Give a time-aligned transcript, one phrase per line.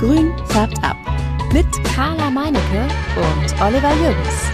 [0.00, 0.96] Grün färbt ab.
[1.52, 4.50] Mit Carla Meinecke und Oliver Jürgens.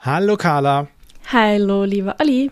[0.00, 0.88] Hallo Carla.
[1.32, 2.50] Hallo, lieber Olli.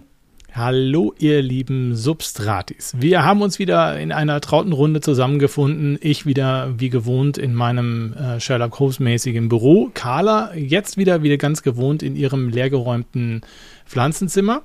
[0.55, 2.95] Hallo, ihr lieben Substratis.
[2.97, 5.99] Wir haben uns wieder in einer trauten Runde zusammengefunden.
[6.01, 9.91] Ich wieder wie gewohnt in meinem äh, Sherlock Holmes-mäßigen Büro.
[9.95, 13.41] Carla jetzt wieder wieder ganz gewohnt in ihrem leergeräumten
[13.85, 14.63] Pflanzenzimmer.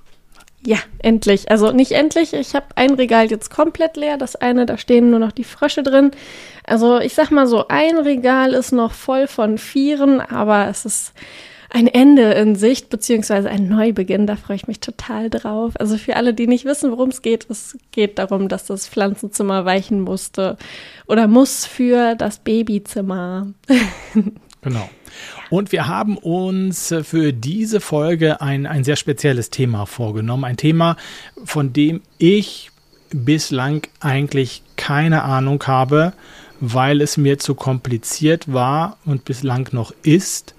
[0.66, 1.50] Ja, endlich.
[1.50, 2.34] Also nicht endlich.
[2.34, 4.18] Ich habe ein Regal jetzt komplett leer.
[4.18, 6.12] Das eine, da stehen nur noch die Frösche drin.
[6.64, 11.14] Also ich sag mal so, ein Regal ist noch voll von Vieren, aber es ist
[11.74, 14.28] ein Ende in Sicht, beziehungsweise ein Neubeginn.
[14.28, 15.74] Da freue ich mich total drauf.
[15.80, 19.66] Also für alle, die nicht wissen, worum es geht, es geht darum, dass das Pflanzenzimmer
[19.66, 20.58] weichen musste
[21.08, 23.48] oder muss für das Babyzimmer.
[24.64, 24.88] Genau.
[25.50, 30.46] Und wir haben uns für diese Folge ein, ein sehr spezielles Thema vorgenommen.
[30.46, 30.98] Ein Thema,
[31.44, 32.72] von dem ich
[33.12, 36.14] bislang eigentlich keine Ahnung habe,
[36.60, 40.56] weil es mir zu kompliziert war und bislang noch ist.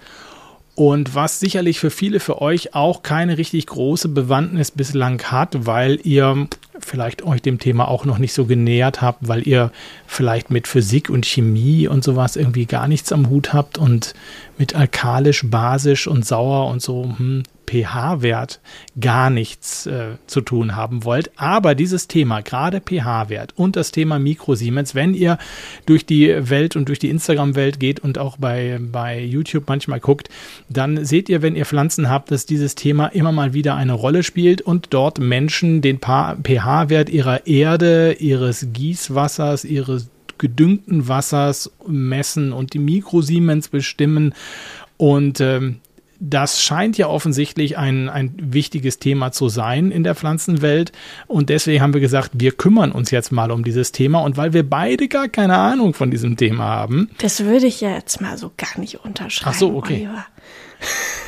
[0.75, 6.01] Und was sicherlich für viele für euch auch keine richtig große Bewandtnis bislang hat, weil
[6.03, 6.49] ihr
[6.85, 9.71] vielleicht euch dem Thema auch noch nicht so genähert habt, weil ihr
[10.07, 14.15] vielleicht mit Physik und Chemie und sowas irgendwie gar nichts am Hut habt und
[14.59, 18.61] mit alkalisch, basisch und sauer und so hm, pH-Wert
[19.01, 21.31] gar nichts äh, zu tun haben wollt.
[21.37, 25.39] Aber dieses Thema, gerade pH-Wert und das Thema Mikrosiemens, wenn ihr
[25.87, 30.29] durch die Welt und durch die Instagram-Welt geht und auch bei, bei YouTube manchmal guckt,
[30.69, 34.23] dann seht ihr, wenn ihr Pflanzen habt, dass dieses Thema immer mal wieder eine Rolle
[34.23, 36.43] spielt und dort Menschen den pH-Wert
[37.09, 44.35] ihrer Erde, ihres Gießwassers, ihres gedüngten Wassers messen und die Mikrosiemens bestimmen.
[44.97, 45.81] Und ähm,
[46.25, 50.93] das scheint ja offensichtlich ein, ein wichtiges Thema zu sein in der Pflanzenwelt.
[51.27, 54.21] Und deswegen haben wir gesagt, wir kümmern uns jetzt mal um dieses Thema.
[54.21, 57.11] Und weil wir beide gar keine Ahnung von diesem Thema haben.
[57.19, 59.55] Das würde ich ja jetzt mal so gar nicht unterschreiben.
[59.55, 60.07] Ach so, okay.
[60.07, 60.27] Oliver.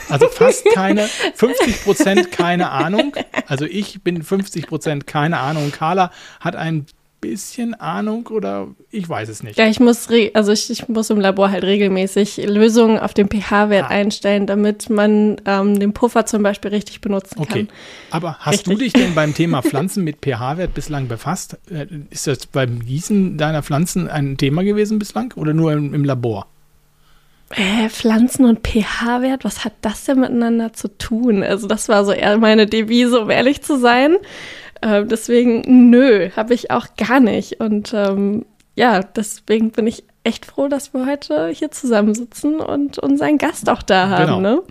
[0.08, 3.14] Also fast keine, 50 Prozent keine Ahnung.
[3.46, 5.70] Also ich bin 50 Prozent keine Ahnung.
[5.72, 6.10] Carla
[6.40, 6.86] hat ein
[7.24, 9.58] bisschen Ahnung oder ich weiß es nicht.
[9.58, 13.86] Ja, ich muss, also ich, ich muss im Labor halt regelmäßig Lösungen auf den pH-Wert
[13.86, 13.88] ah.
[13.88, 17.48] einstellen, damit man ähm, den Puffer zum Beispiel richtig benutzen okay.
[17.48, 17.60] kann.
[17.62, 17.68] Okay,
[18.10, 18.72] aber hast richtig.
[18.72, 21.56] du dich denn beim Thema Pflanzen mit pH-Wert bislang befasst?
[21.70, 26.04] Äh, ist das beim Gießen deiner Pflanzen ein Thema gewesen bislang oder nur im, im
[26.04, 26.46] Labor?
[27.56, 31.42] Äh, Pflanzen und pH-Wert, was hat das denn miteinander zu tun?
[31.42, 34.16] Also das war so eher meine Devise, um ehrlich zu sein.
[34.80, 37.60] Äh, deswegen, nö, habe ich auch gar nicht.
[37.60, 38.44] Und ähm,
[38.74, 43.82] ja, deswegen bin ich echt froh, dass wir heute hier zusammensitzen und unseren Gast auch
[43.82, 44.26] da haben.
[44.26, 44.40] Genau.
[44.40, 44.62] Ne?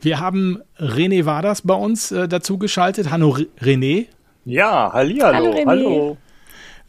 [0.00, 3.10] Wir haben René Waders bei uns äh, dazu geschaltet.
[3.10, 4.06] Hallo René.
[4.44, 5.36] Ja, hallihallo.
[5.36, 5.50] Hallo.
[5.50, 5.66] René.
[5.66, 6.16] Hallo.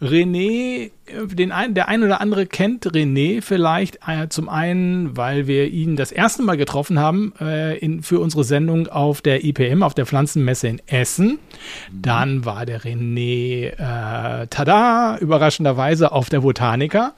[0.02, 0.92] René,
[1.34, 5.96] den ein, der ein oder andere kennt René vielleicht äh, zum einen, weil wir ihn
[5.96, 10.06] das erste Mal getroffen haben äh, in, für unsere Sendung auf der IPM, auf der
[10.06, 11.40] Pflanzenmesse in Essen.
[11.92, 17.14] Dann war der René, äh, tada, überraschenderweise auf der Botanica.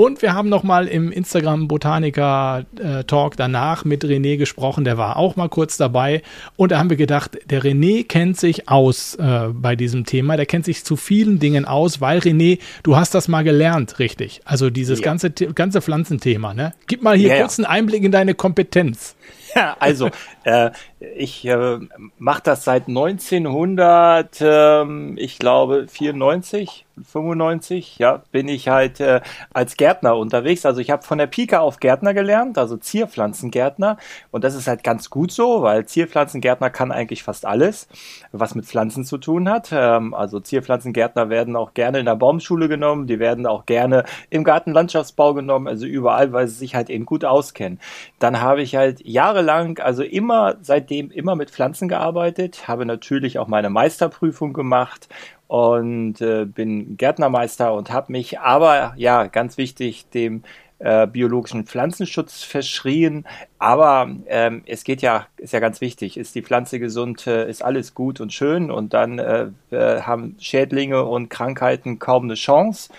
[0.00, 5.18] Und wir haben nochmal im Instagram Botaniker äh, Talk danach mit René gesprochen, der war
[5.18, 6.22] auch mal kurz dabei.
[6.56, 10.46] Und da haben wir gedacht, der René kennt sich aus äh, bei diesem Thema, der
[10.46, 14.40] kennt sich zu vielen Dingen aus, weil René, du hast das mal gelernt, richtig?
[14.46, 15.04] Also dieses ja.
[15.04, 16.72] ganze, ganze Pflanzenthema, ne?
[16.86, 19.16] Gib mal hier ja, kurz einen Einblick in deine Kompetenz.
[19.54, 20.08] Ja, also
[20.44, 21.78] äh, ich äh,
[22.18, 29.20] mache das seit 1900, äh, ich glaube 94, 95, ja, bin ich halt äh,
[29.52, 30.66] als Gärtner unterwegs.
[30.66, 33.96] Also ich habe von der Pika auf Gärtner gelernt, also Zierpflanzengärtner.
[34.30, 37.88] Und das ist halt ganz gut so, weil Zierpflanzengärtner kann eigentlich fast alles,
[38.32, 39.70] was mit Pflanzen zu tun hat.
[39.72, 44.44] Ähm, also Zierpflanzengärtner werden auch gerne in der Baumschule genommen, die werden auch gerne im
[44.44, 47.80] Gartenlandschaftsbau genommen, also überall, weil sie sich halt eben gut auskennen.
[48.18, 53.38] Dann habe ich halt jahrelang, also immer seit seitdem immer mit Pflanzen gearbeitet, habe natürlich
[53.38, 55.08] auch meine Meisterprüfung gemacht
[55.46, 60.42] und äh, bin Gärtnermeister und habe mich aber, ja, ganz wichtig, dem
[60.80, 63.24] äh, biologischen Pflanzenschutz verschrien.
[63.60, 67.62] Aber ähm, es geht ja, ist ja ganz wichtig, ist die Pflanze gesund, äh, ist
[67.62, 72.92] alles gut und schön und dann äh, haben Schädlinge und Krankheiten kaum eine Chance.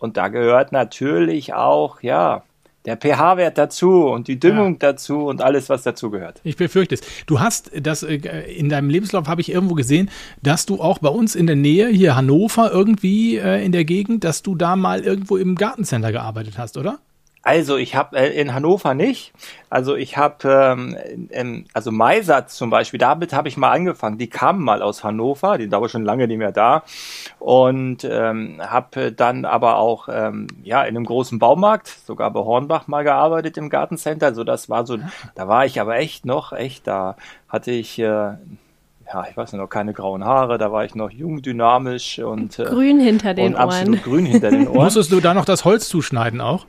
[0.00, 2.42] Und da gehört natürlich auch, ja,
[2.86, 4.78] der pH-Wert dazu und die Düngung ja.
[4.92, 6.40] dazu und alles, was dazu gehört.
[6.44, 7.02] Ich befürchte es.
[7.26, 10.10] Du hast das äh, in deinem Lebenslauf habe ich irgendwo gesehen,
[10.42, 14.24] dass du auch bei uns in der Nähe hier Hannover irgendwie äh, in der Gegend,
[14.24, 16.98] dass du da mal irgendwo im Gartencenter gearbeitet hast, oder?
[17.46, 19.32] Also ich habe äh, in Hannover nicht.
[19.70, 20.76] Also ich habe,
[21.30, 24.18] ähm, also Maisatz zum Beispiel, damit habe ich mal angefangen.
[24.18, 26.82] Die kamen mal aus Hannover, die sind aber schon lange nicht mehr da.
[27.38, 32.88] Und ähm, habe dann aber auch ähm, ja in einem großen Baumarkt, sogar bei Hornbach
[32.88, 34.26] mal gearbeitet im Gartencenter.
[34.26, 34.98] Also das war so,
[35.36, 37.14] da war ich aber echt noch, echt, da
[37.48, 41.42] hatte ich äh, ja, ich weiß noch, keine grauen Haare, da war ich noch jung,
[41.42, 43.62] dynamisch und äh, grün hinter den Ohren.
[43.62, 44.82] Absolut grün hinter den Ohren.
[44.82, 46.66] Musstest du da noch das Holz zuschneiden auch?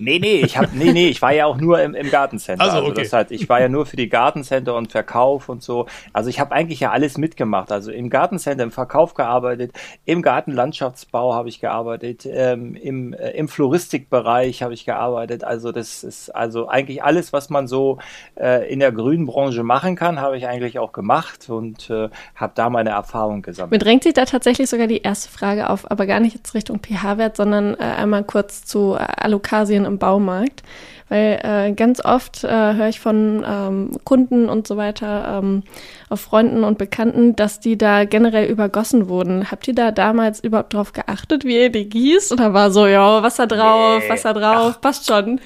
[0.00, 2.64] Nee, nee, ich hab, nee, nee, ich war ja auch nur im, im Gartencenter.
[2.64, 2.88] Also, okay.
[2.88, 5.86] also das heißt, ich war ja nur für die Gartencenter und Verkauf und so.
[6.14, 7.70] Also ich habe eigentlich ja alles mitgemacht.
[7.70, 9.72] Also im Gartencenter, im Verkauf gearbeitet,
[10.06, 15.44] im Gartenlandschaftsbau habe ich gearbeitet, ähm, im, äh, im Floristikbereich habe ich gearbeitet.
[15.44, 17.98] Also das ist also eigentlich alles, was man so
[18.36, 22.52] äh, in der grünen Branche machen kann, habe ich eigentlich auch gemacht und äh, habe
[22.54, 23.72] da meine Erfahrung gesammelt.
[23.72, 26.80] Mir drängt sich da tatsächlich sogar die erste Frage auf, aber gar nicht jetzt Richtung
[26.80, 30.62] pH-Wert, sondern äh, einmal kurz zu äh, Alokasien im Baumarkt.
[31.10, 35.64] Weil äh, ganz oft äh, höre ich von ähm, Kunden und so weiter, ähm,
[36.08, 39.50] auf Freunden und Bekannten, dass die da generell übergossen wurden.
[39.50, 42.32] Habt ihr da damals überhaupt drauf geachtet, wie ihr die gießt?
[42.32, 44.08] Oder war so, ja, Wasser drauf, nee.
[44.08, 44.80] Wasser drauf, Ach.
[44.80, 45.40] passt schon?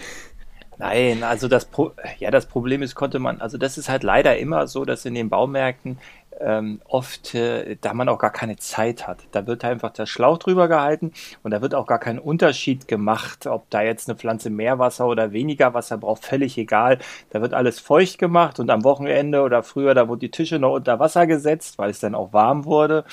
[0.76, 4.37] Nein, also das, Pro ja, das Problem ist, konnte man, also das ist halt leider
[4.37, 5.99] immer so, dass in den Baumärkten
[6.40, 9.19] ähm, oft, äh, da man auch gar keine Zeit hat.
[9.32, 13.46] Da wird einfach der Schlauch drüber gehalten und da wird auch gar kein Unterschied gemacht,
[13.46, 16.98] ob da jetzt eine Pflanze mehr Wasser oder weniger Wasser braucht, völlig egal.
[17.31, 20.75] Da wird alles feucht gemacht und am Wochenende oder früher, da wurden die Tische noch
[20.75, 23.04] unter Wasser gesetzt, weil es dann auch warm wurde.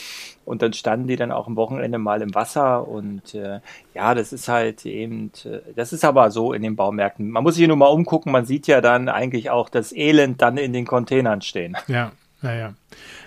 [0.43, 3.59] Und dann standen die dann auch am Wochenende mal im Wasser und äh,
[3.93, 7.29] ja, das ist halt eben, äh, das ist aber so in den Baumärkten.
[7.29, 10.57] Man muss sich nur mal umgucken, man sieht ja dann eigentlich auch das Elend dann
[10.57, 11.77] in den Containern stehen.
[11.87, 12.73] Ja, naja.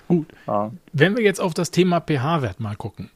[0.08, 0.26] Gut.
[0.46, 0.72] Ja.
[0.92, 3.10] Wenn wir jetzt auf das Thema pH-Wert mal gucken.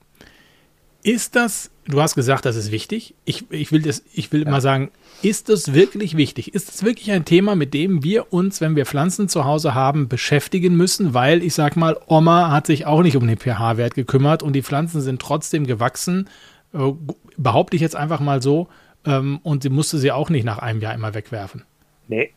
[1.03, 3.15] Ist das, du hast gesagt, das ist wichtig.
[3.25, 4.51] Ich, ich will, das, ich will ja.
[4.51, 4.91] mal sagen,
[5.23, 6.55] ist das wirklich wichtig?
[6.55, 10.09] Ist es wirklich ein Thema, mit dem wir uns, wenn wir Pflanzen zu Hause haben,
[10.09, 11.15] beschäftigen müssen?
[11.15, 14.63] Weil ich sag mal, Oma hat sich auch nicht um den pH-Wert gekümmert und die
[14.63, 16.29] Pflanzen sind trotzdem gewachsen.
[16.75, 16.93] Äh,
[17.37, 18.69] behaupte ich jetzt einfach mal so.
[19.05, 21.65] Ähm, und sie musste sie auch nicht nach einem Jahr immer wegwerfen.
[22.09, 22.33] Nee,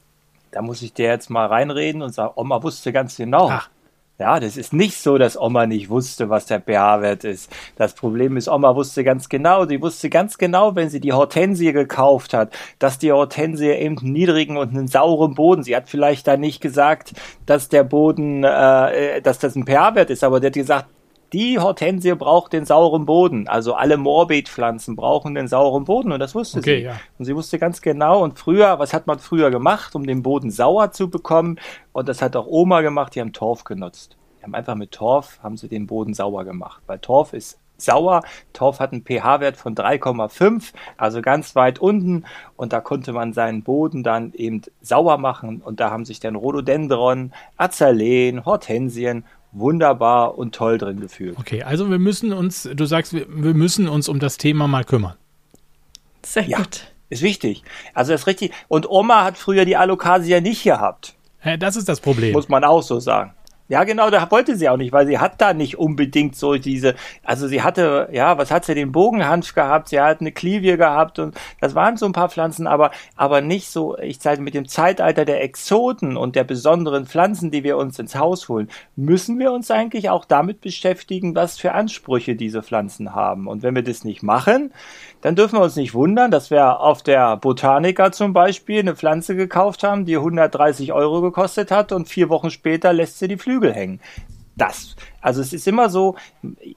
[0.51, 3.49] da muss ich dir jetzt mal reinreden und sagen, Oma wusste ganz genau.
[3.49, 3.69] Ach.
[4.21, 7.51] Ja, das ist nicht so, dass Oma nicht wusste, was der pH-Wert ist.
[7.75, 11.73] Das Problem ist, Oma wusste ganz genau, sie wusste ganz genau, wenn sie die Hortensie
[11.73, 15.63] gekauft hat, dass die Hortensie eben einen niedrigen und einen sauren Boden.
[15.63, 17.13] Sie hat vielleicht da nicht gesagt,
[17.47, 20.85] dass der Boden, äh, dass das ein pH-Wert ist, aber sie hat gesagt,
[21.33, 23.47] die Hortensie braucht den sauren Boden.
[23.47, 26.85] Also alle Morbidpflanzen brauchen den sauren Boden und das wusste okay, sie.
[26.85, 26.99] Ja.
[27.17, 28.21] Und sie wusste ganz genau.
[28.21, 31.59] Und früher, was hat man früher gemacht, um den Boden sauer zu bekommen?
[31.93, 34.17] Und das hat auch Oma gemacht, die haben Torf genutzt.
[34.39, 36.81] Die haben einfach mit Torf, haben sie den Boden sauer gemacht.
[36.87, 38.21] Weil Torf ist sauer.
[38.53, 42.25] Torf hat einen pH-Wert von 3,5, also ganz weit unten.
[42.55, 45.61] Und da konnte man seinen Boden dann eben sauer machen.
[45.61, 51.37] Und da haben sich dann Rhododendron, Azaleen, Hortensien wunderbar und toll drin gefühlt.
[51.37, 54.83] Okay, also wir müssen uns, du sagst, wir, wir müssen uns um das Thema mal
[54.83, 55.15] kümmern.
[56.23, 56.85] Sehr ja, gut.
[57.09, 57.63] Ist wichtig.
[57.93, 58.53] Also das ist richtig.
[58.67, 61.15] Und Oma hat früher die Alokasia nicht gehabt.
[61.59, 62.33] Das ist das Problem.
[62.33, 63.33] Muss man auch so sagen.
[63.71, 66.93] Ja, genau, da wollte sie auch nicht, weil sie hat da nicht unbedingt so diese,
[67.23, 71.19] also sie hatte, ja, was hat sie, den Bogenhanf gehabt, sie hat eine Klivie gehabt
[71.19, 74.67] und das waren so ein paar Pflanzen, aber, aber nicht so, ich sage, mit dem
[74.67, 79.53] Zeitalter der Exoten und der besonderen Pflanzen, die wir uns ins Haus holen, müssen wir
[79.53, 83.47] uns eigentlich auch damit beschäftigen, was für Ansprüche diese Pflanzen haben.
[83.47, 84.73] Und wenn wir das nicht machen,
[85.21, 89.37] dann dürfen wir uns nicht wundern, dass wir auf der Botanica zum Beispiel eine Pflanze
[89.37, 93.60] gekauft haben, die 130 Euro gekostet hat und vier Wochen später lässt sie die Flügel
[93.69, 93.99] hängen.
[94.57, 96.15] Das, also es ist immer so,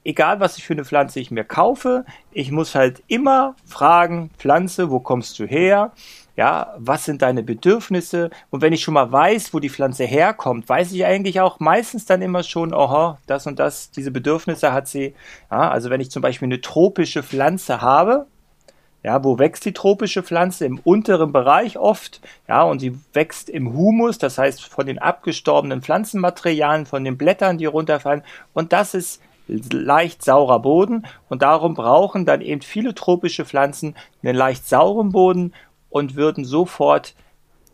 [0.05, 4.91] egal was ich für eine Pflanze ich mir kaufe, ich muss halt immer fragen, Pflanze,
[4.91, 5.93] wo kommst du her?
[6.37, 8.31] Ja, was sind deine Bedürfnisse?
[8.51, 12.07] Und wenn ich schon mal weiß, wo die Pflanze herkommt, weiß ich eigentlich auch meistens
[12.07, 15.15] dann immer schon, aha, das und das, diese Bedürfnisse hat sie.
[15.51, 18.27] Ja, also wenn ich zum Beispiel eine tropische Pflanze habe,
[19.05, 20.65] ja, wo wächst die tropische Pflanze?
[20.65, 22.23] Im unteren Bereich oft.
[22.49, 27.59] Ja, und sie wächst im Humus, das heißt von den abgestorbenen Pflanzenmaterialien, von den Blättern,
[27.59, 28.23] die runterfallen.
[28.55, 31.05] Und das ist leicht saurer Boden.
[31.29, 35.53] Und darum brauchen dann eben viele tropische Pflanzen einen leicht sauren Boden
[35.91, 37.15] und würden sofort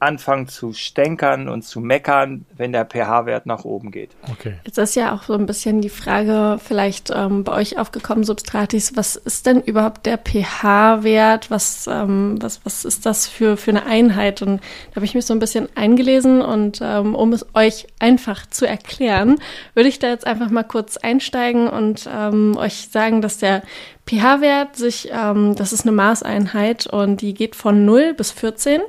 [0.01, 4.17] anfangen zu stänkern und zu meckern, wenn der pH-Wert nach oben geht.
[4.33, 4.55] Okay.
[4.65, 8.97] Jetzt ist ja auch so ein bisschen die Frage vielleicht ähm, bei euch aufgekommen, Substratis,
[8.97, 11.51] was ist denn überhaupt der pH-Wert?
[11.51, 14.41] Was, ähm, was, was ist das für, für eine Einheit?
[14.41, 18.47] Und da habe ich mich so ein bisschen eingelesen und ähm, um es euch einfach
[18.47, 19.37] zu erklären,
[19.75, 23.63] würde ich da jetzt einfach mal kurz einsteigen und ähm, euch sagen, dass der
[24.07, 28.81] pH-Wert sich, ähm, das ist eine Maßeinheit und die geht von 0 bis 14.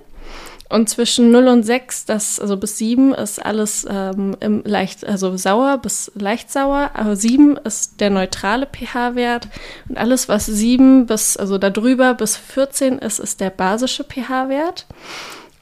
[0.71, 5.35] Und zwischen 0 und 6, das, also bis 7, ist alles ähm, im leicht, also
[5.35, 6.91] sauer bis leicht sauer.
[6.93, 9.49] Aber 7 ist der neutrale pH-Wert.
[9.89, 14.85] Und alles, was 7 bis, also darüber bis 14 ist, ist der basische pH-Wert.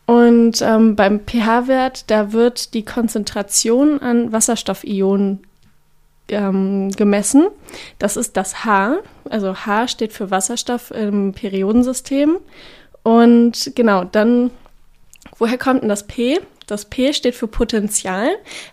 [0.06, 5.40] Und ähm, beim pH-Wert, da wird die Konzentration an Wasserstoffionen
[6.28, 7.48] ähm, gemessen.
[7.98, 8.98] Das ist das H.
[9.28, 12.38] Also H steht für Wasserstoff im Periodensystem.
[13.02, 14.52] Und genau, dann
[15.40, 16.40] Woher kommt denn das P?
[16.68, 18.28] Das P steht für Potential.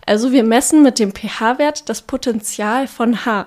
[0.04, 3.46] Also wir messen mit dem pH-Wert das Potential von H.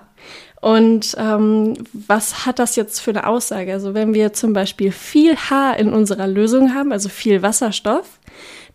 [0.62, 3.72] Und ähm, was hat das jetzt für eine Aussage?
[3.72, 8.20] Also wenn wir zum Beispiel viel H in unserer Lösung haben, also viel Wasserstoff,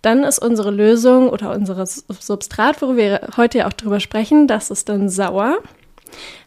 [0.01, 4.71] dann ist unsere Lösung oder unser Substrat, worüber wir heute ja auch drüber sprechen, das
[4.71, 5.59] ist dann sauer.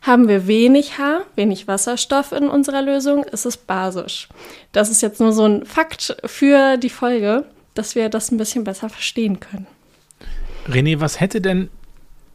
[0.01, 4.29] Haben wir wenig H, wenig Wasserstoff in unserer Lösung, ist es basisch.
[4.71, 7.45] Das ist jetzt nur so ein Fakt für die Folge
[7.77, 9.67] dass wir das ein bisschen besser verstehen können.
[10.67, 11.69] René, was hätte denn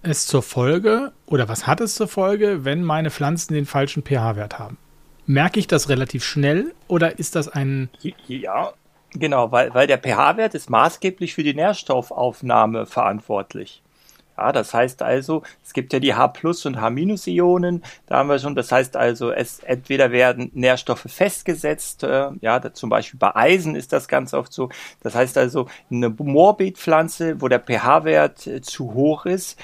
[0.03, 4.59] es zur Folge oder was hat es zur Folge, wenn meine Pflanzen den falschen pH-Wert
[4.59, 4.79] haben?
[5.27, 7.91] Merke ich das relativ schnell oder ist das ein.
[8.27, 8.73] Ja,
[9.13, 13.82] genau, weil, weil der pH-Wert ist maßgeblich für die Nährstoffaufnahme verantwortlich.
[14.37, 18.55] Ja, das heißt also, es gibt ja die H- und H-Ionen, da haben wir schon,
[18.55, 23.77] das heißt also, es entweder werden Nährstoffe festgesetzt, äh, ja, da, zum Beispiel bei Eisen
[23.77, 24.71] ist das ganz oft so.
[25.03, 29.59] Das heißt also, eine Morbidpflanze, wo der pH-Wert äh, zu hoch ist,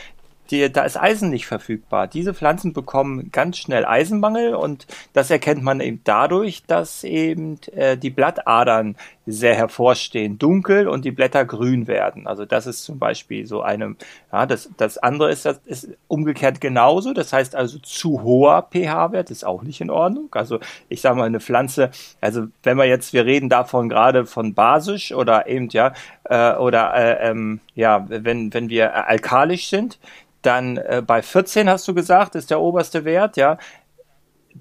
[0.51, 2.07] die, da ist Eisen nicht verfügbar.
[2.07, 7.97] Diese Pflanzen bekommen ganz schnell Eisenmangel und das erkennt man eben dadurch, dass eben äh,
[7.97, 8.97] die Blattadern
[9.31, 12.27] sehr hervorstehen, dunkel und die Blätter grün werden.
[12.27, 13.95] Also das ist zum Beispiel so eine,
[14.33, 17.13] ja, das, das andere ist, das ist umgekehrt genauso.
[17.13, 20.29] Das heißt also zu hoher pH-Wert ist auch nicht in Ordnung.
[20.33, 24.55] Also ich sage mal eine Pflanze, also wenn wir jetzt, wir reden davon gerade von
[24.55, 25.93] basisch oder eben ja,
[26.25, 29.99] äh, oder äh, ähm, ja, wenn, wenn wir alkalisch sind,
[30.43, 33.59] dann äh, bei 14 hast du gesagt, ist der oberste Wert, ja.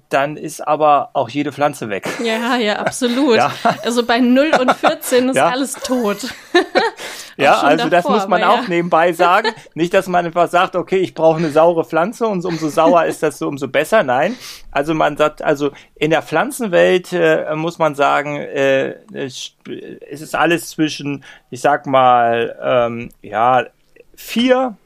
[0.08, 2.08] Dann ist aber auch jede Pflanze weg.
[2.22, 3.36] Ja, ja, absolut.
[3.36, 3.52] ja.
[3.82, 5.48] Also bei 0 und 14 ist ja.
[5.48, 6.18] alles tot.
[7.36, 8.68] ja, also davor, das muss man auch ja.
[8.68, 9.48] nebenbei sagen.
[9.74, 13.22] Nicht, dass man einfach sagt, okay, ich brauche eine saure Pflanze und umso sauer ist
[13.22, 14.02] das so umso besser.
[14.02, 14.36] Nein,
[14.70, 19.52] also man sagt, also in der Pflanzenwelt äh, muss man sagen, äh, es
[20.20, 23.66] ist alles zwischen, ich sag mal, ähm, ja,
[24.14, 24.76] vier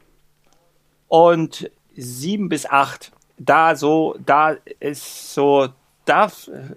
[1.08, 5.68] und sieben bis acht, da so, da ist so,
[6.04, 6.28] da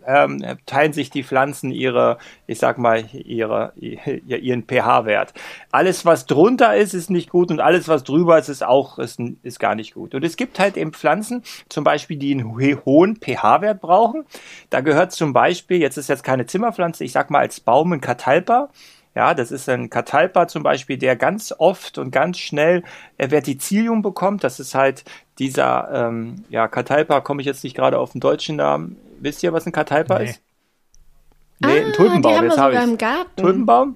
[0.06, 5.34] ähm, teilen sich die Pflanzen ihre, ich sag mal, ihre, ihren pH-Wert.
[5.72, 9.20] Alles, was drunter ist, ist nicht gut und alles, was drüber ist, ist auch, ist,
[9.42, 10.14] ist gar nicht gut.
[10.14, 14.26] Und es gibt halt eben Pflanzen, zum Beispiel, die einen hohen pH-Wert brauchen.
[14.70, 18.02] Da gehört zum Beispiel, jetzt ist jetzt keine Zimmerpflanze, ich sag mal als Baum ein
[18.02, 18.70] Catalpa.
[19.16, 22.84] Ja, das ist ein Catalpa zum Beispiel, der ganz oft und ganz schnell
[23.18, 24.44] äh, Verticillium bekommt.
[24.44, 25.06] Das ist halt
[25.40, 28.98] dieser, ähm, ja, Catalpa, komme ich jetzt nicht gerade auf den deutschen Namen.
[29.20, 30.26] Wisst ihr, was ein Catalpa nee.
[30.26, 30.42] ist?
[31.60, 32.32] Nee, ah, ein Tulpenbaum.
[32.32, 32.84] Die haben jetzt habe ich.
[32.84, 33.42] Im Garten.
[33.42, 33.96] Tulpenbaum?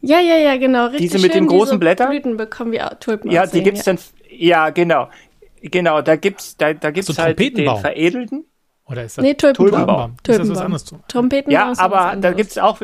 [0.00, 0.86] Ja, ja, ja, genau.
[0.86, 2.10] Richtig diese mit den großen Blättern?
[2.10, 3.92] Blüten bekommen wir Tulpen Ja, die gibt's ja.
[3.92, 5.08] dann, ja, genau.
[5.60, 8.44] Genau, da gibt's, da, da gibt's so halt den veredelten.
[8.86, 9.70] Oder ist das nee, Tulpenbaum?
[9.70, 10.16] Tulpenbaum.
[10.22, 10.28] Tulpenbaum.
[10.28, 11.08] Ist das was anderes?
[11.08, 12.80] Trompetenbaum ja, aber da gibt's auch,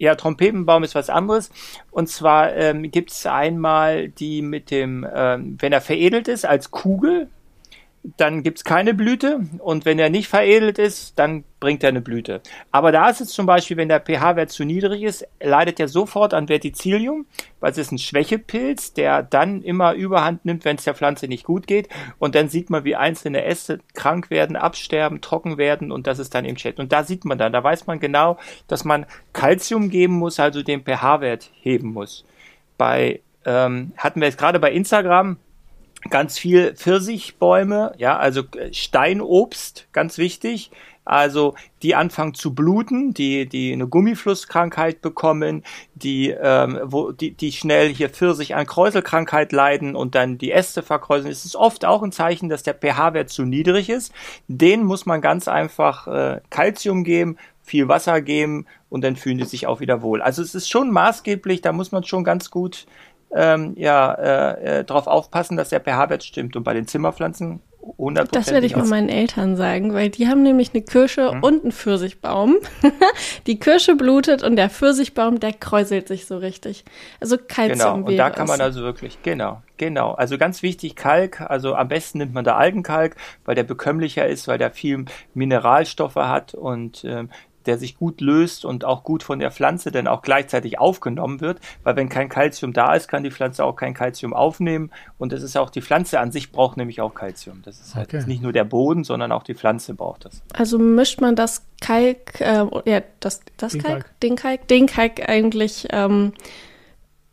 [0.00, 1.50] ja, Trompetenbaum ist was anderes.
[1.90, 6.70] Und zwar ähm, gibt es einmal die mit dem, ähm, wenn er veredelt ist als
[6.70, 7.28] Kugel,
[8.02, 12.40] dann gibt's keine Blüte und wenn er nicht veredelt ist, dann bringt er eine Blüte.
[12.70, 16.32] Aber da ist es zum Beispiel, wenn der pH-Wert zu niedrig ist, leidet er sofort
[16.32, 17.26] an Verticillium,
[17.60, 21.44] weil es ist ein Schwächepilz, der dann immer Überhand nimmt, wenn es der Pflanze nicht
[21.44, 21.90] gut geht.
[22.18, 26.34] Und dann sieht man, wie einzelne Äste krank werden, absterben, trocken werden und das ist
[26.34, 26.80] dann im Chat.
[26.80, 29.04] Und da sieht man dann, da weiß man genau, dass man
[29.34, 32.24] Calcium geben muss, also den pH-Wert heben muss.
[32.78, 35.36] Bei ähm, hatten wir jetzt gerade bei Instagram
[36.08, 40.70] ganz viel Pfirsichbäume, ja, also äh, Steinobst, ganz wichtig.
[41.04, 45.64] Also die anfangen zu bluten, die die eine Gummiflusskrankheit bekommen,
[45.94, 50.82] die ähm, wo die die schnell hier Pfirsich an Kräuselkrankheit leiden und dann die Äste
[50.82, 51.32] verkräuseln.
[51.32, 54.12] Es ist oft auch ein Zeichen, dass der pH-Wert zu niedrig ist.
[54.46, 59.44] Den muss man ganz einfach äh, Calcium geben, viel Wasser geben und dann fühlen die
[59.44, 60.22] sich auch wieder wohl.
[60.22, 62.86] Also es ist schon maßgeblich, da muss man schon ganz gut
[63.34, 66.56] ähm, ja, äh, äh, darauf aufpassen, dass der pH-Wert stimmt.
[66.56, 67.60] Und bei den Zimmerpflanzen
[68.32, 71.42] das werde ich mal meinen Eltern sagen, weil die haben nämlich eine Kirsche mhm.
[71.42, 72.56] und einen Pfirsichbaum.
[73.46, 76.84] die Kirsche blutet und der Pfirsichbaum, der kräuselt sich so richtig.
[77.20, 80.12] Also Kalzium Genau, und da kann man also wirklich, genau, genau.
[80.12, 84.46] Also ganz wichtig Kalk, also am besten nimmt man da Algenkalk, weil der bekömmlicher ist,
[84.46, 87.30] weil der viel Mineralstoffe hat und ähm,
[87.66, 91.60] der sich gut löst und auch gut von der Pflanze dann auch gleichzeitig aufgenommen wird,
[91.82, 95.42] weil wenn kein Kalzium da ist, kann die Pflanze auch kein Kalzium aufnehmen und es
[95.42, 97.62] ist auch die Pflanze an sich braucht nämlich auch Kalzium.
[97.64, 98.24] Das ist halt okay.
[98.26, 100.42] nicht nur der Boden, sondern auch die Pflanze braucht das.
[100.52, 104.86] Also mischt man das Kalk, äh, ja, das, das den Kalk, Kalk, den Kalk, den
[104.86, 106.32] Kalk eigentlich ähm,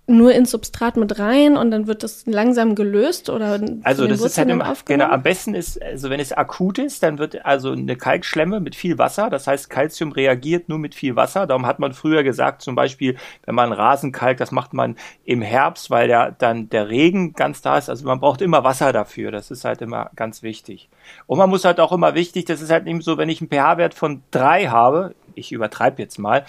[0.10, 4.38] nur ins Substrat mit rein und dann wird das langsam gelöst oder also das ist
[4.38, 7.98] halt immer, genau am besten ist also wenn es akut ist dann wird also eine
[7.98, 11.46] Kalkschlemme mit viel Wasser das heißt Calcium reagiert nur mit viel Wasser.
[11.46, 14.96] Darum hat man früher gesagt zum Beispiel wenn man Rasen kalkt das macht man
[15.26, 17.90] im Herbst weil der dann der Regen ganz da ist.
[17.90, 19.32] Also man braucht immer Wasser dafür.
[19.32, 20.88] Das ist halt immer ganz wichtig.
[21.26, 23.50] Und man muss halt auch immer wichtig das ist halt eben so wenn ich einen
[23.50, 26.46] pH-Wert von drei habe ich übertreibe jetzt mal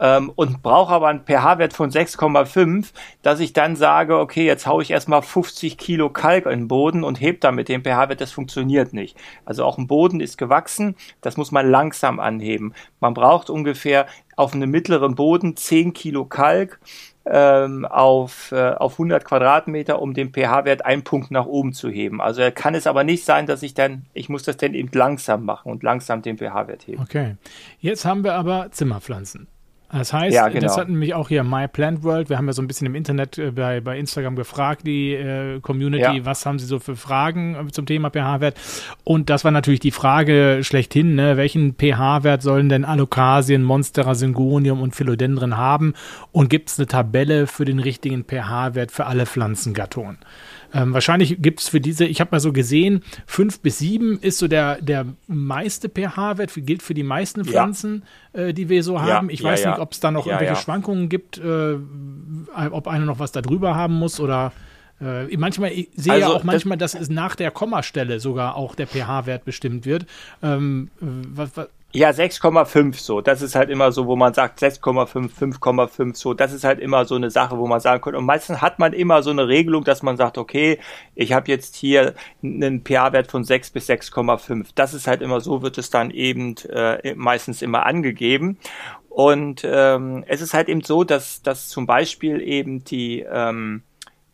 [0.00, 4.82] ähm, und brauche aber einen pH-Wert von 6,5, dass ich dann sage, okay, jetzt haue
[4.82, 8.92] ich erstmal 50 Kilo Kalk in den Boden und heb damit den pH-Wert, das funktioniert
[8.92, 9.16] nicht.
[9.44, 12.74] Also auch ein Boden ist gewachsen, das muss man langsam anheben.
[13.00, 16.80] Man braucht ungefähr auf einem mittleren Boden 10 Kilo Kalk
[17.26, 22.20] ähm, auf, äh, auf 100 Quadratmeter, um den pH-Wert einen Punkt nach oben zu heben.
[22.20, 25.44] Also kann es aber nicht sein, dass ich dann, ich muss das dann eben langsam
[25.44, 27.02] machen und langsam den pH-Wert heben.
[27.02, 27.36] Okay.
[27.80, 29.48] Jetzt haben wir aber Zimmerpflanzen.
[29.90, 30.60] Das heißt, ja, genau.
[30.60, 32.28] das hat nämlich auch hier My Plant World.
[32.28, 35.60] Wir haben ja so ein bisschen im Internet äh, bei, bei Instagram gefragt, die äh,
[35.60, 36.24] Community, ja.
[36.24, 38.56] was haben sie so für Fragen äh, zum Thema pH-Wert?
[39.04, 41.36] Und das war natürlich die Frage schlechthin, ne?
[41.36, 45.94] welchen pH-Wert sollen denn Alokasien, Monstera, Syngonium und Philodendron haben?
[46.32, 50.18] Und gibt es eine Tabelle für den richtigen pH-Wert für alle Pflanzengattungen?
[50.74, 54.38] Ähm, wahrscheinlich gibt es für diese, ich habe mal so gesehen, 5 bis 7 ist
[54.38, 58.02] so der, der meiste pH-Wert, gilt für die meisten Pflanzen,
[58.34, 58.46] ja.
[58.46, 59.30] äh, die wir so haben.
[59.30, 61.76] ich ja, weiß nicht, ob es da noch irgendwelche Schwankungen gibt, äh,
[62.70, 64.52] ob einer noch was da drüber haben muss oder
[65.00, 68.56] äh, manchmal, ich sehe also, ja auch manchmal, das dass es nach der Kommastelle sogar
[68.56, 70.06] auch der pH-Wert bestimmt wird.
[70.42, 73.20] Ähm, was, was, ja, 6,5 so.
[73.20, 76.34] Das ist halt immer so, wo man sagt 6,5, 5,5 so.
[76.34, 78.18] Das ist halt immer so eine Sache, wo man sagen könnte.
[78.18, 80.80] Und meistens hat man immer so eine Regelung, dass man sagt, okay,
[81.14, 84.70] ich habe jetzt hier einen pH-Wert von 6 bis 6,5.
[84.74, 88.58] Das ist halt immer so, wird es dann eben äh, meistens immer angegeben.
[89.08, 93.84] Und ähm, es ist halt eben so, dass, dass zum Beispiel eben die, ähm,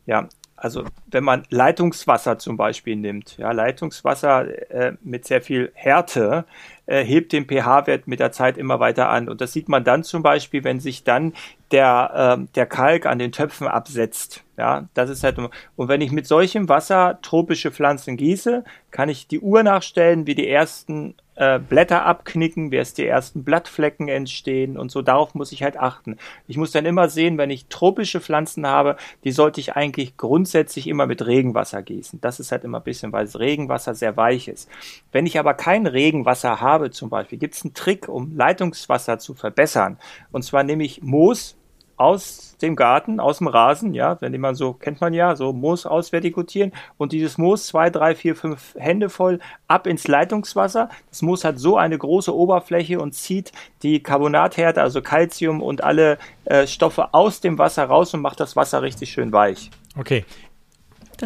[0.06, 6.44] ja, also wenn man Leitungswasser zum Beispiel nimmt, ja, Leitungswasser äh, mit sehr viel Härte,
[6.84, 9.28] äh, hebt den pH-Wert mit der Zeit immer weiter an.
[9.28, 11.32] Und das sieht man dann zum Beispiel, wenn sich dann
[11.70, 14.44] der, äh, der Kalk an den Töpfen absetzt.
[14.58, 19.26] Ja, das ist halt, und wenn ich mit solchem Wasser tropische Pflanzen gieße, kann ich
[19.26, 24.76] die Uhr nachstellen, wie die ersten äh, Blätter abknicken, wie erst die ersten Blattflecken entstehen
[24.76, 25.00] und so.
[25.00, 26.18] Darauf muss ich halt achten.
[26.46, 30.86] Ich muss dann immer sehen, wenn ich tropische Pflanzen habe, die sollte ich eigentlich grundsätzlich
[30.86, 32.20] immer mit Regenwasser gießen.
[32.20, 34.68] Das ist halt immer ein bisschen, weil das Regenwasser sehr weich ist.
[35.12, 39.32] Wenn ich aber kein Regenwasser habe, zum Beispiel, gibt es einen Trick, um Leitungswasser zu
[39.32, 39.96] verbessern.
[40.32, 41.56] Und zwar nehme ich Moos
[42.00, 45.84] aus dem Garten, aus dem Rasen, ja, wenn man so, kennt man ja, so Moos
[45.84, 50.88] ausvertikutieren und dieses Moos zwei, drei, vier, fünf Hände voll ab ins Leitungswasser.
[51.10, 56.16] Das Moos hat so eine große Oberfläche und zieht die Carbonathärte, also Calcium und alle
[56.46, 59.70] äh, Stoffe aus dem Wasser raus und macht das Wasser richtig schön weich.
[59.98, 60.24] Okay.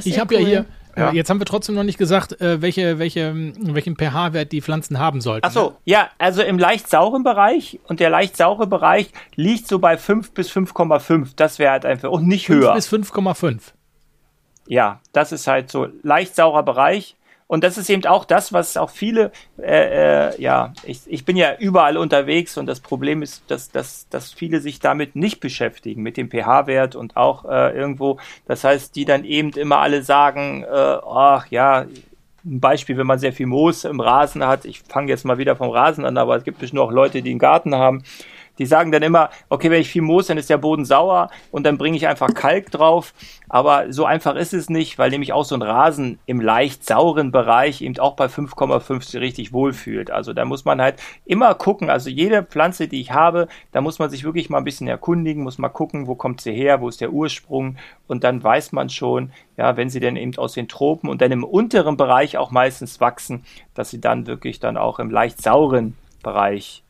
[0.03, 0.41] ich habe cool.
[0.41, 1.13] ja hier ja.
[1.13, 5.21] Jetzt haben wir trotzdem noch nicht gesagt, äh, welche, welche, welchen pH-Wert die Pflanzen haben
[5.21, 5.47] sollten.
[5.47, 5.77] Ach so, ne?
[5.85, 10.33] ja, also im leicht sauren Bereich und der leicht saure Bereich liegt so bei 5
[10.33, 11.31] bis 5,5.
[11.37, 12.73] Das wäre halt einfach und nicht 5 höher.
[12.81, 13.61] 5 bis 5,5.
[14.67, 17.17] Ja, das ist halt so leicht saurer Bereich.
[17.47, 21.37] Und das ist eben auch das, was auch viele, äh, äh, ja, ich, ich bin
[21.37, 26.03] ja überall unterwegs und das Problem ist, dass, dass, dass viele sich damit nicht beschäftigen,
[26.03, 30.63] mit dem pH-Wert und auch äh, irgendwo, das heißt, die dann eben immer alle sagen,
[30.63, 31.87] äh, ach ja,
[32.45, 35.57] ein Beispiel, wenn man sehr viel Moos im Rasen hat, ich fange jetzt mal wieder
[35.57, 38.05] vom Rasen an, aber es gibt bestimmt auch Leute, die einen Garten haben,
[38.59, 41.65] die sagen dann immer, okay, wenn ich viel Moos, dann ist der Boden sauer und
[41.65, 43.15] dann bringe ich einfach Kalk drauf.
[43.49, 47.31] Aber so einfach ist es nicht, weil nämlich auch so ein Rasen im leicht sauren
[47.31, 50.11] Bereich eben auch bei 5,5 richtig wohlfühlt.
[50.11, 51.91] Also da muss man halt immer gucken.
[51.91, 55.43] Also jede Pflanze, die ich habe, da muss man sich wirklich mal ein bisschen erkundigen,
[55.43, 57.77] muss mal gucken, wo kommt sie her, wo ist der Ursprung.
[58.07, 61.33] Und dann weiß man schon, ja, wenn sie denn eben aus den Tropen und dann
[61.33, 65.97] im unteren Bereich auch meistens wachsen, dass sie dann wirklich dann auch im leicht sauren
[66.23, 66.84] Bereich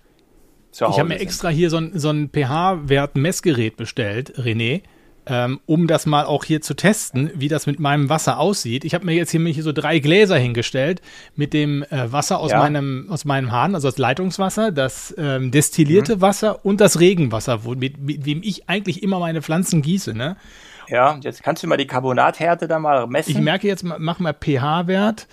[0.74, 4.82] zu Hause Ich habe mir extra hier so ein, so ein pH-Wert-Messgerät bestellt, René,
[5.26, 8.84] ähm, um das mal auch hier zu testen, wie das mit meinem Wasser aussieht.
[8.84, 11.00] Ich habe mir jetzt hier, hier so drei Gläser hingestellt
[11.34, 12.58] mit dem äh, Wasser aus, Ja.
[12.58, 17.74] meinem, aus meinem Hahn, also das Leitungswasser, das ähm, destillierte Wasser und das Regenwasser, wo,
[17.74, 20.12] mit, mit dem ich eigentlich immer meine Pflanzen gieße.
[20.12, 20.37] Ne?
[20.88, 23.30] Ja, jetzt kannst du mal die Carbonathärte da mal messen.
[23.30, 25.26] Ich merke jetzt, ma- mach mal pH-Wert.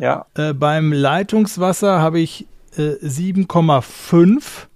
[0.00, 4.66] ja, Äh, beim Leitungswasser habe ich äh, 7,5.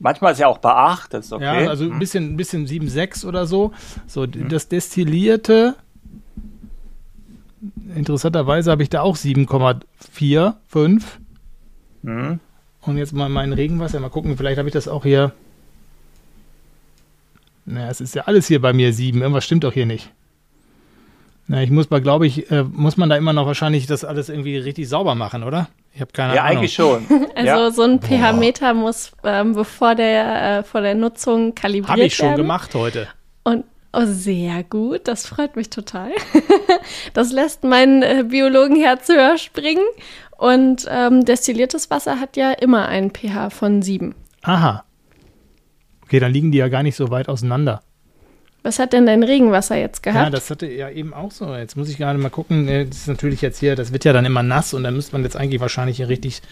[0.00, 1.64] Manchmal ist ja auch bei 8, das ist okay.
[1.64, 3.72] Ja, also ein bisschen, ein bisschen 7,6 oder so.
[4.06, 5.74] So, d- das Destillierte,
[7.94, 11.18] interessanterweise habe ich da auch 7,4, 5.
[12.02, 12.40] Mhm.
[12.82, 15.32] Und jetzt mal mein Regenwasser, mal gucken, vielleicht habe ich das auch hier.
[17.66, 19.20] Naja, es ist ja alles hier bei mir 7.
[19.20, 20.10] Irgendwas stimmt doch hier nicht.
[21.46, 24.28] Na, ich muss mal, glaube ich, äh, muss man da immer noch wahrscheinlich das alles
[24.28, 25.68] irgendwie richtig sauber machen, oder?
[25.92, 26.58] Ich habe keine ja, Ahnung.
[26.58, 27.06] eigentlich schon.
[27.34, 27.70] Also ja.
[27.70, 32.28] so ein pH-Meter muss ähm, bevor der äh, vor der Nutzung kalibriert Habe ich schon
[32.28, 32.42] werden.
[32.42, 33.08] gemacht heute.
[33.44, 36.10] Und oh, sehr gut, das freut mich total.
[37.14, 39.84] das lässt mein äh, Biologenherz höher springen.
[40.36, 44.14] Und ähm, destilliertes Wasser hat ja immer einen pH von 7.
[44.42, 44.84] Aha.
[46.02, 47.82] Okay, dann liegen die ja gar nicht so weit auseinander.
[48.62, 50.34] Was hat denn dein Regenwasser jetzt Ja, gehabt?
[50.34, 51.54] das hatte ja eben auch so.
[51.54, 52.68] Jetzt muss ich gerade mal gucken.
[52.68, 55.12] äh, Das ist natürlich jetzt hier, das wird ja dann immer nass und dann müsste
[55.12, 56.42] man jetzt eigentlich wahrscheinlich hier richtig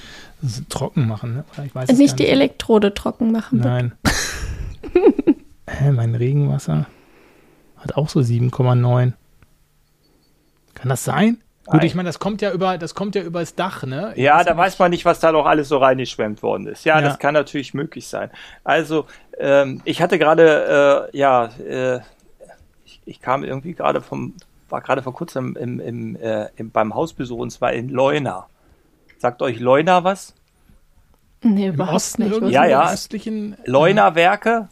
[0.70, 1.34] trocken machen.
[1.34, 1.44] Ne?
[1.54, 3.58] Oder ich weiß nicht gar die Elektrode trocken machen.
[3.60, 3.92] Nein.
[5.68, 6.86] Hä, mein Regenwasser
[7.76, 9.12] hat auch so 7,9.
[10.74, 11.38] Kann das sein?
[11.70, 14.12] Gut, ich meine, das kommt ja über, das kommt ja übers Dach, ne?
[14.16, 14.58] Ich Ja, weiß da nicht.
[14.58, 16.84] weiß man nicht, was da noch alles so reingeschwemmt worden ist.
[16.84, 17.06] Ja, Ja.
[17.06, 18.30] das kann natürlich möglich sein.
[18.64, 19.06] Also,
[19.38, 22.00] ähm, ich hatte gerade, äh, ja, äh,
[22.84, 24.34] ich, ich kam irgendwie gerade vom,
[24.70, 28.46] war gerade vor kurzem im, im, äh, im, beim Hausbesuch und zwar in Leuna.
[29.18, 30.34] Sagt euch Leuna was?
[31.42, 32.52] Nee, Im überhaupt Osten nicht.
[32.52, 32.92] Ja, ja.
[32.92, 33.56] östlichen.
[33.64, 34.68] Leuna Werke?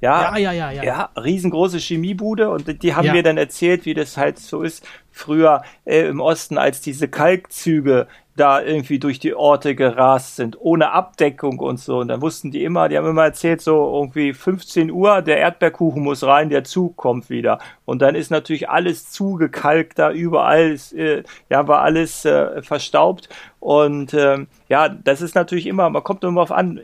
[0.00, 0.82] Ja, ja, ja, ja.
[0.84, 3.12] Ja, riesengroße Chemiebude und die- die haben Ja.
[3.14, 8.06] mir dann erzählt, wie das halt so ist früher äh, im Osten, als diese Kalkzüge
[8.36, 12.00] da irgendwie durch die Orte gerast sind, ohne Abdeckung und so.
[12.00, 16.02] Und dann wussten die immer, die haben immer erzählt, so irgendwie 15 Uhr, der Erdbeerkuchen
[16.02, 17.58] muss rein, der Zug kommt wieder.
[17.86, 23.30] Und dann ist natürlich alles zugekalkt da, überall ist, äh, ja, war alles äh, verstaubt.
[23.66, 26.80] Und ähm, ja, das ist natürlich immer, man kommt immer auf an.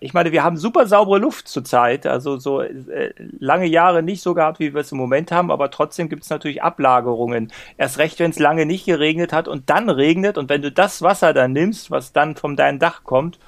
[0.00, 4.34] Ich meine, wir haben super saubere Luft zurzeit, also so äh, lange Jahre nicht so
[4.34, 7.50] gehabt, wie wir es im Moment haben, aber trotzdem gibt es natürlich Ablagerungen.
[7.78, 11.00] Erst recht, wenn es lange nicht geregnet hat und dann regnet und wenn du das
[11.00, 13.38] Wasser dann nimmst, was dann von deinem Dach kommt,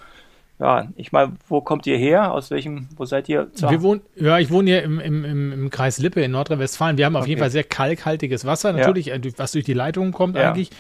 [0.58, 2.32] ja, ich meine, wo kommt ihr her?
[2.32, 3.52] Aus welchem, wo seid ihr?
[3.52, 6.96] zu- Wir wohnen, ja, ich wohne hier im, im, im, Kreis Lippe in Nordrhein-Westfalen.
[6.96, 7.30] Wir haben auf Okay.
[7.30, 10.48] jeden Fall sehr kalkhaltiges Wasser, natürlich, äh, durch- was durch die Leitungen kommt Ja.
[10.52, 10.70] eigentlich.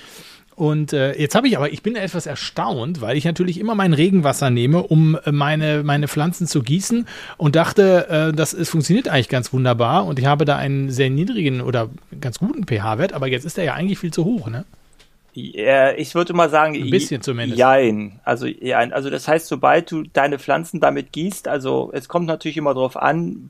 [0.54, 3.94] Und äh, jetzt habe ich aber, ich bin etwas erstaunt, weil ich natürlich immer mein
[3.94, 7.06] Regenwasser nehme, um äh, meine, meine Pflanzen zu gießen
[7.38, 11.08] und dachte, äh, das ist, funktioniert eigentlich ganz wunderbar und ich habe da einen sehr
[11.08, 11.88] niedrigen oder
[12.20, 14.64] ganz guten pH-Wert, aber jetzt ist der ja eigentlich viel zu hoch, ne?
[15.34, 17.58] Ja, ich würde mal sagen, Ein bisschen zumindest.
[17.58, 18.20] Jein.
[18.22, 18.92] Also, jein.
[18.92, 22.98] also das heißt, sobald du deine Pflanzen damit gießt, also es kommt natürlich immer darauf
[22.98, 23.48] an,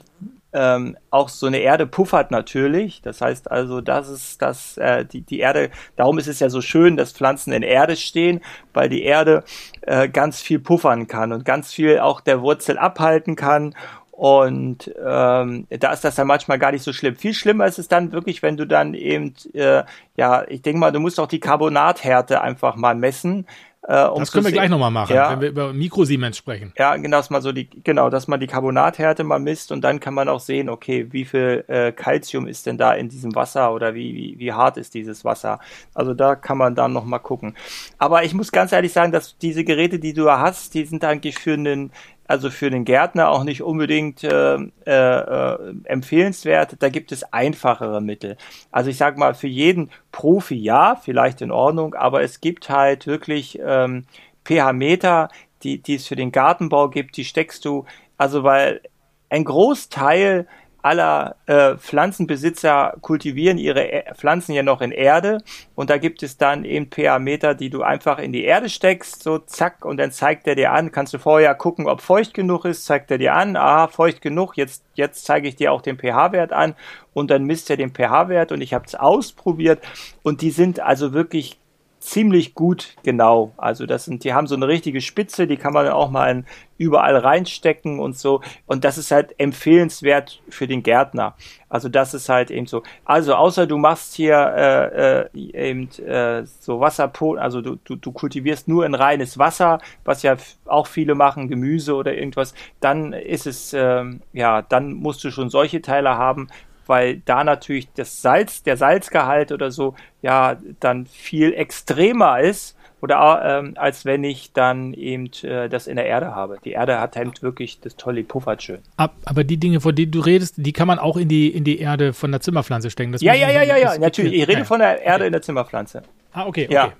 [0.52, 3.02] ähm, auch so eine Erde puffert natürlich.
[3.02, 6.60] Das heißt also, das ist das, äh, die, die Erde, darum ist es ja so
[6.60, 8.40] schön, dass Pflanzen in Erde stehen,
[8.72, 9.44] weil die Erde
[9.82, 13.74] äh, ganz viel puffern kann und ganz viel auch der Wurzel abhalten kann.
[14.10, 17.16] Und ähm, da ist das dann manchmal gar nicht so schlimm.
[17.16, 19.82] Viel schlimmer ist es dann wirklich, wenn du dann eben, äh,
[20.16, 23.46] ja, ich denke mal, du musst auch die Carbonathärte einfach mal messen.
[23.84, 25.30] Äh, um Das können wir gleich nochmal machen, Ja.
[25.32, 26.72] wenn wir über Mikrosiemens sprechen.
[26.78, 29.98] ja, genau, dass man so die, genau, dass man die Carbonathärte mal misst und dann
[29.98, 33.72] kann man auch sehen, okay, wie viel äh, Calcium ist denn da in diesem Wasser
[33.74, 35.58] oder wie, wie, wie hart ist dieses Wasser.
[35.94, 37.56] Also da kann man dann noch mal gucken.
[37.98, 41.38] Aber ich muss ganz ehrlich sagen, dass diese Geräte, die du hast, die sind eigentlich
[41.40, 41.90] für einen,
[42.26, 46.76] also für den Gärtner auch nicht unbedingt äh, äh, äh, empfehlenswert.
[46.78, 48.36] Da gibt es einfachere Mittel.
[48.70, 53.06] Also ich sag mal, für jeden Profi ja, vielleicht in Ordnung, aber es gibt halt
[53.06, 54.04] wirklich ähm,
[54.44, 55.28] pH-Meter,
[55.62, 57.84] die, die es für den Gartenbau gibt, die steckst du,
[58.18, 58.80] also weil
[59.28, 60.46] ein Großteil
[60.82, 65.38] aller äh, Pflanzenbesitzer kultivieren ihre Ä- Pflanzen ja noch in Erde.
[65.74, 69.38] Und da gibt es dann eben pH-Meter, die du einfach in die Erde steckst, so
[69.38, 72.84] zack und dann zeigt er dir an, kannst du vorher gucken, ob feucht genug ist,
[72.84, 76.52] zeigt er dir an, aha, feucht genug, jetzt, jetzt zeige ich dir auch den pH-Wert
[76.52, 76.74] an.
[77.14, 79.82] Und dann misst er den pH-Wert und ich habe es ausprobiert.
[80.22, 81.58] Und die sind also wirklich
[82.02, 83.52] ziemlich gut genau.
[83.56, 86.44] Also das sind, die haben so eine richtige Spitze, die kann man auch mal
[86.76, 88.40] überall reinstecken und so.
[88.66, 91.36] Und das ist halt empfehlenswert für den Gärtner.
[91.68, 92.82] Also das ist halt eben so.
[93.04, 98.10] Also außer du machst hier äh, äh, eben äh, so Wasserpo, also du, du, du
[98.10, 100.36] kultivierst nur in reines Wasser, was ja
[100.66, 105.50] auch viele machen, Gemüse oder irgendwas, dann ist es, äh, ja, dann musst du schon
[105.50, 106.48] solche Teile haben
[106.92, 113.42] weil da natürlich das Salz, der Salzgehalt oder so, ja, dann viel extremer ist oder
[113.44, 116.58] ähm, als wenn ich dann eben äh, das in der Erde habe.
[116.62, 118.80] Die Erde hat halt wirklich das tolle puffert schön.
[118.98, 121.78] Aber die Dinge, von denen du redest, die kann man auch in die, in die
[121.78, 123.12] Erde von der Zimmerpflanze stecken.
[123.12, 124.34] Das ja, ja, ja, ja, ja, natürlich.
[124.34, 125.26] Ich rede ja, von der Erde okay.
[125.28, 126.02] in der Zimmerpflanze.
[126.34, 126.74] Ah, okay, okay.
[126.74, 126.92] Ja.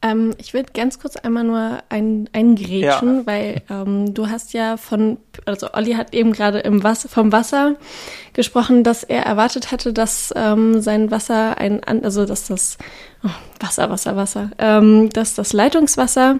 [0.00, 3.26] Ähm, ich würde ganz kurz einmal nur ein, eingrätschen, ja.
[3.26, 7.74] weil ähm, du hast ja von, also Olli hat eben gerade im Wasser, vom Wasser
[8.32, 12.78] gesprochen, dass er erwartet hatte, dass ähm, sein Wasser ein, also dass das
[13.24, 16.38] oh, Wasser, Wasser, Wasser, ähm, dass das Leitungswasser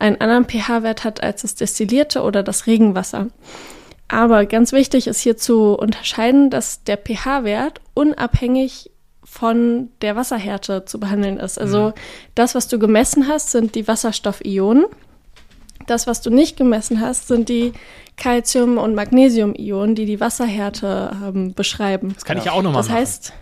[0.00, 3.28] einen anderen pH-Wert hat als das destillierte oder das Regenwasser.
[4.08, 8.90] Aber ganz wichtig ist hier zu unterscheiden, dass der pH-Wert unabhängig
[9.36, 11.60] von der Wasserhärte zu behandeln ist.
[11.60, 11.92] Also mhm.
[12.34, 14.86] das, was du gemessen hast, sind die Wasserstoffionen.
[15.86, 17.74] Das, was du nicht gemessen hast, sind die
[18.16, 22.14] Calcium- und Magnesium-Ionen, die die Wasserhärte ähm, beschreiben.
[22.14, 22.88] Das kann ich ja auch nochmal machen.
[22.88, 23.32] Das heißt,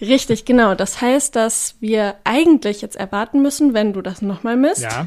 [0.00, 0.74] richtig, genau.
[0.74, 5.06] Das heißt, dass wir eigentlich jetzt erwarten müssen, wenn du das nochmal misst, ja.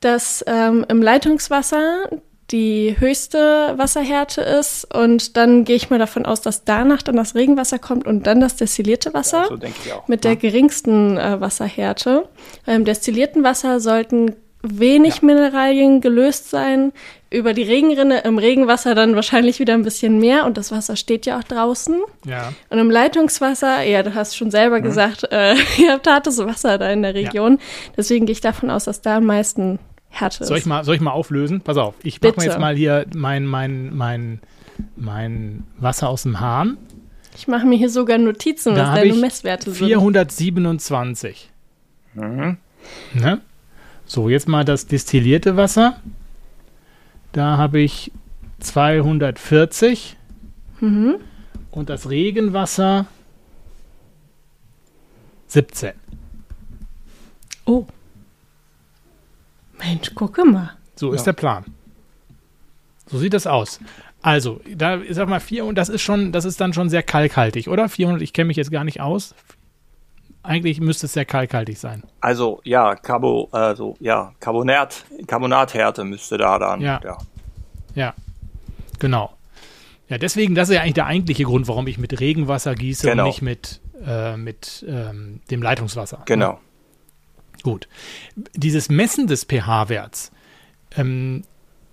[0.00, 2.10] dass ähm, im Leitungswasser
[2.50, 7.34] die höchste Wasserhärte ist und dann gehe ich mal davon aus, dass danach dann das
[7.34, 10.08] Regenwasser kommt und dann das destillierte Wasser ja, so denke ich auch.
[10.08, 12.28] mit der geringsten äh, Wasserhärte.
[12.66, 15.26] Beim destillierten Wasser sollten wenig ja.
[15.26, 16.92] Mineralien gelöst sein.
[17.30, 21.26] Über die Regenrinne im Regenwasser dann wahrscheinlich wieder ein bisschen mehr und das Wasser steht
[21.26, 22.00] ja auch draußen.
[22.26, 22.52] Ja.
[22.70, 24.84] Und im Leitungswasser, ja, du hast schon selber mhm.
[24.84, 27.52] gesagt, äh, ihr habt hartes Wasser da in der Region.
[27.52, 27.92] Ja.
[27.96, 29.78] Deswegen gehe ich davon aus, dass da am meisten
[30.14, 31.60] Härte soll ich mal, soll ich mal auflösen?
[31.60, 34.40] Pass auf, ich mache mir jetzt mal hier mein, mein, mein,
[34.96, 36.78] mein Wasser aus dem Hahn.
[37.36, 39.74] Ich mache mir hier sogar Notizen, da was deine Messwerte 427.
[39.74, 40.54] sind.
[40.54, 41.50] 427.
[42.14, 42.56] Mhm.
[43.14, 43.40] Ne?
[44.06, 45.96] So, jetzt mal das destillierte Wasser.
[47.32, 48.12] Da habe ich
[48.60, 50.16] 240.
[50.80, 51.16] Mhm.
[51.72, 53.06] Und das Regenwasser
[55.48, 55.92] 17.
[57.64, 57.86] Oh.
[59.94, 60.70] Mensch, gucke mal.
[60.96, 61.14] So ja.
[61.14, 61.64] ist der Plan.
[63.06, 63.80] So sieht das aus.
[64.22, 67.68] Also, da ich sag mal 400, das ist schon, das ist dann schon sehr kalkhaltig,
[67.68, 67.88] oder?
[67.88, 69.34] 400, ich kenne mich jetzt gar nicht aus.
[70.42, 72.02] Eigentlich müsste es sehr kalkhaltig sein.
[72.20, 76.80] Also, ja, Carbo, also, ja, Carbonat, Carbonathärte müsste da dann.
[76.80, 77.00] Ja.
[77.04, 77.18] ja.
[77.94, 78.14] Ja.
[78.98, 79.34] Genau.
[80.08, 83.24] Ja, deswegen, das ist ja eigentlich der eigentliche Grund, warum ich mit Regenwasser gieße genau.
[83.24, 86.22] und nicht mit, äh, mit ähm, dem Leitungswasser.
[86.26, 86.58] Genau.
[87.64, 87.88] Gut.
[88.54, 90.30] Dieses Messen des pH-Werts,
[90.96, 91.42] ähm,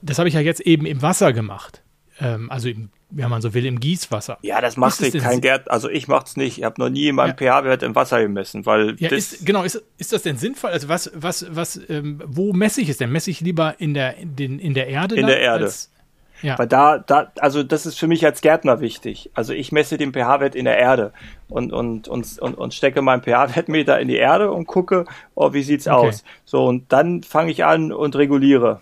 [0.03, 1.81] das habe ich ja jetzt eben im Wasser gemacht.
[2.19, 4.38] Ähm, also im, wenn man so will, im Gießwasser.
[4.41, 5.71] Ja, das macht sich kein Gerd.
[5.71, 6.60] Also ich mache es nicht.
[6.60, 7.62] Ich habe noch nie meinen ja.
[7.62, 9.63] pH-Wert im Wasser gemessen, weil ja, ist, genau.
[9.63, 10.71] Ist, ist das denn sinnvoll?
[10.71, 13.12] Also was, was, was, ähm, wo messe ich es denn?
[13.12, 15.15] Messe ich lieber in der, in, in der Erde?
[15.15, 15.65] In der Erde.
[15.65, 15.91] Als,
[16.41, 16.58] ja.
[16.58, 19.30] Weil da, da, also das ist für mich als Gärtner wichtig.
[19.34, 21.13] Also ich messe den pH-Wert in der Erde
[21.49, 25.63] und, und, und, und, und stecke meinen pH-Wertmeter in die Erde und gucke, oh, wie
[25.63, 26.08] sieht's okay.
[26.08, 26.23] aus?
[26.45, 28.82] So, und dann fange ich an und reguliere.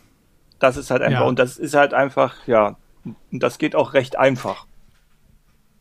[0.60, 1.28] Das ist halt einfach, ja.
[1.28, 2.76] und das ist halt einfach, ja,
[3.32, 4.66] das geht auch recht einfach.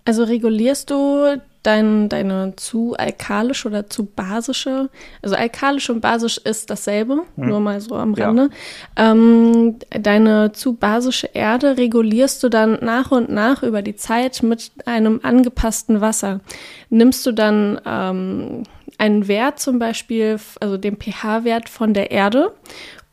[0.04, 4.88] Also regulierst du dein, deine zu alkalische oder zu basische,
[5.22, 7.48] also alkalisch und basisch ist dasselbe, hm.
[7.48, 8.48] nur mal so am Rande.
[8.96, 9.12] Ja.
[9.12, 14.70] Ähm, deine zu basische Erde regulierst du dann nach und nach über die Zeit mit
[14.86, 16.40] einem angepassten Wasser.
[16.88, 18.62] Nimmst du dann ähm,
[18.96, 22.52] einen Wert zum Beispiel, also den pH-Wert von der Erde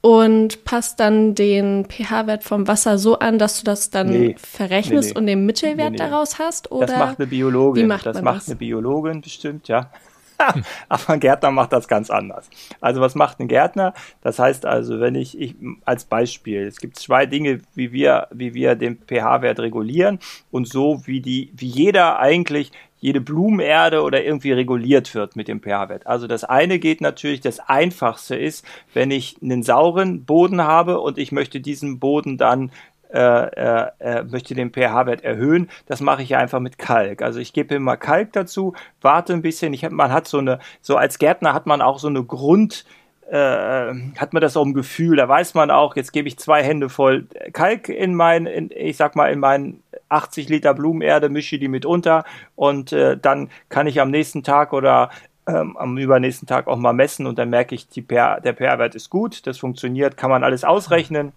[0.06, 5.08] und passt dann den pH-Wert vom Wasser so an, dass du das dann nee, verrechnest
[5.08, 5.20] nee, nee.
[5.20, 6.72] und den Mittelwert daraus hast?
[6.72, 7.84] Oder das macht eine Biologin.
[7.84, 8.50] Wie macht das macht das?
[8.50, 9.90] eine Biologin bestimmt, ja.
[10.90, 12.52] Aber ein Gärtner macht das ganz anders.
[12.82, 13.96] Also was macht ein Gärtner?
[14.22, 18.54] Das heißt also, wenn ich, ich als Beispiel, es gibt zwei Dinge, wie wir, wie
[18.54, 20.20] wir den pH-Wert regulieren
[20.52, 22.72] und so wie die, wie jeder eigentlich
[23.06, 26.08] jede Blumenerde oder irgendwie reguliert wird mit dem pH-Wert.
[26.08, 28.66] Also das eine geht natürlich, das einfachste ist,
[28.96, 32.72] wenn ich einen sauren Boden habe und ich möchte diesen Boden dann
[33.14, 37.22] äh, äh, äh möchte den pH-Wert erhöhen, das mache ich einfach mit Kalk.
[37.22, 39.76] Also ich gebe immer Kalk dazu, warte ein bisschen.
[39.76, 42.86] Ich hab, man hat so eine, so als Gärtner hat man auch so eine Grund,
[43.30, 46.64] äh, hat man das auch im Gefühl, da weiß man auch, jetzt gebe ich zwei
[46.64, 51.58] Hände voll Kalk in mein, in, ich sag mal, in meinen 80 Liter Blumenerde, mische
[51.58, 52.24] die mit unter
[52.56, 55.10] und äh, dann kann ich am nächsten Tag oder
[55.48, 58.96] ähm, am übernächsten Tag auch mal messen und dann merke ich, die pH, der pH-Wert
[58.96, 61.34] ist gut, das funktioniert, kann man alles ausrechnen,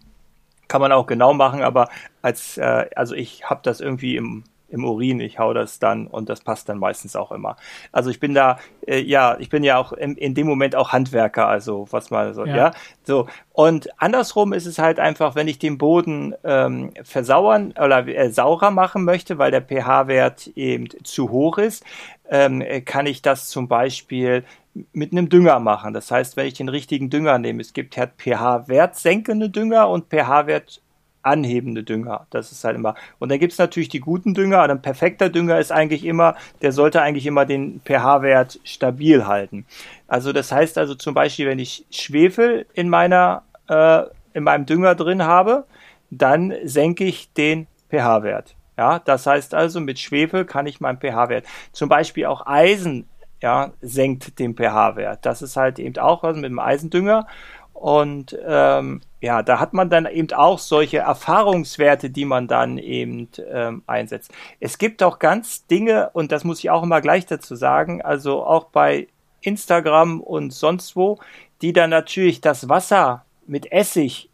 [0.68, 1.88] kann man auch genau machen, aber
[2.22, 6.28] als, äh, also ich habe das irgendwie im im Urin, ich hau das dann und
[6.28, 7.56] das passt dann meistens auch immer.
[7.92, 10.92] Also ich bin da, äh, ja, ich bin ja auch in, in, dem Moment auch
[10.92, 12.56] Handwerker, also was mal so, ja.
[12.56, 12.70] ja.
[13.04, 13.26] So.
[13.52, 18.70] Und andersrum ist es halt einfach, wenn ich den Boden ähm, versauern oder äh, saurer
[18.70, 21.84] machen möchte, weil der pH-Wert eben zu hoch ist,
[22.30, 24.44] ähm, kann ich das zum Beispiel
[24.92, 25.94] mit einem Dünger machen.
[25.94, 30.08] Das heißt, wenn ich den richtigen Dünger nehme, es gibt halt pH-Wert senkende Dünger und
[30.10, 30.82] pH-Wert
[31.28, 32.26] anhebende Dünger.
[32.30, 32.94] Das ist halt immer.
[33.18, 34.62] Und dann gibt es natürlich die guten Dünger.
[34.62, 39.66] ein perfekter Dünger ist eigentlich immer, der sollte eigentlich immer den pH-Wert stabil halten.
[40.06, 44.02] Also das heißt also zum Beispiel, wenn ich Schwefel in meiner, äh,
[44.34, 45.64] in meinem Dünger drin habe,
[46.10, 48.54] dann senke ich den pH-Wert.
[48.78, 51.44] Ja, das heißt also, mit Schwefel kann ich meinen pH-Wert.
[51.72, 53.08] Zum Beispiel auch Eisen,
[53.42, 55.26] ja, senkt den pH-Wert.
[55.26, 57.26] Das ist halt eben auch was mit dem Eisendünger.
[57.72, 63.28] Und ähm, ja, da hat man dann eben auch solche Erfahrungswerte, die man dann eben
[63.50, 64.32] ähm, einsetzt.
[64.60, 68.44] Es gibt auch ganz Dinge, und das muss ich auch immer gleich dazu sagen, also
[68.44, 69.08] auch bei
[69.40, 71.18] Instagram und sonst wo,
[71.62, 74.30] die dann natürlich das Wasser mit Essig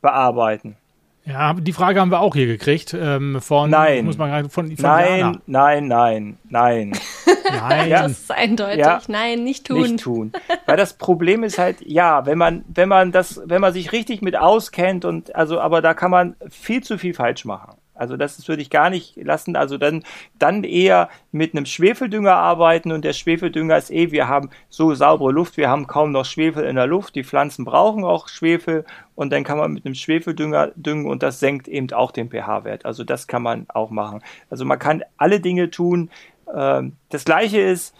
[0.00, 0.76] bearbeiten.
[1.24, 4.04] Ja, die Frage haben wir auch hier gekriegt ähm, von, nein.
[4.04, 5.40] muss man von, von nein, Jana.
[5.46, 6.92] nein, nein, nein,
[7.50, 7.88] nein.
[7.88, 8.78] Ja, das ist eindeutig.
[8.78, 9.82] Ja, nein, nicht tun.
[9.82, 10.32] Nicht tun.
[10.66, 14.20] Weil das Problem ist halt, ja, wenn man, wenn man das, wenn man sich richtig
[14.20, 17.76] mit auskennt und also, aber da kann man viel zu viel falsch machen.
[18.02, 19.54] Also das würde ich gar nicht lassen.
[19.54, 20.02] Also dann,
[20.36, 25.30] dann eher mit einem Schwefeldünger arbeiten und der Schwefeldünger ist eh, wir haben so saubere
[25.30, 27.14] Luft, wir haben kaum noch Schwefel in der Luft.
[27.14, 28.84] Die Pflanzen brauchen auch Schwefel
[29.14, 32.84] und dann kann man mit einem Schwefeldünger düngen und das senkt eben auch den pH-Wert.
[32.84, 34.20] Also das kann man auch machen.
[34.50, 36.10] Also man kann alle Dinge tun.
[36.52, 37.94] Ähm, das gleiche ist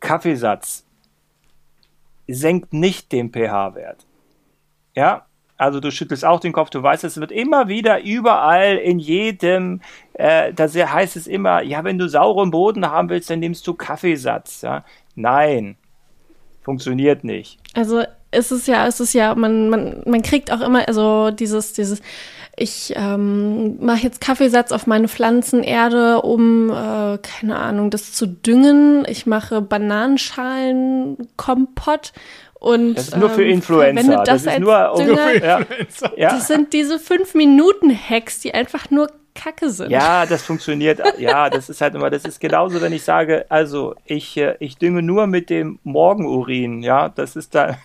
[0.00, 0.84] Kaffeesatz
[2.28, 4.06] senkt nicht den pH-Wert.
[4.94, 5.26] Ja,
[5.60, 9.82] also du schüttelst auch den Kopf, du weißt, es wird immer wieder überall in jedem,
[10.14, 13.74] äh, da heißt es immer, ja, wenn du sauren Boden haben willst, dann nimmst du
[13.74, 14.62] Kaffeesatz.
[14.62, 14.86] Ja?
[15.14, 15.76] Nein,
[16.62, 17.58] funktioniert nicht.
[17.74, 21.74] Also es ist ja, es ist ja, man, man, man kriegt auch immer, also dieses,
[21.74, 22.00] dieses,
[22.56, 29.04] ich ähm, mache jetzt Kaffeesatz auf meine Pflanzenerde, um, äh, keine Ahnung, das zu düngen.
[29.06, 32.12] Ich mache Bananenschalen-Kompott
[32.60, 34.22] und, das ist nur für ähm, Influencer.
[34.24, 35.66] Das, das ist nur um, Dünger, ja.
[36.16, 39.90] Das sind diese 5-Minuten-Hacks, die einfach nur Kacke sind.
[39.90, 41.00] Ja, das funktioniert.
[41.18, 44.76] Ja, das ist halt immer, das ist genauso, wenn ich sage, also ich, äh, ich
[44.76, 47.78] dünge nur mit dem Morgenurin, ja, das ist da.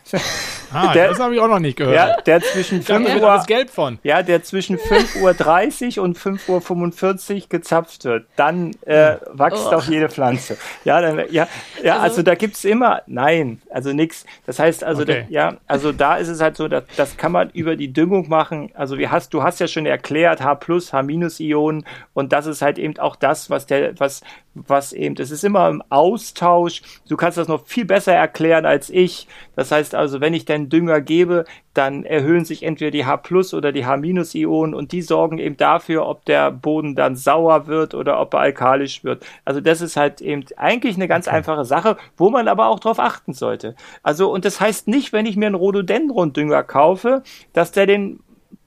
[0.76, 1.96] Ah, der, das habe ich auch noch nicht gehört.
[1.96, 4.00] Ja, der zwischen 5 Uhr, Gelb von.
[4.04, 8.28] Ja, der zwischen 5.30 Uhr und 5.45 Uhr gezapft wird.
[8.36, 9.76] Dann äh, wächst oh.
[9.76, 10.58] auch jede Pflanze.
[10.84, 11.48] Ja, dann, ja,
[11.84, 14.26] ja also, also da gibt es immer, nein, also nichts.
[14.46, 15.26] Das heißt also, okay.
[15.30, 18.30] da, ja, also da ist es halt so, dass, das kann man über die Düngung
[18.30, 18.72] machen.
[18.74, 22.46] Also wie hast, du hast ja schon erklärt, H plus, H minus Ionen und das
[22.46, 24.22] ist halt eben auch das, was der, was,
[24.56, 26.82] was eben, es ist immer im Austausch.
[27.08, 29.28] Du kannst das noch viel besser erklären als ich.
[29.56, 33.54] Das heißt also, wenn ich denn Dünger gebe, dann erhöhen sich entweder die H plus
[33.54, 37.68] oder die H minus Ionen und die sorgen eben dafür, ob der Boden dann sauer
[37.68, 39.26] wird oder ob er alkalisch wird.
[39.44, 41.36] Also das ist halt eben eigentlich eine ganz okay.
[41.36, 43.76] einfache Sache, wo man aber auch drauf achten sollte.
[44.04, 48.22] Also und das heißt nicht, wenn ich mir einen Rhododendron-Dünger kaufe, dass der den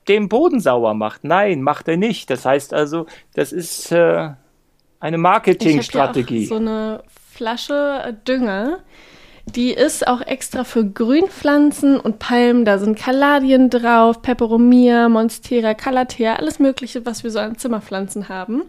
[0.07, 1.25] den Boden sauer macht.
[1.25, 2.31] Nein, macht er nicht.
[2.31, 4.31] Das heißt also, das ist äh,
[5.01, 6.47] eine Marketingstrategie.
[6.47, 8.81] So eine Flasche Dünger,
[9.47, 12.65] die ist auch extra für Grünpflanzen und Palmen.
[12.65, 18.63] Da sind Kaladien drauf, Peperomia, Monstera, Calathea, alles Mögliche, was wir so an Zimmerpflanzen haben.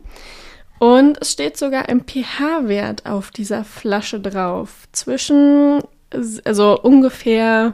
[0.80, 4.88] Und es steht sogar ein pH-Wert auf dieser Flasche drauf.
[4.94, 5.82] Zwischen,
[6.46, 7.74] also ungefähr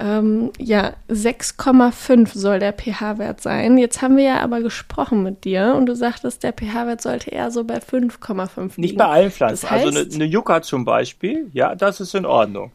[0.00, 3.76] ähm, ja, 6,5 soll der pH-Wert sein.
[3.76, 7.50] Jetzt haben wir ja aber gesprochen mit dir und du sagtest, der pH-Wert sollte eher
[7.50, 8.80] so bei 5,5 liegen.
[8.80, 9.62] Nicht bei allen Pflanzen.
[9.62, 12.72] Das heißt, also eine, eine Yucca zum Beispiel, ja, das ist in Ordnung.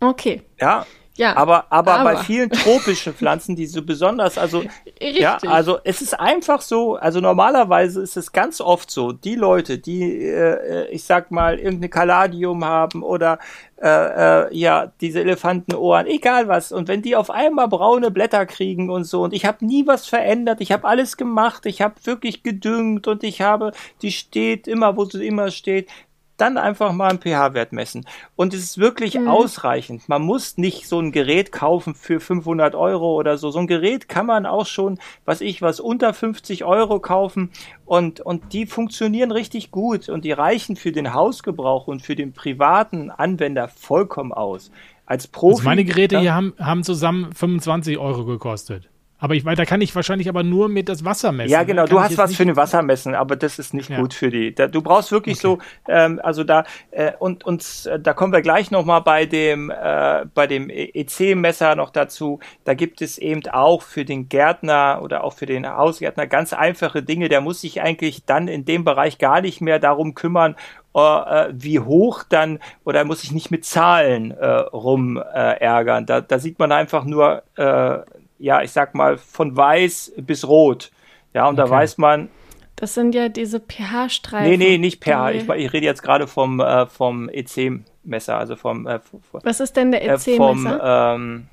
[0.00, 0.42] Okay.
[0.60, 0.86] Ja,
[1.18, 4.62] ja, aber, aber, aber, bei vielen tropischen Pflanzen, die so besonders, also,
[5.00, 5.18] Richtig.
[5.18, 9.78] ja, also es ist einfach so, also normalerweise ist es ganz oft so, die Leute,
[9.78, 13.40] die, äh, ich sag mal, irgendeine Caladium haben oder,
[13.82, 18.88] äh, äh, ja, diese Elefantenohren, egal was, und wenn die auf einmal braune Blätter kriegen
[18.88, 22.44] und so, und ich habe nie was verändert, ich habe alles gemacht, ich habe wirklich
[22.44, 25.88] gedüngt und ich habe, die steht immer, wo sie immer steht,
[26.38, 28.06] dann einfach mal einen pH-Wert messen.
[28.36, 29.28] Und es ist wirklich mhm.
[29.28, 30.08] ausreichend.
[30.08, 33.50] Man muss nicht so ein Gerät kaufen für 500 Euro oder so.
[33.50, 37.50] So ein Gerät kann man auch schon, was ich, was unter 50 Euro kaufen
[37.84, 42.32] und, und die funktionieren richtig gut und die reichen für den Hausgebrauch und für den
[42.32, 44.70] privaten Anwender vollkommen aus.
[45.06, 45.56] Als Profi.
[45.56, 48.88] Also meine Geräte ja, hier haben, haben zusammen 25 Euro gekostet.
[49.20, 51.50] Aber ich, da kann ich wahrscheinlich aber nur mit das Wasser messen.
[51.50, 51.86] Ja, genau.
[51.86, 53.98] Du hast was für ein Wassermessen, aber das ist nicht ja.
[53.98, 54.54] gut für die.
[54.54, 55.60] Da, du brauchst wirklich okay.
[55.86, 59.26] so, ähm, also da äh, und und äh, da kommen wir gleich noch mal bei
[59.26, 62.38] dem äh, bei dem EC-Messer noch dazu.
[62.64, 67.02] Da gibt es eben auch für den Gärtner oder auch für den Hausgärtner ganz einfache
[67.02, 67.28] Dinge.
[67.28, 70.54] Der muss sich eigentlich dann in dem Bereich gar nicht mehr darum kümmern,
[70.94, 76.06] äh, wie hoch dann oder muss sich nicht mit Zahlen äh, rum äh, ärgern.
[76.06, 77.98] Da, da sieht man einfach nur äh,
[78.38, 80.90] ja, ich sag mal, von weiß bis rot.
[81.34, 81.68] Ja, und okay.
[81.68, 82.28] da weiß man.
[82.76, 84.48] Das sind ja diese pH-Streifen.
[84.48, 85.32] Nee, nee, nicht pH.
[85.32, 88.86] Ich, ich rede jetzt gerade vom, äh, vom EC-Messer, also vom.
[88.86, 89.00] Äh,
[89.32, 90.30] Was ist denn der EC-Messer?
[90.30, 91.46] Äh, vom, ähm,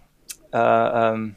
[0.53, 1.35] äh, ähm,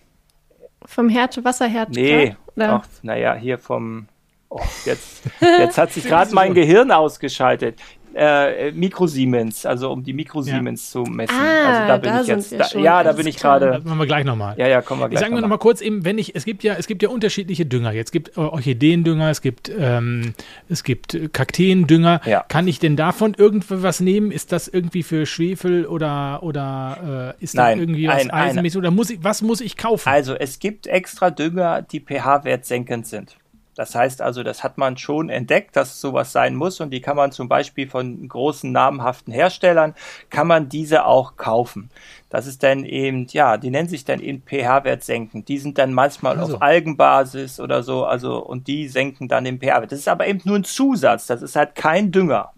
[0.85, 1.93] vom Härte, Wasserhärte?
[1.93, 4.09] Nee, ach, naja, hier vom.
[4.51, 7.81] Oh, jetzt, jetzt hat sich gerade mein Gehirn ausgeschaltet
[8.19, 11.05] äh, Mikrosiemens, also um die Mikrosiemens ja.
[11.05, 11.37] zu messen.
[11.37, 12.53] Ah, also da bin da ich jetzt.
[12.53, 13.71] Da, ja, da bin ich gerade.
[13.71, 14.57] Das machen wir gleich nochmal.
[14.59, 15.21] Ja, ja, kommen wir gleich.
[15.21, 17.93] Sagen wir nochmal kurz eben, wenn ich, es gibt ja, es gibt ja unterschiedliche Dünger.
[17.93, 20.35] Jetzt gibt äh, Orchideendünger, es gibt, ähm,
[20.69, 22.21] es gibt Kakteendünger.
[22.25, 22.45] Ja.
[22.49, 24.33] Kann ich denn davon irgendwas nehmen?
[24.33, 28.91] Ist das irgendwie für Schwefel oder oder äh, ist Nein, da irgendwie was eisenmäßig oder
[28.91, 30.09] muss ich, was muss ich kaufen?
[30.09, 33.37] Also es gibt extra Dünger, die pH-Wert senkend sind.
[33.79, 37.17] Das heißt also, das hat man schon entdeckt, dass sowas sein muss und die kann
[37.17, 39.95] man zum Beispiel von großen namhaften Herstellern,
[40.31, 41.89] kann man diese auch kaufen.
[42.29, 45.45] Das ist dann eben, ja, die nennen sich dann eben pH-Wert senken.
[45.45, 46.57] Die sind dann manchmal also.
[46.57, 49.93] auf Algenbasis oder so, also und die senken dann den pH-Wert.
[49.93, 52.51] Das ist aber eben nur ein Zusatz, das ist halt kein Dünger.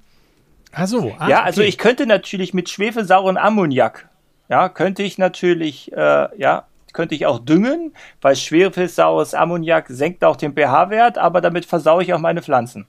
[0.73, 1.13] Ach so.
[1.19, 1.69] Ah, ja, also okay.
[1.69, 4.09] ich könnte natürlich mit schwefelsauren Ammoniak,
[4.49, 10.37] ja, könnte ich natürlich, äh, ja, könnte ich auch düngen, weil schwefelsaures Ammoniak senkt auch
[10.37, 12.87] den pH-Wert, aber damit versaue ich auch meine Pflanzen.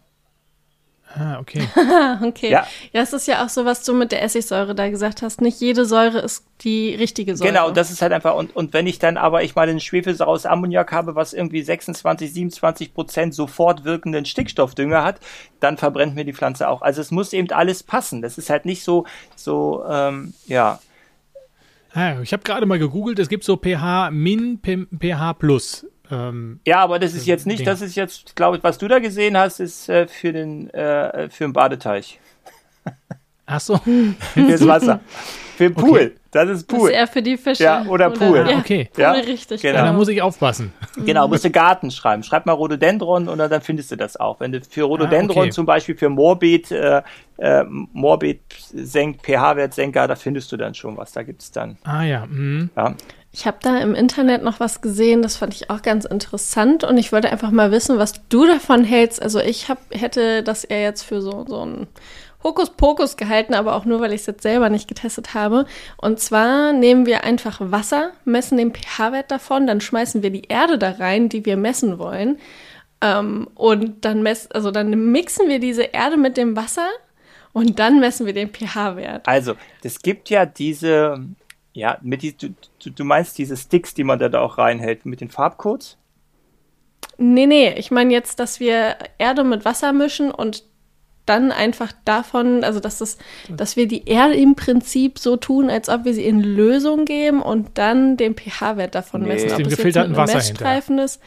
[1.16, 1.68] Ah, okay.
[2.24, 2.50] okay.
[2.50, 2.66] Ja.
[2.94, 5.42] ja, es ist ja auch so, was du mit der Essigsäure da gesagt hast.
[5.42, 7.52] Nicht jede Säure ist die richtige Säure.
[7.52, 10.46] Genau, das ist halt einfach, und, und wenn ich dann aber ich mal ein schwefelsaures
[10.46, 15.20] Ammoniak habe, was irgendwie 26, 27 Prozent sofort wirkenden Stickstoffdünger hat,
[15.60, 16.82] dann verbrennt mir die Pflanze auch.
[16.82, 18.22] Also es muss eben alles passen.
[18.22, 20.80] Das ist halt nicht so, so, ähm, ja.
[21.94, 25.86] Ah, ich habe gerade mal gegoogelt, es gibt so pH Min, pH Plus.
[26.10, 27.72] Ähm, ja, aber das ist jetzt nicht, Dinger.
[27.72, 31.30] das ist jetzt, glaube ich, was du da gesehen hast, ist äh, für den äh,
[31.30, 32.20] für den Badeteich.
[33.52, 33.78] Ach so.
[34.34, 35.00] Fürs Wasser.
[35.58, 36.00] Für den Pool.
[36.00, 36.12] Okay.
[36.32, 36.80] Das ist Pool.
[36.80, 37.64] Das ist eher für die Fische.
[37.64, 38.38] Ja, oder, oder Pool.
[38.50, 38.90] Ja, okay.
[38.94, 39.62] Pool ja, richtig.
[39.62, 39.78] Genau.
[39.78, 40.74] Ja, da muss ich aufpassen.
[41.06, 42.24] Genau, musst du Garten schreiben.
[42.24, 44.40] Schreib mal Rhododendron und dann findest du das auch.
[44.40, 45.52] Wenn du für Rhododendron ah, okay.
[45.52, 47.02] zum Beispiel für Morbid, äh,
[47.38, 48.42] äh, Morbid
[48.74, 51.12] senkt, pH-Wert-Senker, da findest du dann schon was.
[51.12, 51.78] Da gibt es dann.
[51.84, 52.26] Ah ja.
[52.26, 52.70] Mhm.
[52.76, 52.96] ja.
[53.34, 56.98] Ich habe da im Internet noch was gesehen, das fand ich auch ganz interessant und
[56.98, 59.22] ich wollte einfach mal wissen, was du davon hältst.
[59.22, 61.88] Also ich hab, hätte das eher jetzt für so, so ein
[62.44, 65.66] Hokuspokus gehalten, aber auch nur, weil ich es jetzt selber nicht getestet habe.
[65.98, 70.78] Und zwar nehmen wir einfach Wasser, messen den pH-Wert davon, dann schmeißen wir die Erde
[70.78, 72.40] da rein, die wir messen wollen.
[73.02, 76.88] Ähm, und dann mess, also dann mixen wir diese Erde mit dem Wasser
[77.54, 79.28] und dann messen wir den pH-Wert.
[79.28, 81.26] Also, es gibt ja diese,
[81.74, 82.54] ja, mit die, du,
[82.90, 85.98] du meinst diese Sticks, die man da auch reinhält, mit den Farbcodes?
[87.18, 90.64] Nee, nee, ich meine jetzt, dass wir Erde mit Wasser mischen und
[91.26, 93.18] dann einfach davon, also dass, das,
[93.50, 97.42] dass wir die Erde im Prinzip so tun, als ob wir sie in Lösung geben
[97.42, 99.30] und dann den pH-Wert davon nee.
[99.30, 99.52] messen.
[99.52, 101.22] Ob dem gefilterten Wasser Messstreifen ist.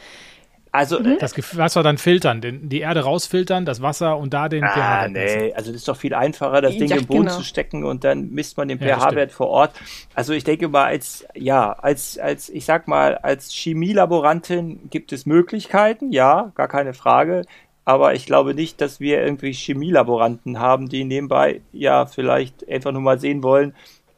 [0.75, 1.17] Also mhm.
[1.19, 5.11] das Wasser dann filtern, den, die Erde rausfiltern, das Wasser und da den ah, pH-Wert.
[5.11, 7.37] Nee, also das ist doch viel einfacher, das Ding ja, im Boden genau.
[7.37, 9.71] zu stecken und dann misst man den ja, pH-Wert vor Ort.
[10.15, 15.25] Also ich denke mal, als ja, als als ich sag mal, als Chemielaborantin gibt es
[15.25, 17.43] Möglichkeiten, ja, gar keine Frage
[17.85, 23.01] aber ich glaube nicht, dass wir irgendwie Chemielaboranten haben, die nebenbei ja vielleicht einfach nur
[23.01, 23.75] mal sehen wollen.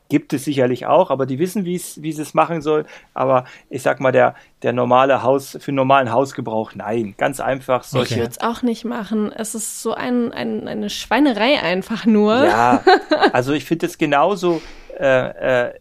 [0.09, 2.85] Gibt es sicherlich auch, aber die wissen, wie sie es machen sollen.
[3.13, 7.13] Aber ich sag mal, der, der normale Haus, für normalen Hausgebrauch, nein.
[7.17, 8.13] Ganz einfach solche.
[8.13, 9.33] Ich würde es auch nicht machen.
[9.33, 12.45] Es ist so ein, ein, eine Schweinerei einfach nur.
[12.45, 12.83] Ja,
[13.33, 14.61] also ich finde es genauso.
[14.97, 15.73] Äh, äh,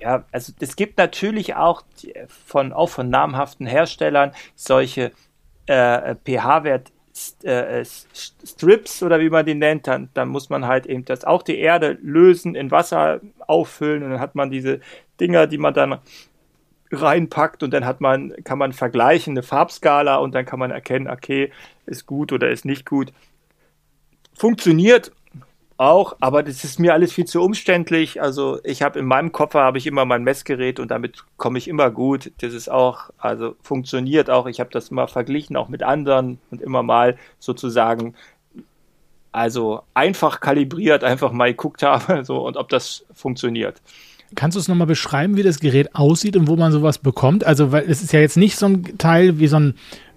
[0.00, 1.82] ja, also es gibt natürlich auch
[2.46, 5.12] von, auch von namhaften Herstellern solche
[5.66, 6.92] äh, pH-Wert
[7.42, 11.42] äh, Strips oder wie man die nennt, dann, dann muss man halt eben das auch
[11.42, 14.80] die Erde lösen, in Wasser auffüllen und dann hat man diese
[15.20, 15.98] Dinger, die man dann
[16.92, 21.08] reinpackt und dann hat man, kann man vergleichen, eine Farbskala und dann kann man erkennen,
[21.08, 21.52] okay,
[21.86, 23.12] ist gut oder ist nicht gut.
[24.34, 25.12] Funktioniert,
[25.78, 28.22] auch, aber das ist mir alles viel zu umständlich.
[28.22, 31.68] Also ich habe in meinem Koffer habe ich immer mein Messgerät und damit komme ich
[31.68, 32.32] immer gut.
[32.38, 34.46] Das ist auch, also funktioniert auch.
[34.46, 38.14] Ich habe das immer verglichen, auch mit anderen und immer mal sozusagen,
[39.32, 43.82] also einfach kalibriert, einfach mal geguckt habe so, und ob das funktioniert.
[44.34, 47.44] Kannst du es nochmal beschreiben, wie das Gerät aussieht und wo man sowas bekommt?
[47.44, 49.74] Also, weil es ist ja jetzt nicht so ein Teil wie so ein,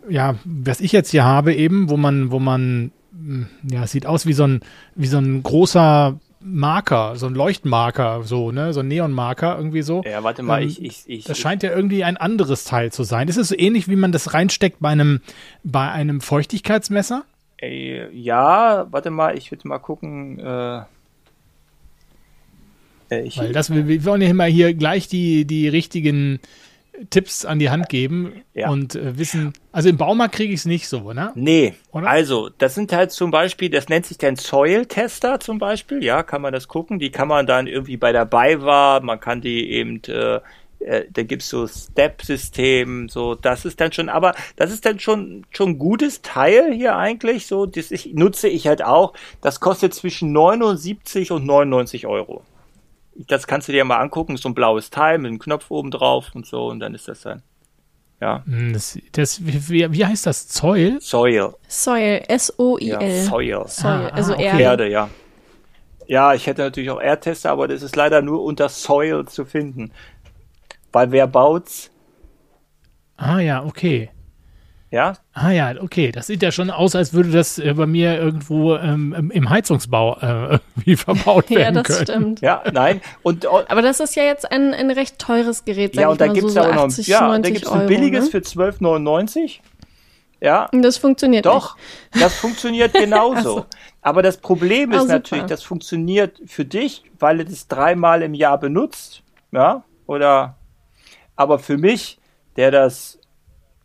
[0.10, 2.92] ja, was ich jetzt hier habe eben, wo man, wo man
[3.64, 4.62] ja, es sieht aus wie so ein,
[4.96, 10.04] wie so ein großer Marker, so ein Leuchtmarker, so, ne, so ein Neonmarker, irgendwie so.
[10.06, 11.24] Ja, warte mal, Ähm, ich, ich, ich.
[11.26, 13.28] Das scheint ja irgendwie ein anderes Teil zu sein.
[13.28, 15.22] Ist es so ähnlich, wie man das reinsteckt bei einem,
[15.64, 17.26] bei einem Feuchtigkeitsmesser?
[17.62, 20.40] Äh, ja, warte mal, ich würde mal gucken.
[20.40, 20.82] Äh,
[23.12, 26.40] äh, ich, Weil das, wir, wir wollen ja immer hier gleich die, die richtigen
[27.10, 28.70] Tipps an die Hand geben Ja.
[28.70, 31.32] und äh, wissen, also im Baumarkt kriege ich es nicht so, ne?
[31.36, 32.10] Nee, Oder?
[32.10, 36.42] also das sind halt zum Beispiel, das nennt sich dann Soil-Tester zum Beispiel, ja, kann
[36.42, 37.00] man das gucken.
[37.00, 40.40] Die kann man dann irgendwie bei der BayWa, man kann die eben, äh,
[40.80, 45.46] äh, da gibt's so Step-System, so, das ist dann schon, aber das ist dann schon
[45.52, 49.14] schon ein gutes Teil hier eigentlich, so, das ich, nutze ich halt auch.
[49.42, 52.44] Das kostet zwischen 79 und 99 Euro.
[53.28, 56.32] Das kannst du dir mal angucken, so ein blaues Teil mit einem Knopf oben drauf
[56.34, 57.44] und so, und dann ist das dann,
[58.22, 60.48] ja, Hm, Das, das, wie, wie heißt das?
[60.48, 61.00] Zoll?
[61.02, 61.54] Soil.
[61.68, 62.88] Soil, S-O-I-L.
[62.88, 63.64] Ja, Soil.
[63.68, 64.46] Soil, Ah, also ah, okay.
[64.46, 64.64] Erde.
[64.64, 65.10] Erde, ja.
[66.08, 69.92] Ja, ich hätte natürlich auch Erdtester, aber das ist leider nur unter Soil zu finden.
[70.92, 71.92] Weil wer baut's?
[73.18, 74.10] Ah ja, okay.
[74.92, 76.12] Ja, Ah ja, okay.
[76.12, 80.18] Das sieht ja schon aus, als würde das äh, bei mir irgendwo ähm, im- Heizungsbau
[80.20, 80.26] äh,
[80.76, 82.02] irgendwie verbaut Ja, werden das können.
[82.04, 82.42] stimmt.
[82.42, 83.00] ja, nein.
[83.22, 86.20] Und, und Aber das ist ja jetzt ein, ein recht teures Gerät, ja, ich und
[86.22, 88.26] da gibt's so, ja so auch noch, 80, ja, da 90 gibt's ein Euro, billiges
[88.26, 88.32] ne?
[88.32, 89.60] für 12,99.
[90.42, 91.76] Ja, Und Das funktioniert Doch,
[92.20, 93.42] das funktioniert genauso.
[93.42, 93.66] so.
[94.02, 95.14] Aber das Problem ist super.
[95.14, 99.22] natürlich, das funktioniert für dich, weil du das dreimal im Jahr benutzt,
[99.52, 100.56] ja, oder,
[101.36, 102.18] aber für mich,
[102.56, 103.19] der das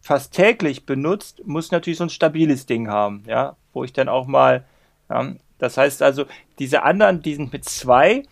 [0.04, 4.26] fast täglich benutzt, muss natürlich so ein stabiles Ding haben, ja, wo ich dann auch
[4.26, 4.62] mal,
[5.08, 6.26] ja, das heißt also,
[6.58, 8.24] diese anderen, die sind mit zwei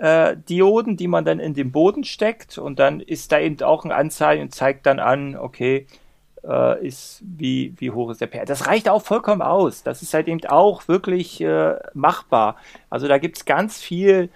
[0.00, 3.84] äh, Dioden, die man dann in den Boden steckt und dann ist da eben auch
[3.84, 5.86] ein Anzeigen und zeigt dann an, okay,
[6.42, 8.44] äh, ist, wie, wie hoch ist der PR.
[8.44, 9.84] Das reicht auch vollkommen aus.
[9.84, 12.56] Das ist halt eben auch wirklich äh, machbar.
[12.90, 14.28] Also da gibt's ganz viel,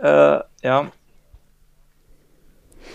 [0.00, 0.92] äh, ja,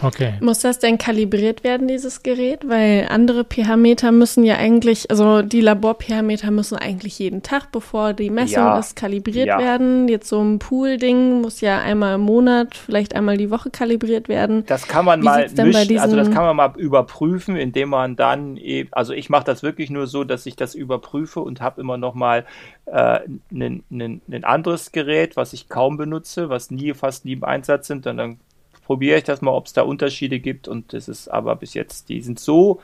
[0.01, 0.33] Okay.
[0.41, 2.67] Muss das denn kalibriert werden, dieses Gerät?
[2.67, 8.29] Weil andere pH-Meter müssen ja eigentlich, also die Labor-pH-Meter müssen eigentlich jeden Tag, bevor die
[8.29, 8.79] Messung Ja.
[8.79, 9.59] ist, kalibriert Ja.
[9.59, 10.07] werden.
[10.09, 14.65] Jetzt so ein Pool-Ding muss ja einmal im Monat, vielleicht einmal die Woche kalibriert werden.
[14.65, 18.57] das kann man Wie mal mischen, also das kann man mal überprüfen, indem man dann
[18.57, 21.97] eben, also ich mache das wirklich nur so, dass ich das überprüfe und habe immer
[21.97, 22.45] noch mal
[22.85, 23.19] äh,
[23.51, 28.05] ein ein anderes Gerät, was ich kaum benutze, was nie, fast nie im Einsatz sind,
[28.07, 28.37] und dann
[28.85, 32.09] probiere ich das mal, ob es da Unterschiede gibt und das ist aber bis jetzt,
[32.09, 32.81] die sind so,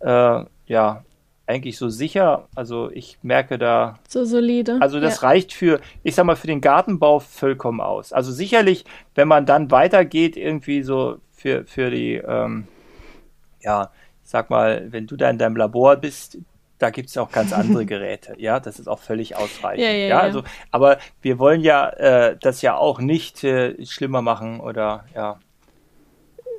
[0.00, 1.04] äh, ja,
[1.46, 4.78] eigentlich so sicher, also ich merke da, So solide.
[4.80, 5.28] also das ja.
[5.28, 8.12] reicht für, ich sag mal, für den Gartenbau vollkommen aus.
[8.12, 12.68] Also sicherlich, wenn man dann weitergeht, irgendwie so für, für die, ähm,
[13.60, 13.90] ja,
[14.22, 16.38] ich sag mal, wenn du da in deinem Labor bist,
[16.82, 18.34] da gibt's auch ganz andere Geräte.
[18.38, 19.84] Ja, das ist auch völlig ausreichend.
[19.84, 20.20] Ja, ja, ja.
[20.20, 25.38] Also, aber wir wollen ja äh, das ja auch nicht äh, schlimmer machen oder ja,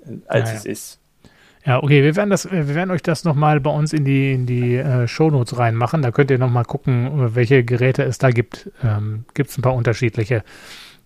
[0.06, 0.60] äh, als Ja, ja.
[0.60, 1.00] es ist.
[1.66, 4.46] Ja, okay, wir werden das, wir werden euch das nochmal bei uns in die, in
[4.46, 6.02] die äh, Shownotes reinmachen.
[6.02, 8.70] Da könnt ihr nochmal gucken, welche Geräte es da gibt.
[8.84, 10.44] Ähm, gibt es ein paar unterschiedliche.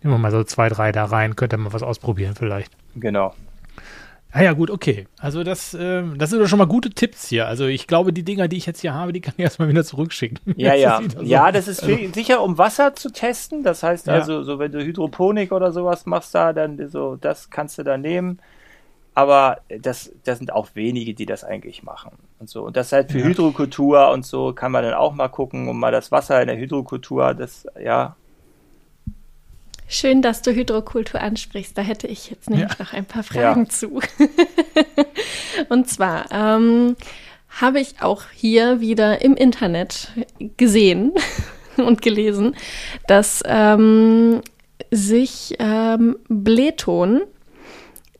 [0.01, 2.71] Nehmen wir mal so zwei, drei da rein, könnt ihr mal was ausprobieren vielleicht.
[2.95, 3.35] Genau.
[4.31, 5.07] Ah ja, gut, okay.
[5.19, 7.47] Also das, ähm, das sind doch schon mal gute Tipps hier.
[7.47, 9.83] Also ich glaube, die Dinger, die ich jetzt hier habe, die kann ich erstmal wieder
[9.83, 10.39] zurückschicken.
[10.57, 10.99] Ja, Das ja.
[11.01, 11.25] wieder so.
[11.25, 13.63] Ja, das ist für, sicher, um Wasser zu testen.
[13.63, 14.13] Das heißt Ja.
[14.13, 17.97] also, so wenn du Hydroponik oder sowas machst da, dann so, das kannst du da
[17.97, 18.39] nehmen.
[19.15, 22.11] Aber das, das sind auch wenige, die das eigentlich machen.
[22.37, 22.63] Und so.
[22.63, 23.25] Und das halt für Ja.
[23.25, 26.57] Hydrokultur und so kann man dann auch mal gucken, um mal das Wasser in der
[26.57, 28.15] Hydrokultur, das, ja.
[29.87, 31.77] Schön, dass du Hydrokultur ansprichst.
[31.77, 32.75] Da hätte ich jetzt nämlich Ja.
[32.79, 33.69] noch ein paar Fragen Ja.
[33.69, 33.99] zu.
[35.69, 36.95] Und zwar ähm,
[37.49, 40.11] habe ich auch hier wieder im Internet
[40.57, 41.13] gesehen
[41.77, 42.55] und gelesen,
[43.07, 44.41] dass ähm,
[44.91, 47.21] sich ähm, Blähton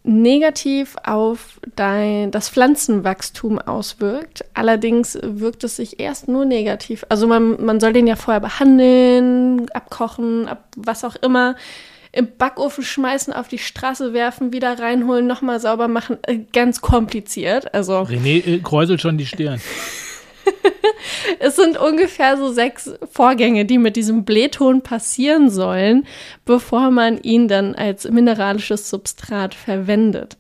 [0.08, 4.46] negativ auf dein, das Pflanzenwachstum auswirkt.
[4.54, 7.06] Allerdings wirkt es sich erst nur negativ.
[7.10, 11.56] Also man, man soll den ja vorher behandeln, abkochen, ab was auch immer,
[12.14, 16.18] im Backofen schmeißen, auf die Straße werfen, wieder reinholen, nochmal sauber machen.
[16.24, 17.74] Äh, Ganz kompliziert.
[17.74, 19.62] Also René äh, kräuselt schon die Stirn.
[21.40, 26.06] es sind ungefähr so sechs Vorgänge, die mit diesem Blähton passieren sollen,
[26.46, 30.38] bevor man ihn dann als mineralisches Substrat verwendet.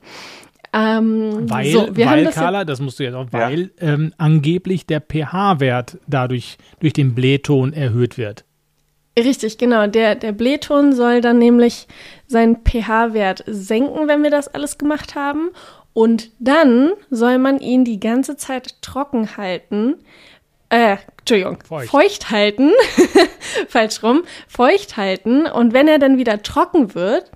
[0.73, 3.93] Ähm, weil, so, weil das Carla, das musst du jetzt auch, weil ja.
[3.93, 8.43] ähm, angeblich der pH-Wert dadurch durch den Blähton erhöht wird.
[9.17, 9.87] Richtig, genau.
[9.87, 11.87] Der, der Blähton soll dann nämlich
[12.27, 15.49] seinen pH-Wert senken, wenn wir das alles gemacht haben.
[15.97, 19.95] Und dann soll man ihn die ganze Zeit trocken halten.
[20.69, 22.69] Äh, Entschuldigung, feucht, feucht halten.
[23.67, 24.21] Falsch rum.
[24.47, 25.47] Feucht halten.
[25.47, 27.31] Und wenn er dann wieder trocken wird,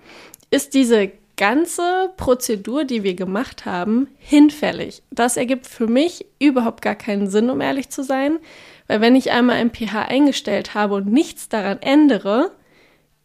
[0.51, 5.01] ist diese ganze Prozedur, die wir gemacht haben, hinfällig.
[5.09, 8.37] Das ergibt für mich überhaupt gar keinen Sinn, um ehrlich zu sein.
[8.85, 12.51] Weil wenn ich einmal ein pH eingestellt habe und nichts daran ändere,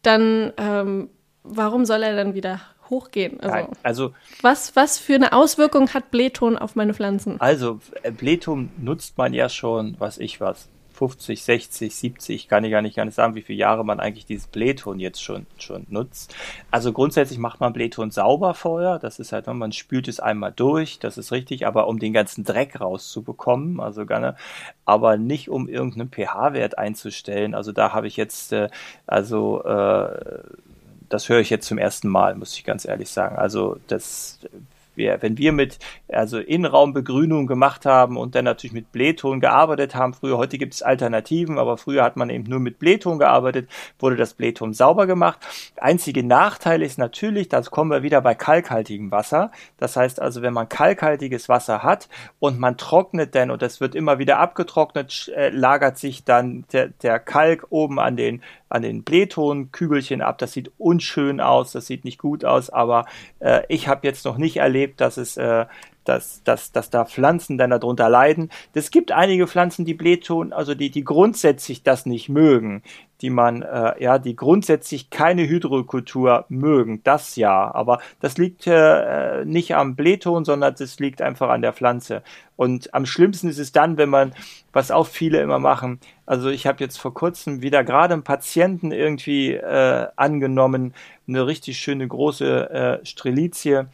[0.01, 1.11] dann ähm,
[1.43, 3.41] warum soll er dann wieder hochgehen?
[3.41, 7.41] Also, Nein, also was, was für eine Auswirkung hat Blähton auf meine Pflanzen?
[7.41, 7.81] Also
[8.17, 12.97] Blähton nutzt man ja schon, was ich was, 50, 60, 70, kann ich gar nicht,
[12.97, 16.35] gar nicht sagen, wie viele Jahre man eigentlich dieses Blähton jetzt schon, schon nutzt.
[16.71, 18.99] Also grundsätzlich macht man Blähton sauber vorher.
[18.99, 22.45] Das ist halt, man spült es einmal durch, das ist richtig, aber um den ganzen
[22.45, 24.37] Dreck rauszubekommen, also gerne,
[24.87, 27.55] aber nicht um irgendeinen pH-Wert einzustellen.
[27.55, 28.71] Also da habe ich jetzt, äh,
[29.07, 30.41] also, äh,
[31.09, 33.37] das höre ich jetzt zum ersten Mal, muss ich ganz ehrlich sagen.
[33.37, 34.39] Also das
[34.97, 35.79] wir, wenn wir mit
[36.09, 40.83] also Innenraumbegrünung gemacht haben und dann natürlich mit Blähton gearbeitet haben, früher, heute gibt es
[40.83, 45.39] Alternativen, aber früher hat man eben nur mit Blähton gearbeitet, wurde das Blähton sauber gemacht.
[45.77, 49.51] Einzige Nachteil ist natürlich, da kommen wir wieder bei kalkhaltigem Wasser.
[49.79, 53.95] Das heißt also, wenn man kalkhaltiges Wasser hat und man trocknet dann und das wird
[53.95, 59.03] immer wieder abgetrocknet, äh, lagert sich dann der, der Kalk oben an den an den
[59.03, 60.39] Blähtonkügelchen ab.
[60.39, 63.07] Das sieht unschön aus, das sieht nicht gut aus, aber
[63.41, 65.67] äh, ich habe jetzt noch nicht erlebt, dass es äh,
[66.09, 68.51] dass, dass, dass da Pflanzen dann darunter leiden.
[68.75, 72.83] Es gibt einige Pflanzen, die Blähton, also die, die grundsätzlich das nicht mögen
[73.21, 79.45] die man, äh, ja, die grundsätzlich keine Hydrokultur mögen, das ja, aber das liegt äh,
[79.45, 82.23] nicht am Blähton, sondern das liegt einfach an der Pflanze.
[82.57, 84.33] Und am schlimmsten ist es dann, wenn man,
[84.73, 88.93] was auch viele immer machen, also ich habe jetzt vor kurzem wieder gerade einen Patienten
[88.93, 90.95] irgendwie äh, angenommen,
[91.29, 93.87] eine richtig schöne große äh, Strelizie,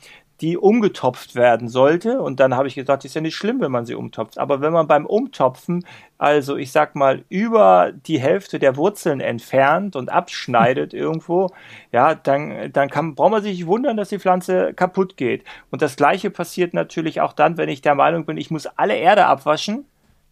[0.42, 2.20] die umgetopft werden sollte.
[2.20, 4.38] Und dann habe ich gesagt, ist ja nicht schlimm, wenn man sie umtopft.
[4.38, 5.86] Aber wenn man beim Umtopfen,
[6.18, 11.50] also ich sag mal, über die Hälfte der Wurzeln entfernt und abschneidet irgendwo,
[11.92, 15.44] ja, dann, dann kann, braucht man sich nicht wundern, dass die Pflanze kaputt geht.
[15.70, 18.96] Und das Gleiche passiert natürlich auch dann, wenn ich der Meinung bin, ich muss alle
[18.96, 19.86] Erde abwaschen.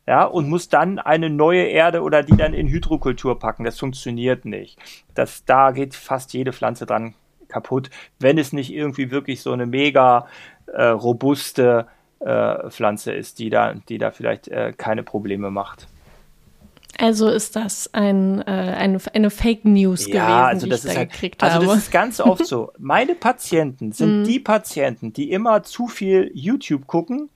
[0.07, 3.63] Ja, und muss dann eine neue Erde oder die dann in Hydrokultur packen.
[3.63, 4.77] Das funktioniert nicht.
[5.15, 7.15] Das, da geht fast jede Pflanze dran
[7.51, 10.27] kaputt, wenn es nicht irgendwie wirklich so eine mega
[10.67, 11.87] äh, robuste
[12.21, 15.87] äh, Pflanze ist, die da, die da vielleicht äh, keine Probleme macht.
[16.99, 20.99] Also ist das ein, äh, eine, eine Fake News ja, gewesen, also die ich da
[21.01, 21.65] halt, gekriegt also habe.
[21.65, 22.73] Also das ist ganz oft so.
[22.79, 24.25] Meine Patienten sind mhm.
[24.25, 27.31] die Patienten, die immer zu viel YouTube gucken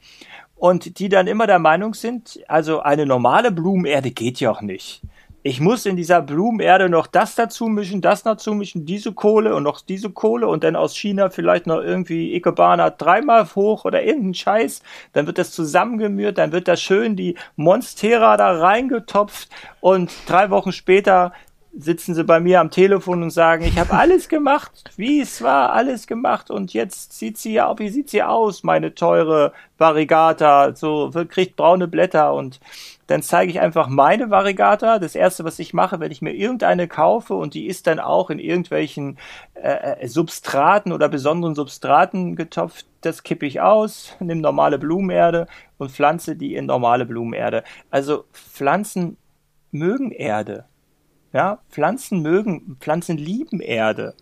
[0.54, 5.00] und die dann immer der Meinung sind, also eine normale Blumenerde geht ja auch nicht
[5.46, 9.64] ich muss in dieser Blumenerde noch das dazu mischen, das dazu mischen, diese Kohle und
[9.64, 14.32] noch diese Kohle und dann aus China vielleicht noch irgendwie Ikebana dreimal hoch oder irgendein
[14.32, 14.82] Scheiß.
[15.12, 20.72] Dann wird das zusammengemürt, dann wird da schön die Monstera da reingetopft und drei Wochen
[20.72, 21.34] später
[21.76, 25.74] sitzen sie bei mir am Telefon und sagen, ich habe alles gemacht, wie es war,
[25.74, 31.10] alles gemacht und jetzt sieht sie ja, wie sieht sie aus, meine teure Variegata, so
[31.28, 32.60] kriegt braune Blätter und
[33.06, 34.98] dann zeige ich einfach meine Variegata.
[34.98, 38.30] Das erste, was ich mache, wenn ich mir irgendeine kaufe und die ist dann auch
[38.30, 39.18] in irgendwelchen
[39.54, 45.46] äh, äh Substraten oder besonderen Substraten getopft, das kippe ich aus, nehme normale Blumenerde
[45.78, 47.64] und pflanze die in normale Blumenerde.
[47.90, 49.16] Also Pflanzen
[49.70, 50.64] mögen Erde.
[51.32, 54.14] Ja, Pflanzen mögen, Pflanzen lieben Erde.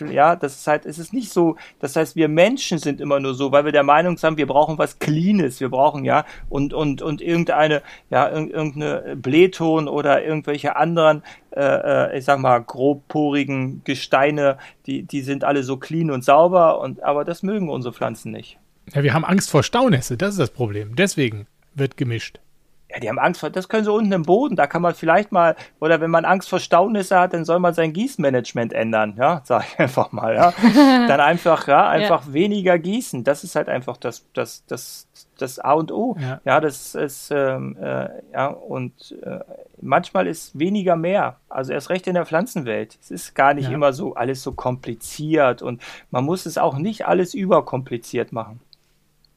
[0.00, 3.34] Ja, das ist halt, es ist nicht so, das heißt, wir Menschen sind immer nur
[3.34, 7.02] so, weil wir der Meinung sind, wir brauchen was Cleanes, wir brauchen ja und und
[7.02, 14.58] und irgendeine, ja, irgendeine Blähton oder irgendwelche anderen, äh, äh, ich sag mal, grobporigen Gesteine,
[14.86, 18.58] die die sind alle so clean und sauber und aber das mögen unsere Pflanzen nicht.
[18.94, 20.96] Ja, wir haben Angst vor Staunässe, das ist das Problem.
[20.96, 22.40] Deswegen wird gemischt.
[22.92, 25.32] Ja, die haben Angst vor, das können sie unten im Boden, da kann man vielleicht
[25.32, 29.40] mal, oder wenn man Angst vor Staunisse hat, dann soll man sein Gießmanagement ändern, ja,
[29.44, 30.52] sag ich einfach mal, ja.
[31.08, 32.32] dann einfach, ja, einfach ja.
[32.34, 36.60] weniger gießen, das ist halt einfach das, das, das, das A und O, ja, ja
[36.60, 39.40] das ist, ähm, äh, ja, und äh,
[39.80, 42.98] manchmal ist weniger mehr, also erst recht in der Pflanzenwelt.
[43.00, 43.74] Es ist gar nicht ja.
[43.74, 48.60] immer so alles so kompliziert und man muss es auch nicht alles überkompliziert machen.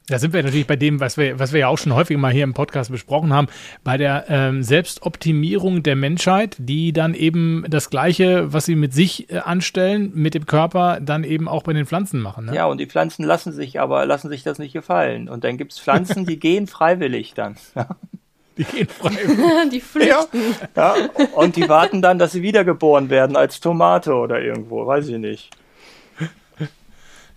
[0.08, 2.32] Da sind wir natürlich bei dem, was wir, was wir ja auch schon häufig mal
[2.32, 3.48] hier im Podcast besprochen haben,
[3.84, 9.32] bei der ähm, Selbstoptimierung der Menschheit, die dann eben das Gleiche, was sie mit sich
[9.32, 12.46] äh, anstellen, mit dem Körper, dann eben auch bei den Pflanzen machen.
[12.46, 12.56] Ne?
[12.56, 15.28] Ja, und die Pflanzen lassen sich aber, lassen sich das nicht gefallen.
[15.28, 17.56] Und dann gibt's Pflanzen, die gehen freiwillig dann.
[18.58, 19.70] Die gehen freiwillig.
[19.72, 20.56] die flüchten.
[20.76, 20.96] Ja,
[21.34, 25.50] und die warten dann, dass sie wiedergeboren werden als Tomate oder irgendwo, weiß ich nicht.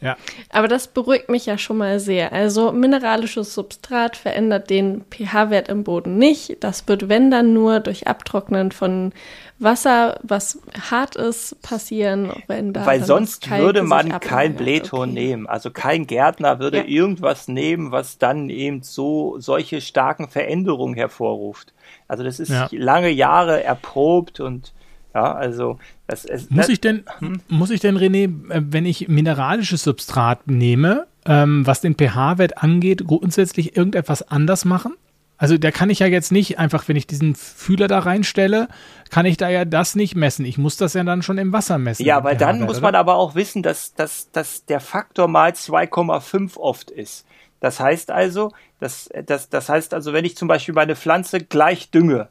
[0.00, 0.16] Ja.
[0.50, 2.32] Aber das beruhigt mich ja schon mal sehr.
[2.32, 6.58] Also mineralisches Substrat verändert den pH-Wert im Boden nicht.
[6.60, 9.12] Das wird, wenn dann nur durch Abtrocknen von
[9.58, 15.20] Wasser, was hart ist, passieren, wenn da Weil sonst würde man kein Blähton Okay.
[15.20, 15.46] nehmen.
[15.48, 16.84] Also kein Gärtner würde Ja.
[16.84, 21.72] irgendwas nehmen, was dann eben so solche starken Veränderungen hervorruft.
[22.06, 22.68] Also das ist Ja.
[22.70, 24.72] lange Jahre erprobt und
[25.12, 25.78] ja, also
[26.08, 27.04] das ist Muss ich denn,
[27.48, 33.04] muss ich denn, René, äh, wenn ich mineralisches Substrat nehme, ähm, was den pH-Wert angeht,
[33.06, 34.94] grundsätzlich irgendetwas anders machen?
[35.36, 38.68] Also da kann ich ja jetzt nicht einfach, wenn ich diesen Fühler da reinstelle,
[39.10, 40.46] kann ich da ja das nicht messen.
[40.46, 42.04] Ich muss das ja dann schon im Wasser messen.
[42.04, 46.56] Ja, weil dann muss man aber auch wissen, dass, dass, dass der Faktor mal 2,5
[46.56, 47.26] oft ist.
[47.60, 51.90] Das heißt also, das, das, das heißt also, wenn ich zum Beispiel meine Pflanze gleich
[51.90, 52.30] dünge,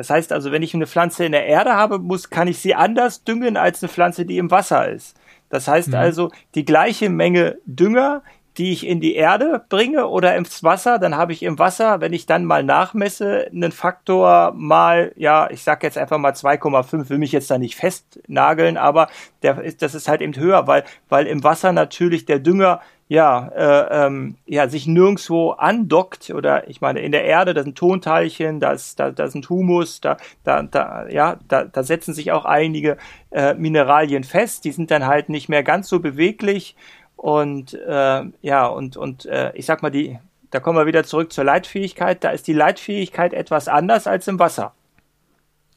[0.00, 2.74] das heißt also, wenn ich eine Pflanze in der Erde habe, muss, kann ich sie
[2.74, 5.14] anders düngen als eine Pflanze, die im Wasser ist.
[5.50, 8.22] Das heißt also, die gleiche Menge Dünger,
[8.56, 12.14] die ich in die Erde bringe oder ins Wasser, dann habe ich im Wasser, wenn
[12.14, 17.18] ich dann mal nachmesse, einen Faktor mal, ja, ich sag jetzt einfach mal 2,5, will
[17.18, 19.10] mich jetzt da nicht festnageln, aber
[19.42, 22.80] der das ist halt eben höher, weil, weil im Wasser natürlich der Dünger
[23.10, 27.76] ja, äh, ähm, ja, sich nirgendwo andockt oder ich meine, in der Erde, da sind
[27.76, 32.30] Tonteilchen, da ist, da, da sind Humus, da, da, da, ja, da, da setzen sich
[32.30, 32.98] auch einige
[33.32, 36.76] äh, Mineralien fest, die sind dann halt nicht mehr ganz so beweglich
[37.16, 40.16] und äh, ja, und, und äh, ich sag mal, die,
[40.52, 44.38] da kommen wir wieder zurück zur Leitfähigkeit, da ist die Leitfähigkeit etwas anders als im
[44.38, 44.72] Wasser.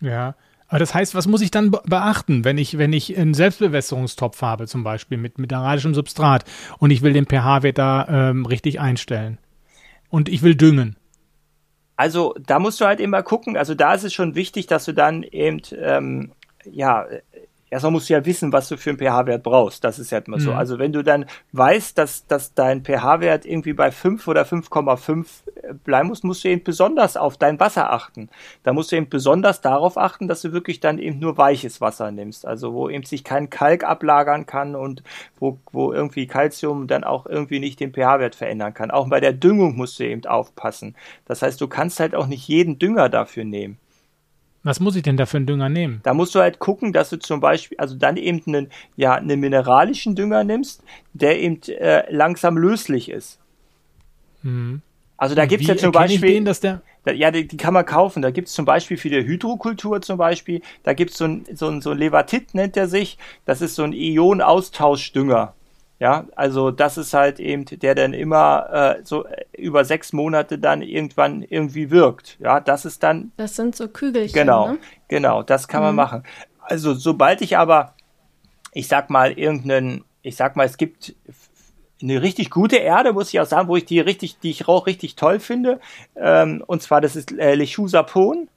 [0.02, 0.36] Ja.
[0.74, 4.42] Aber das heißt, was muss ich dann be beachten, wenn ich, wenn ich einen Selbstbewässerungstopf
[4.42, 6.46] habe, zum Beispiel mit mineralischem Substrat
[6.80, 9.38] und ich will den pH-Wert da ähm, richtig einstellen?
[10.10, 10.96] Und ich will düngen.
[11.96, 14.94] Also da musst du halt immer gucken, also da ist es schon wichtig, dass du
[14.94, 16.32] dann eben, ähm,
[16.66, 17.06] ja,
[17.74, 19.84] erstmal musst du ja wissen, was du für einen pH-Wert brauchst.
[19.84, 20.52] Das ist ja immer so.
[20.52, 20.58] Mhm.
[20.58, 25.26] Also wenn du dann weißt, dass, dass dein pH-Wert irgendwie bei 5 oder 5,5
[25.84, 28.30] bleiben muss, musst du eben besonders auf dein Wasser achten.
[28.64, 32.12] Da musst du eben besonders darauf achten, dass du wirklich dann eben nur weiches Wasser
[32.12, 32.46] nimmst.
[32.46, 35.04] Also wo eben sich kein Kalk ablagern kann und
[35.40, 38.92] wo, wo irgendwie Calcium dann auch irgendwie nicht den pH-Wert verändern kann.
[38.92, 40.96] Auch bei der Düngung musst du eben aufpassen.
[41.26, 43.78] Das heißt, du kannst halt auch nicht jeden Dünger dafür nehmen.
[44.64, 46.00] Was muss ich denn da für einen Dünger nehmen?
[46.04, 49.40] Da musst du halt gucken, dass du zum Beispiel, also dann eben einen, ja, einen
[49.40, 53.40] mineralischen Dünger nimmst, der eben äh, langsam löslich ist.
[54.42, 54.82] Mhm.
[55.18, 56.82] Also da gibt's Wie ja zum Beispiel, den, dass der.
[57.04, 58.22] da, ja, die, die kann man kaufen.
[58.22, 61.82] Da gibt's zum Beispiel für die Hydrokultur zum Beispiel, da gibt's so ein, so ein,
[61.82, 63.18] so ein Levatit nennt er sich.
[63.46, 65.54] Das ist so ein Ionenaustauschdünger.
[66.04, 70.60] Ja, also das ist halt eben, der dann immer äh, so äh, über sechs Monate
[70.60, 72.36] dann irgendwann irgendwie wirkt.
[72.42, 74.34] Ja, das ist dann Das sind so Kügelchen.
[74.38, 74.80] Genau, Ne?
[75.08, 76.24] genau, das kann man machen.
[76.60, 77.94] Also sobald ich aber,
[78.74, 81.16] ich sag mal, irgendeinen, ich sag mal, es gibt
[82.02, 84.88] eine richtig gute Erde, muss ich auch sagen, wo ich die richtig, die ich auch
[84.88, 85.80] richtig toll finde.
[86.18, 88.50] Ähm, und zwar, das ist äh, Lechusapon.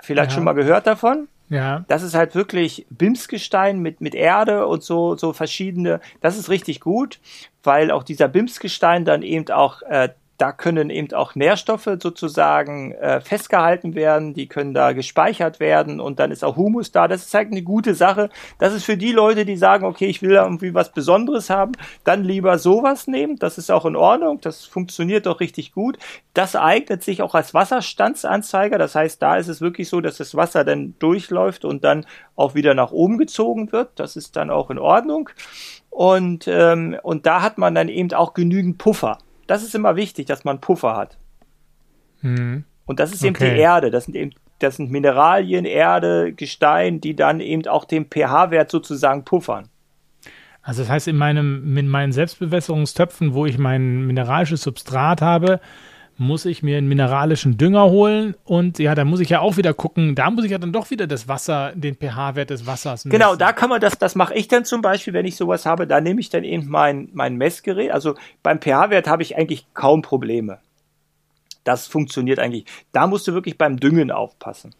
[0.00, 0.36] Vielleicht Ja.
[0.36, 1.28] schon mal gehört davon.
[1.48, 1.84] Ja.
[1.88, 6.00] Das ist halt wirklich Bimsgestein mit, mit Erde und so, so verschiedene.
[6.20, 7.20] Das ist richtig gut,
[7.62, 13.20] weil auch dieser Bimsgestein dann eben auch, äh, da können eben auch Nährstoffe sozusagen äh,
[13.20, 17.08] festgehalten werden, die können da gespeichert werden und dann ist auch Humus da.
[17.08, 18.28] Das ist halt eine gute Sache.
[18.58, 21.72] Das ist für die Leute, die sagen, okay, ich will irgendwie was Besonderes haben,
[22.04, 23.36] dann lieber sowas nehmen.
[23.36, 24.40] Das ist auch in Ordnung.
[24.40, 25.98] Das funktioniert doch richtig gut.
[26.34, 28.78] Das eignet sich auch als Wasserstandsanzeiger.
[28.78, 32.54] Das heißt, da ist es wirklich so, dass das Wasser dann durchläuft und dann auch
[32.54, 33.90] wieder nach oben gezogen wird.
[33.96, 35.30] Das ist dann auch in Ordnung.
[35.88, 39.18] Und, ähm, und da hat man dann eben auch genügend Puffer.
[39.46, 41.18] Das ist immer wichtig, dass man Puffer hat.
[42.22, 42.64] Mhm.
[42.84, 43.54] Und das ist eben Okay.
[43.54, 43.90] die Erde.
[43.90, 49.24] Das sind eben das sind Mineralien, Erde, Gestein, die dann eben auch den pH-Wert sozusagen
[49.24, 49.68] puffern.
[50.62, 55.60] Also das heißt, in meinem, in meinen Selbstbewässerungstöpfen, wo ich mein mineralisches Substrat habe,
[56.18, 59.74] muss ich mir einen mineralischen Dünger holen und ja, da muss ich ja auch wieder
[59.74, 63.10] gucken, da muss ich ja dann doch wieder das Wasser, den pH-Wert des Wassers messen.
[63.10, 65.86] Genau, da kann man das, das mache ich dann zum Beispiel, wenn ich sowas habe,
[65.86, 67.90] da nehme ich dann eben mein, mein Messgerät.
[67.90, 70.58] Also beim pH-Wert habe ich eigentlich kaum Probleme.
[71.64, 72.64] Das funktioniert eigentlich.
[72.92, 74.74] Da musst du wirklich beim Düngen aufpassen.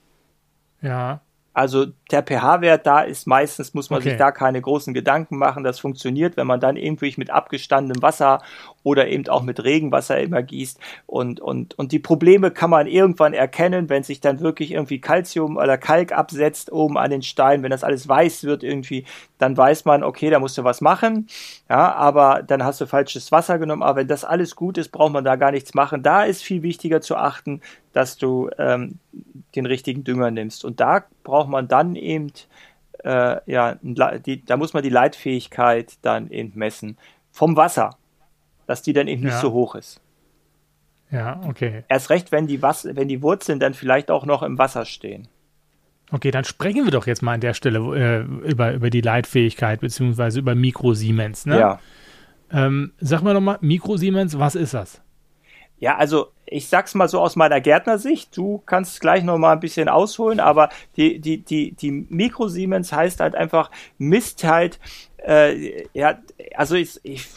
[0.80, 1.20] Ja.
[1.56, 4.10] Also der pH-Wert da ist meistens, muss man Okay.
[4.10, 5.64] sich da keine großen Gedanken machen.
[5.64, 8.42] Das funktioniert, wenn man dann irgendwie mit abgestandenem Wasser
[8.82, 10.78] oder eben auch mit Regenwasser immer gießt.
[11.06, 15.56] Und, und, und die Probleme kann man irgendwann erkennen, wenn sich dann wirklich irgendwie Calcium
[15.56, 19.06] oder Kalk absetzt oben an den Stein, wenn das alles weiß wird irgendwie,
[19.38, 21.26] dann weiß man, okay, da musst du was machen.
[21.70, 23.82] Ja, aber dann hast du falsches Wasser genommen.
[23.82, 26.02] Aber wenn das alles gut ist, braucht man da gar nichts machen.
[26.02, 27.62] Da ist viel wichtiger zu achten,
[27.96, 28.98] dass du ähm,
[29.54, 30.66] den richtigen Dünger nimmst.
[30.66, 32.30] Und da braucht man dann eben,
[33.02, 36.98] äh, ja, die, da muss man die Leitfähigkeit dann eben messen.
[37.32, 37.96] Vom Wasser,
[38.66, 39.40] dass die dann eben nicht Ja.
[39.40, 40.02] so hoch ist.
[41.10, 41.84] Ja, okay.
[41.88, 45.26] Erst recht, wenn die, Was wenn die Wurzeln dann vielleicht auch noch im Wasser stehen.
[46.12, 49.80] Okay, dann sprechen wir doch jetzt mal an der Stelle äh, über, über die Leitfähigkeit
[49.80, 51.46] beziehungsweise über Mikro-Siemens.
[51.46, 51.58] Ne?
[51.58, 51.80] Ja.
[52.52, 55.00] Ähm, sag mal nochmal, Mikro-Siemens, was ist das?
[55.78, 59.60] Ja, also ich sag's mal so aus meiner Gärtnersicht, du kannst gleich noch mal ein
[59.60, 64.78] bisschen ausholen, aber die, die, die, die Mikro-Siemens heißt halt einfach, misst halt,
[65.26, 66.18] äh, ja,
[66.54, 67.28] also ich, ich,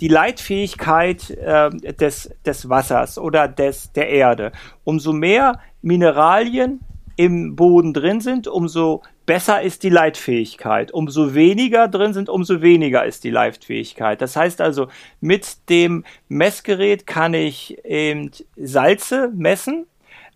[0.00, 4.52] die Leitfähigkeit äh, des, des Wassers oder des, der Erde.
[4.84, 6.80] Umso mehr Mineralien
[7.16, 10.92] im Boden drin sind, umso besser ist die Leitfähigkeit.
[10.92, 14.22] Umso weniger drin sind, umso weniger ist die Leitfähigkeit.
[14.22, 14.88] Das heißt also,
[15.20, 19.86] mit dem Messgerät kann ich eben Salze messen,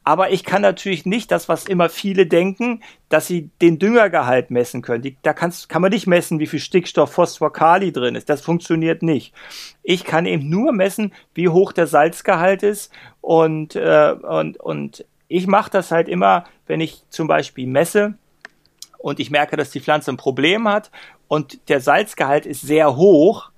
[0.03, 4.83] aber ich kann natürlich nicht das, was immer viele denken, dass sie den Düngergehalt messen
[4.83, 5.03] können.
[5.03, 8.29] Die, da kannst, kann man nicht messen, wie viel Stickstoff, Phosphor, Kali drin ist.
[8.29, 9.35] Das funktioniert nicht.
[9.83, 15.47] Ich kann eben nur messen, wie hoch der Salzgehalt ist und, äh, und, und ich
[15.47, 18.15] mache das halt immer, wenn ich zum Beispiel messe
[19.01, 20.91] und ich merke, dass die Pflanze ein Problem hat
[21.29, 23.51] und der Salzgehalt ist sehr hoch,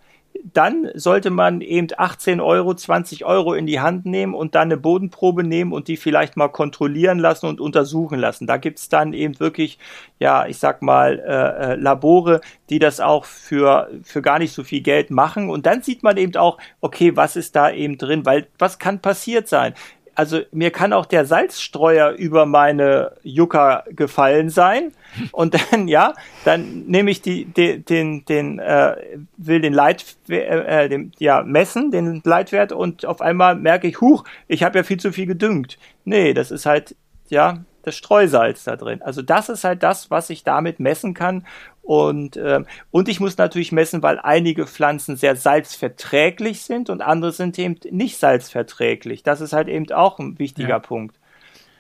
[0.53, 4.76] dann sollte man eben 18 Euro, 20 Euro in die Hand nehmen und dann eine
[4.76, 8.47] Bodenprobe nehmen und die vielleicht mal kontrollieren lassen und untersuchen lassen.
[8.47, 9.78] Da gibt's dann eben wirklich,
[10.18, 12.40] ja, ich sag mal, äh, äh, Labore,
[12.70, 15.51] die das auch für, für gar nicht so viel Geld machen.
[15.51, 19.01] Und dann sieht man eben auch, okay, was ist da eben drin, weil was kann
[19.01, 19.74] passiert sein?
[20.14, 24.92] Also mir kann auch der Salzstreuer über meine Yucca gefallen sein
[25.32, 28.96] und dann ja, dann nehme ich die, den den den äh,
[29.36, 34.24] will den Leit äh, den, ja messen den Leitwert und auf einmal merke ich, huch,
[34.48, 35.78] ich habe ja viel zu viel gedüngt.
[36.04, 36.94] Nee, das ist halt
[37.28, 39.02] ja das Streusalz da drin.
[39.02, 41.44] Also das ist halt das, was ich damit messen kann.
[41.83, 47.33] Und, ähm, und ich muss natürlich messen, weil einige Pflanzen sehr salzverträglich sind und andere
[47.33, 49.24] sind eben nicht salzverträglich.
[49.24, 50.78] Das ist halt eben auch ein wichtiger Ja.
[50.78, 51.18] Punkt.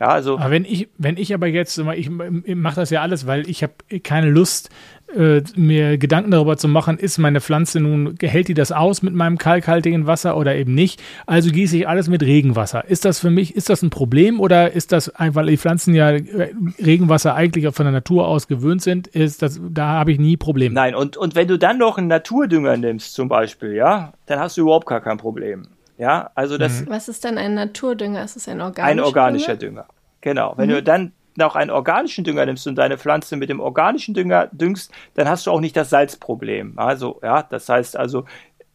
[0.02, 2.10] Ja, also Aber wenn ich, wenn ich aber jetzt, ich,
[2.44, 4.68] ich mache das ja alles, weil ich habe keine Lust,
[5.16, 9.14] äh, mir Gedanken darüber zu machen, ist meine Pflanze nun, hält die das aus mit
[9.14, 11.00] meinem kalkhaltigen Wasser oder eben nicht?
[11.26, 12.84] Also gieße ich alles mit Regenwasser.
[12.88, 16.10] Ist das für mich, ist das ein Problem oder ist das, weil die Pflanzen ja
[16.10, 16.52] äh,
[16.84, 20.74] Regenwasser eigentlich von der Natur aus gewöhnt sind, ist das, da habe ich nie Probleme.
[20.74, 24.56] Nein, und, und wenn du dann noch einen Naturdünger nimmst, zum Beispiel, ja, dann hast
[24.56, 25.68] du überhaupt gar kein Problem.
[26.02, 28.24] Ja, also das Was ist denn ein Naturdünger?
[28.24, 29.82] Ist es ein organischer ein organischer Dünger?
[29.82, 29.86] Dünger.
[30.20, 30.54] Genau.
[30.56, 34.48] Wenn du dann noch einen organischen Dünger nimmst und deine Pflanze mit dem organischen Dünger
[34.50, 36.76] düngst, dann hast du auch nicht das Salzproblem.
[36.76, 38.24] Also, ja, das heißt also,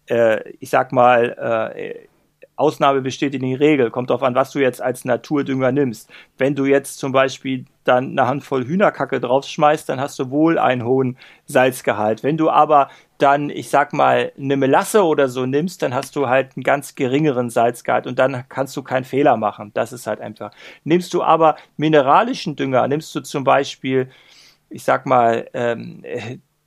[0.09, 2.07] äh, ich sag mal, äh,
[2.57, 3.91] Ausnahme bestätigt die Regel.
[3.91, 6.09] Kommt darauf an, was du jetzt als Naturdünger nimmst.
[6.37, 10.83] Wenn du jetzt zum Beispiel dann eine Handvoll Hühnerkacke draufschmeißt, dann hast du wohl einen
[10.83, 12.23] hohen Salzgehalt.
[12.23, 12.89] Wenn du aber
[13.19, 16.95] dann, ich sag mal, eine Melasse oder so nimmst, dann hast du halt einen ganz
[16.95, 19.71] geringeren Salzgehalt und dann kannst du keinen Fehler machen.
[19.73, 20.51] Das ist halt einfach.
[20.83, 24.09] Nimmst du aber mineralischen Dünger, nimmst du zum Beispiel,
[24.69, 26.03] ich sag mal, ähm,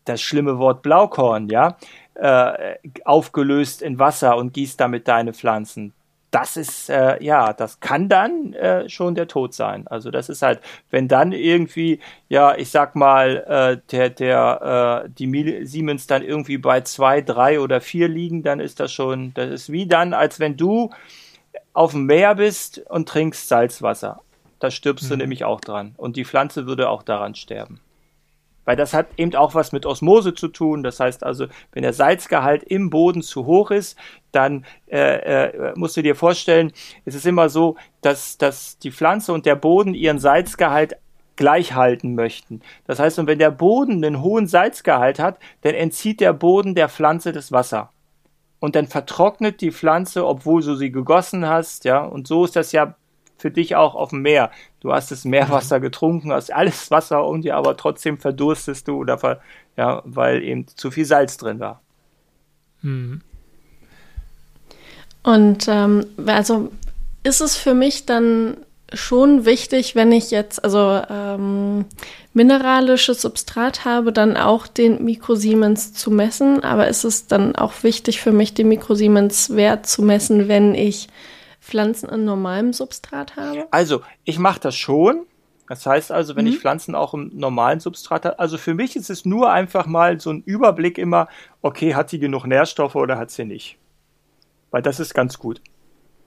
[0.04, 1.76] das schlimme Wort Blaukorn, ja,
[2.20, 5.94] äh, aufgelöst in Wasser und gießt damit deine Pflanzen.
[6.30, 9.88] Das ist, äh, ja, das kann dann äh, schon der Tod sein.
[9.88, 10.60] Also das ist halt,
[10.90, 11.98] wenn dann irgendwie,
[12.28, 17.20] ja, ich sag mal, äh, der, der, äh, die Mil Siemens dann irgendwie bei zwei,
[17.20, 20.90] drei oder vier liegen, dann ist das schon, das ist wie dann, als wenn du
[21.72, 24.20] auf dem Meer bist und trinkst Salzwasser.
[24.60, 25.94] Da stirbst du nämlich auch dran.
[25.96, 27.80] Und die Pflanze würde auch daran sterben.
[28.70, 30.84] Weil das hat eben auch was mit Osmose zu tun.
[30.84, 33.98] Das heißt also, wenn der Salzgehalt im Boden zu hoch ist,
[34.30, 36.70] dann äh, äh, musst du dir vorstellen,
[37.04, 40.94] es ist immer so, dass, dass die Pflanze und der Boden ihren Salzgehalt
[41.34, 42.60] gleich halten möchten.
[42.86, 46.88] Das heißt, und wenn der Boden einen hohen Salzgehalt hat, dann entzieht der Boden der
[46.88, 47.90] Pflanze das Wasser.
[48.60, 52.04] Und dann vertrocknet die Pflanze, obwohl du sie gegossen hast, ja.
[52.04, 52.94] Und so ist das ja
[53.40, 54.50] für dich auch auf dem Meer.
[54.80, 59.18] Du hast das Meerwasser getrunken, hast alles Wasser um dir, aber trotzdem verdurstest du oder
[59.18, 59.40] ver,
[59.76, 61.80] ja, weil eben zu viel Salz drin war.
[62.82, 63.20] Hm.
[65.22, 66.70] Und ähm, also
[67.22, 68.56] ist es für mich dann
[68.92, 71.84] schon wichtig, wenn ich jetzt also ähm,
[72.32, 76.64] mineralisches Substrat habe, dann auch den Mikrosiemens zu messen.
[76.64, 81.08] Aber ist es dann auch wichtig für mich, den Mikrosiemens-Wert zu messen, wenn ich
[81.60, 83.68] Pflanzen in normalem Substrat habe?
[83.70, 85.26] Also, ich mache das schon.
[85.68, 86.52] Das heißt also, wenn mhm.
[86.52, 90.20] ich Pflanzen auch im normalen Substrat habe, also für mich ist es nur einfach mal
[90.20, 91.28] so ein Überblick immer,
[91.62, 93.78] okay, hat sie genug Nährstoffe oder hat sie nicht?
[94.72, 95.60] Weil das ist ganz gut.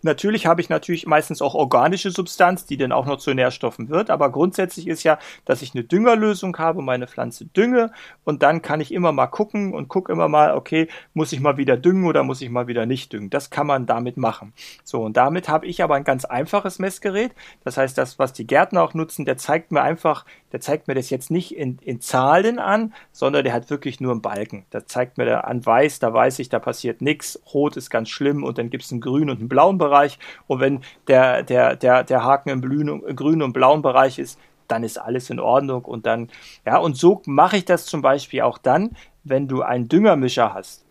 [0.03, 4.09] Natürlich habe ich natürlich meistens auch organische Substanz, die dann auch noch zu Nährstoffen wird,
[4.09, 7.91] aber grundsätzlich ist ja, dass ich eine Düngerlösung habe, meine Pflanze dünge
[8.23, 11.57] und dann kann ich immer mal gucken und gucke immer mal, okay, muss ich mal
[11.57, 13.29] wieder düngen oder muss ich mal wieder nicht düngen.
[13.29, 14.53] Das kann man damit machen.
[14.83, 17.31] So, und damit habe ich aber ein ganz einfaches Messgerät.
[17.63, 20.95] Das heißt, das, was die Gärtner auch nutzen, der zeigt mir einfach, der zeigt mir
[20.95, 24.65] das jetzt nicht in, in Zahlen an, sondern der hat wirklich nur einen Balken.
[24.71, 27.41] Der zeigt mir da an weiß, da weiß ich, da passiert nichts.
[27.53, 30.03] Rot ist ganz schlimm und dann gibt es einen grünen und einen blauen Bereich.
[30.03, 30.19] Bereich.
[30.47, 34.97] Und wenn der, der, der, der Haken im grünen und blauen Bereich ist, dann ist
[34.97, 35.85] alles in Ordnung.
[35.85, 36.29] Und dann,
[36.65, 40.85] ja, und so mache ich das zum Beispiel auch dann, wenn du einen Düngermischer hast.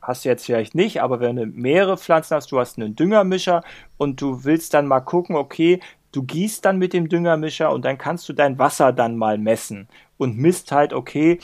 [0.00, 3.62] Hast du jetzt vielleicht nicht, aber wenn du mehrere Pflanzen hast, du hast einen Düngermischer
[3.98, 5.80] und du willst dann mal gucken, okay,
[6.12, 9.88] du gießt dann mit dem Düngermischer und dann kannst du dein Wasser dann mal messen
[10.16, 11.38] und misst halt, okay,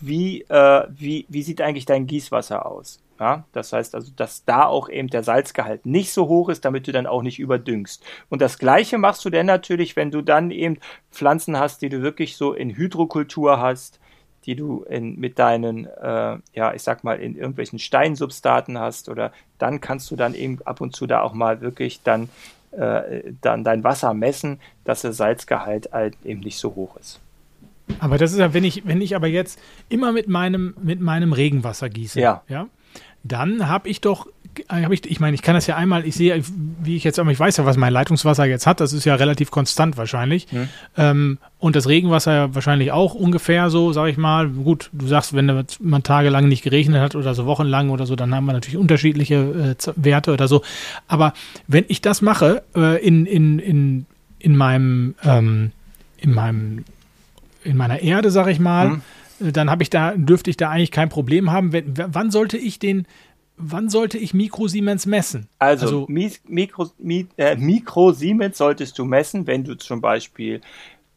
[0.00, 3.00] wie, äh, wie, wie sieht eigentlich dein Gießwasser aus?
[3.20, 6.86] Ja, das heißt also, dass da auch eben der Salzgehalt nicht so hoch ist, damit
[6.86, 8.04] du dann auch nicht überdüngst.
[8.28, 10.78] Und das Gleiche machst du dann natürlich, wenn du dann eben
[11.10, 13.98] Pflanzen hast, die du wirklich so in Hydrokultur hast,
[14.46, 19.32] die du in, mit deinen, äh, ja, ich sag mal, in irgendwelchen Steinsubstraten hast oder
[19.58, 22.28] dann kannst du dann eben ab und zu da auch mal wirklich dann,
[22.72, 27.20] äh, dann dein Wasser messen, dass der Salzgehalt halt eben nicht so hoch ist.
[28.00, 29.58] Aber das ist ja, wenn ich, wenn ich aber jetzt
[29.88, 32.68] immer mit meinem, mit meinem Regenwasser gieße, ja, ja
[33.22, 34.26] dann habe ich doch,
[34.68, 36.42] hab ich, ich meine, ich kann das ja einmal, ich sehe,
[36.82, 39.50] wie ich jetzt, ich weiß ja, was mein Leitungswasser jetzt hat, das ist ja relativ
[39.50, 40.50] konstant wahrscheinlich.
[40.52, 40.68] Mhm.
[40.96, 44.48] Ähm, und das Regenwasser ja wahrscheinlich auch ungefähr so, sage ich mal.
[44.48, 48.34] Gut, du sagst, wenn man tagelang nicht geregnet hat oder so wochenlang oder so, dann
[48.34, 50.62] haben wir natürlich unterschiedliche äh, Werte oder so.
[51.08, 51.32] Aber
[51.66, 54.06] wenn ich das mache äh, in, in, in,
[54.38, 55.72] in meinem, ähm,
[56.18, 56.84] in meinem,
[57.64, 59.02] in meiner Erde, sage ich mal, mhm
[59.40, 61.72] dann habe ich da, dürfte ich da eigentlich kein Problem haben.
[61.72, 63.06] Wenn, wann sollte ich den,
[63.56, 65.48] wann sollte ich Mikrosiemens messen?
[65.58, 66.90] Also, also Mikro,
[67.36, 70.60] äh, Mikrosiemens solltest du messen, wenn du zum Beispiel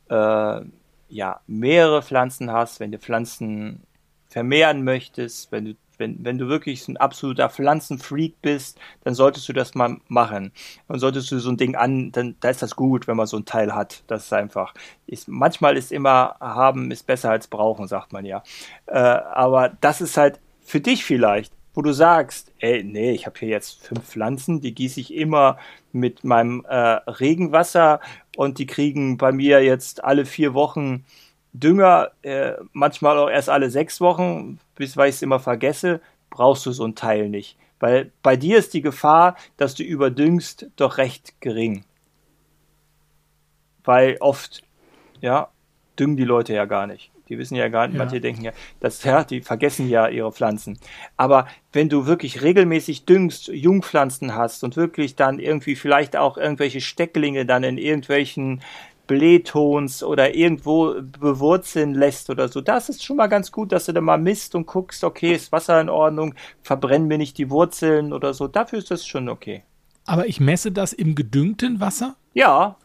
[0.09, 0.61] äh,
[1.09, 3.81] ja, mehrere Pflanzen hast, wenn du Pflanzen
[4.29, 9.53] vermehren möchtest, wenn du wenn, wenn du wirklich ein absoluter Pflanzenfreak bist, dann solltest du
[9.53, 10.51] das mal machen.
[10.87, 13.37] Und solltest du so ein Ding an, dann da ist das gut, wenn man so
[13.37, 14.03] ein Teil hat.
[14.07, 14.73] Das ist einfach.
[15.07, 18.43] Ist, manchmal ist immer haben ist besser als brauchen, sagt man ja.
[18.87, 23.39] Äh, aber das ist halt für dich vielleicht, wo du sagst, ey, nee, ich habe
[23.39, 25.57] hier jetzt fünf Pflanzen, die gieße ich immer
[25.93, 28.01] mit meinem äh, Regenwasser
[28.35, 31.05] und die kriegen bei mir jetzt alle vier Wochen
[31.53, 36.65] Dünger, äh, manchmal auch erst alle sechs Wochen, bis weil ich es immer vergesse, brauchst
[36.65, 37.57] du so ein Teil nicht.
[37.79, 41.83] Weil bei dir ist die Gefahr, dass du überdüngst, doch recht gering.
[43.83, 44.61] Weil oft,
[45.19, 45.49] ja,
[45.99, 47.11] düngen die Leute ja gar nicht.
[47.27, 48.03] Die wissen ja gar nicht, ja.
[48.03, 50.77] manche denken ja, dass, ja, die vergessen ja ihre Pflanzen.
[51.15, 56.81] Aber wenn du wirklich regelmäßig düngst, Jungpflanzen hast und wirklich dann irgendwie vielleicht auch irgendwelche
[56.81, 58.61] Stecklinge dann in irgendwelchen
[59.11, 62.61] Blähtons oder irgendwo bewurzeln lässt oder so.
[62.61, 65.51] Das ist schon mal ganz gut, dass du da mal misst und guckst, okay, ist
[65.51, 66.33] Wasser in Ordnung,
[66.63, 68.47] verbrennen mir nicht die Wurzeln oder so.
[68.47, 69.63] Dafür ist das schon okay.
[70.05, 72.15] Aber ich messe das im gedüngten Wasser?
[72.33, 72.77] Ja.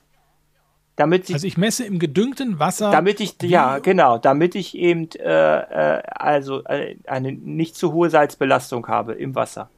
[0.96, 2.90] Damit ich, also ich messe im gedüngten Wasser.
[2.90, 8.10] Damit ich, ja, genau, damit ich eben äh, äh, also äh, eine nicht zu hohe
[8.10, 9.70] Salzbelastung habe im Wasser.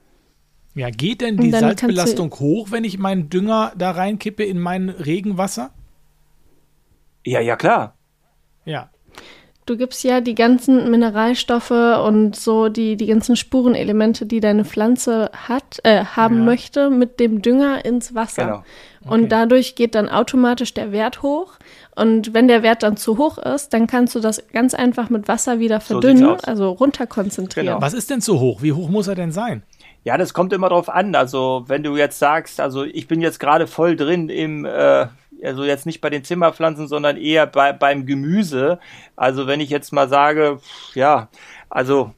[0.74, 5.72] Ja, geht denn die Salzbelastung hoch, wenn ich meinen Dünger da reinkippe in mein Regenwasser?
[7.24, 7.96] Ja, ja, klar.
[8.64, 8.90] Ja.
[9.66, 15.30] Du gibst ja die ganzen Mineralstoffe und so die, die ganzen Spurenelemente, die deine Pflanze
[15.34, 16.44] hat, äh, haben ja.
[16.44, 18.44] möchte, mit dem Dünger ins Wasser.
[18.44, 18.56] Genau.
[19.04, 19.14] Okay.
[19.14, 21.58] Und dadurch geht dann automatisch der Wert hoch.
[21.94, 25.28] Und wenn der Wert dann zu hoch ist, dann kannst du das ganz einfach mit
[25.28, 27.66] Wasser wieder verdünnen, so also runterkonzentrieren.
[27.66, 27.82] Genau.
[27.82, 28.62] Was ist denn zu hoch?
[28.62, 29.64] Wie hoch muss er denn sein?
[30.04, 31.14] Ja, das kommt immer drauf an.
[31.14, 35.08] Also, wenn du jetzt sagst, also ich bin jetzt gerade voll drin im, äh,
[35.42, 38.78] also jetzt nicht bei den Zimmerpflanzen, sondern eher bei, beim Gemüse.
[39.16, 40.60] Also wenn ich jetzt mal sage,
[40.94, 41.28] ja,
[41.68, 42.12] also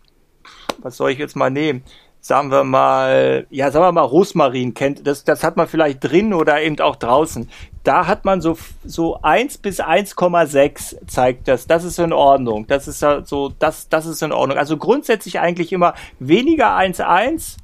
[0.78, 1.82] was soll ich jetzt mal nehmen?
[2.22, 6.34] Sagen wir mal, ja, sagen wir mal Rosmarin kennt, das, das hat man vielleicht drin
[6.34, 7.48] oder eben auch draußen.
[7.82, 11.66] Da hat man so, so 1 bis 1,6 zeigt das.
[11.66, 12.66] Das ist in Ordnung.
[12.66, 14.58] Das ist so, das, das ist in Ordnung.
[14.58, 17.56] Also grundsätzlich eigentlich immer weniger 1,1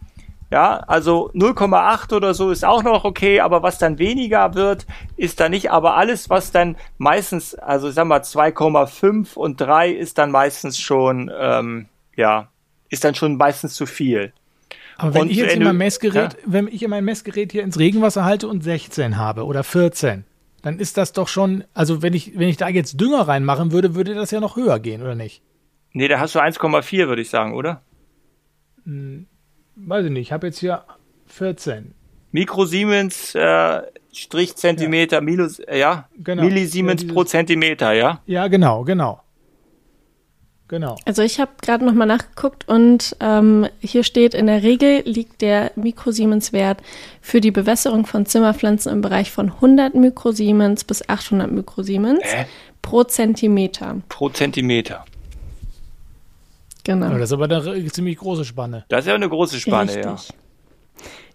[0.50, 4.86] Ja, also 0,8 oder so ist auch noch okay, aber was dann weniger wird,
[5.16, 5.72] ist da nicht.
[5.72, 11.30] Aber alles, was dann meistens, also sagen wir 2,5 und 3 ist dann meistens schon,
[11.36, 12.48] ähm, ja,
[12.90, 14.32] ist dann schon meistens zu viel.
[14.98, 16.38] Aber wenn Und ich jetzt in du- mein Messgerät, ja.
[16.46, 20.24] wenn ich in mein Messgerät hier ins Regenwasser halte und 16 habe oder 14,
[20.62, 23.94] dann ist das doch schon, also wenn ich, wenn ich da jetzt Dünger reinmachen würde,
[23.96, 25.42] würde das ja noch höher gehen, oder nicht?
[25.92, 27.82] Nee, da hast du 1,4, würde ich sagen, oder?
[29.76, 30.82] Weiß ich nicht, ich habe jetzt hier
[31.26, 31.94] 14.
[32.32, 36.42] Mikrosiemens äh, Strich Zentimeter, Minus, äh, ja, Genau.
[36.42, 38.20] Millisiemens Ja, pro Zentimeter, ja.
[38.26, 39.20] Ja, genau, genau.
[40.68, 40.96] Genau.
[41.04, 45.70] Also ich habe gerade nochmal nachgeguckt und ähm, hier steht, in der Regel liegt der
[45.76, 46.82] Mikrosiemens-Wert
[47.20, 52.46] für die Bewässerung von Zimmerpflanzen im Bereich von 100 Mikrosiemens bis 800 Mikrosiemens Hä?
[52.82, 54.02] pro Zentimeter.
[54.08, 55.04] Pro Zentimeter.
[56.86, 57.06] Genau.
[57.06, 58.84] Aber das ist aber eine ziemlich große Spanne.
[58.88, 60.12] Das ist ja eine große Spanne, ja.
[60.12, 60.36] Richtig.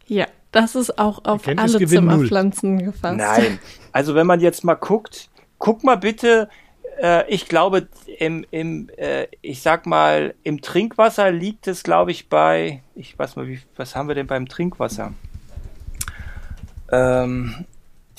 [0.07, 1.87] Ja, das ist auch auf alle null.
[1.87, 3.17] Zimmerpflanzen gefasst.
[3.17, 3.59] Nein.
[3.93, 6.47] Also wenn man jetzt mal guckt, guck mal bitte,
[7.01, 7.89] äh, ich glaube,
[8.19, 13.35] im, im äh, ich sag mal, im Trinkwasser liegt es, glaube ich, bei, ich weiß
[13.35, 15.11] mal, wie, was haben wir denn beim Trinkwasser?
[16.89, 17.65] Ähm,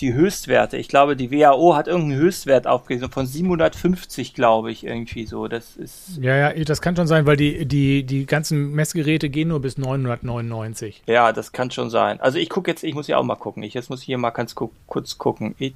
[0.02, 0.76] die Höchstwerte.
[0.76, 5.48] Ich glaube, die WHO hat irgendeinen Höchstwert aufgegeben von 750, glaube ich, irgendwie so.
[5.48, 9.48] Das ist, Ja, ja, das kann schon sein, weil die, die, die ganzen Messgeräte gehen
[9.48, 11.04] nur bis 999.
[11.06, 12.20] ja, das kann schon sein.
[12.20, 13.62] Also ich gucke jetzt, ich muss ja auch mal gucken.
[13.62, 15.54] Ich, jetzt muss ich hier mal ganz gu kurz gucken.
[15.58, 15.74] Ich,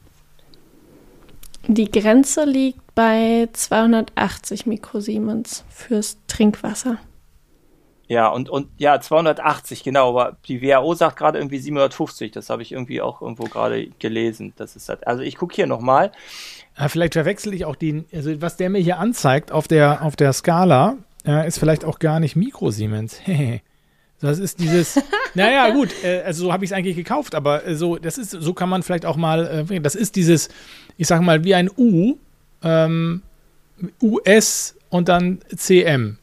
[1.69, 6.99] Die Grenze liegt bei 280 Mikrosiemens fürs Trinkwasser.
[8.09, 12.63] Ja, und, und ja, 280, genau, aber die WHO sagt gerade irgendwie 750, das habe
[12.63, 14.53] ich irgendwie auch irgendwo gerade gelesen.
[14.57, 16.13] Das ist halt, also ich gucke hier nochmal.
[16.79, 20.15] Ja, vielleicht verwechsel ich auch die, also was der mir hier anzeigt auf der, auf
[20.15, 23.21] der Skala, ja, ist vielleicht auch gar nicht Mikrosiemens.
[24.19, 24.99] Das ist dieses,
[25.35, 28.31] naja, gut, äh, also so habe ich es eigentlich gekauft, aber äh, so, das ist,
[28.31, 30.49] so kann man vielleicht auch mal, äh, das ist dieses,
[30.97, 32.17] ich sag mal, wie ein U,
[32.63, 33.23] ähm,
[34.01, 36.19] US und dann CM.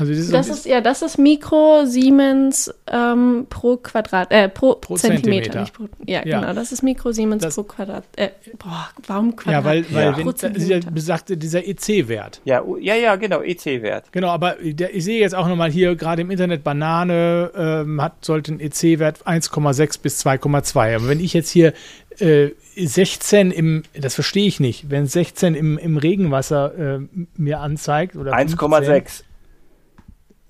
[0.00, 5.52] Also dieses, Das ist ja, das ist Mikrosiemens ähm, pro Quadrat, äh, pro, Pro Zentimeter.
[5.52, 5.60] Zentimeter.
[5.60, 6.40] Nicht pro, ja, Ja.
[6.40, 8.04] genau, das ist Mikrosiemens Das- pro Quadrat.
[8.16, 9.62] Äh, boah, warum Quadrat?
[9.62, 10.16] ja, weil, weil Ja.
[10.16, 10.90] wenn, Pro dieser Zentimeter.
[10.90, 12.40] besagte, dieser EC-Wert.
[12.44, 14.12] Ja, ja, ja, genau, EC-Wert.
[14.12, 18.24] Genau, aber der, ich sehe jetzt auch nochmal hier gerade im Internet, Banane ähm, hat,
[18.24, 20.96] sollte ein EC-Wert 1,6 bis 2,2.
[20.96, 21.72] Aber wenn ich jetzt hier
[22.18, 26.98] äh, 16 im, das verstehe ich nicht, wenn 16 im, im Regenwasser äh,
[27.36, 29.22] mir anzeigt oder 15, 1,6.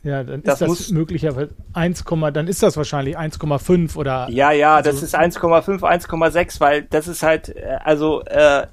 [0.02, 4.50] Ja, dann Das ist das muss- möglicherweise 1, dann ist das wahrscheinlich 1,5 oder Ja,
[4.50, 8.66] ja, Also- das ist 1,5, 1,6, weil das ist halt, äh, also, äh,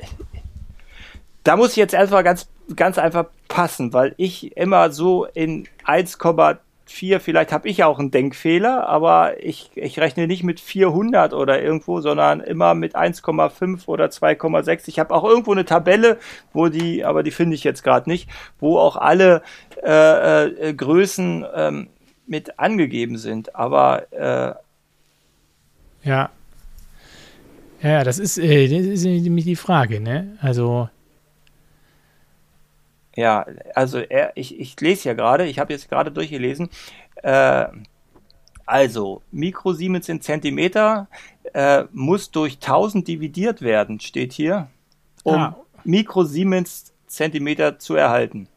[1.43, 5.67] da muss ich jetzt erstmal ganz, ganz einfach passen, weil ich immer so in
[6.87, 11.61] 1,4, vielleicht habe ich auch einen Denkfehler, aber ich, ich rechne nicht mit 400 oder
[11.61, 14.83] irgendwo, sondern immer mit 1,5 oder 2,6.
[14.87, 16.17] Ich habe auch irgendwo eine Tabelle,
[16.53, 18.29] wo die, aber die finde ich jetzt gerade nicht,
[18.59, 19.41] wo auch alle
[19.83, 21.87] äh, äh, Größen ähm,
[22.25, 23.55] mit angegeben sind.
[23.55, 24.53] Aber äh,
[26.03, 26.29] Ja.
[27.81, 30.35] Ja, ja, das ist, äh, das ist nämlich die Frage, ne?
[30.41, 30.89] Also,
[33.17, 36.69] Ja, also er, ich, ich lese ja gerade, ich habe jetzt gerade durchgelesen.
[37.23, 37.65] Äh,
[38.67, 41.07] also, Mikrosiemens in Zentimeter
[41.53, 44.69] äh, muss durch 1000 dividiert werden, steht hier,
[45.23, 45.55] um Ah.
[45.83, 48.47] Mikrosiemens Zentimeter zu erhalten.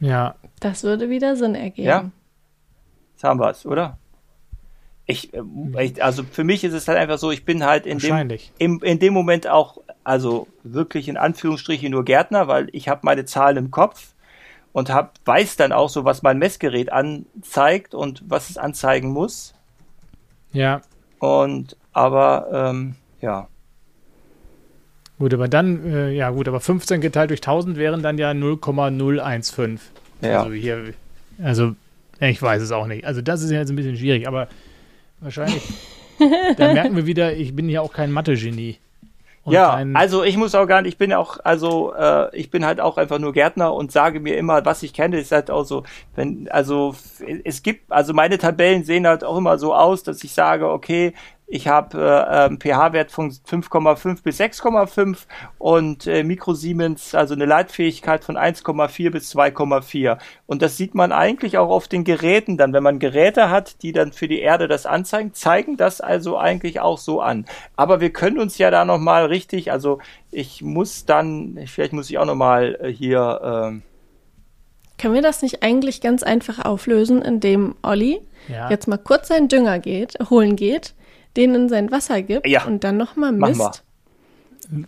[0.00, 1.88] ja, Das würde wieder Sinn ergeben.
[1.88, 2.10] Ja.
[3.14, 3.96] Jetzt haben wir es, oder?
[5.12, 5.42] Ich, äh,
[5.84, 8.82] ich, also für mich ist es halt einfach so, ich bin halt in dem, im,
[8.82, 13.56] in dem Moment auch, also wirklich in Anführungsstrichen nur Gärtner, weil ich habe meine Zahlen
[13.56, 14.14] im Kopf
[14.72, 19.54] und hab, weiß dann auch so, was mein Messgerät anzeigt und was es anzeigen muss.
[20.52, 20.82] Ja,
[21.18, 23.48] Und aber ähm, ja,
[25.18, 29.78] gut, aber dann, äh, ja gut, aber 15 geteilt durch 1000 wären dann ja 0,015.
[30.20, 30.42] ja.
[30.42, 30.94] Also hier,
[31.42, 31.74] also
[32.18, 33.04] ich weiß es auch nicht.
[33.04, 34.48] Also das ist jetzt ein bisschen schwierig, aber
[35.22, 35.62] wahrscheinlich,
[36.56, 38.78] da merken wir wieder, ich bin ja auch kein Mathe-Genie.
[39.44, 42.64] Und ja, also ich muss auch gar nicht, ich bin auch, also äh, ich bin
[42.64, 45.64] halt auch einfach nur Gärtner und sage mir immer, was ich kenne, ist halt auch
[45.64, 45.82] so,
[46.14, 46.94] wenn, also
[47.42, 51.12] es gibt, also meine Tabellen sehen halt auch immer so aus, dass ich sage, okay,
[51.54, 55.26] ich habe äh, ähm, pH-Wert von 5,5 bis 6,5
[55.58, 60.16] und äh, Mikrosiemens, also eine Leitfähigkeit von 1,4 bis 2,4.
[60.46, 63.92] Und das sieht man eigentlich auch auf den Geräten dann, wenn man Geräte hat, die
[63.92, 67.44] dann für die Erde das anzeigen, zeigen das also eigentlich auch so an.
[67.76, 69.98] Aber wir können uns ja da nochmal richtig, also
[70.30, 73.82] ich muss dann, vielleicht muss ich auch nochmal hier, ähm,
[74.96, 78.70] Können wir das nicht eigentlich ganz einfach auflösen, indem Olli Ja.
[78.70, 80.94] jetzt mal kurz seinen Dünger geht, holen geht,
[81.36, 82.64] den in sein Wasser gibt Ja.
[82.64, 83.60] und dann nochmal Mach misst?
[83.60, 83.72] mal.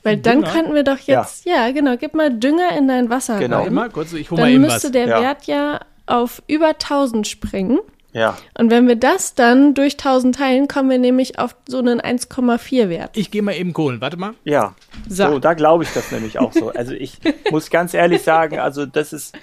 [0.02, 0.52] Weil dann Dünger?
[0.52, 1.70] könnten wir doch jetzt, ja.
[1.70, 3.62] genau, gib mal Dünger in dein Wasser Genau.
[3.64, 3.74] rein.
[3.74, 4.92] Mal kurz, ich hole mal Dann eben müsste was.
[4.92, 5.20] der Ja.
[5.20, 7.78] Wert ja auf über 1000 springen.
[8.12, 8.38] Ja.
[8.56, 12.88] Und wenn wir das dann durch 1000 teilen, kommen wir nämlich auf so einen 1,4
[12.88, 13.16] Wert.
[13.16, 14.00] Ich gehe mal eben kohlen.
[14.00, 14.34] Warte mal.
[14.44, 14.74] Ja.
[15.08, 15.26] So.
[15.32, 16.68] So, da glaube ich das nämlich auch so.
[16.70, 17.18] Also ich
[17.50, 19.36] muss ganz ehrlich sagen, also das ist,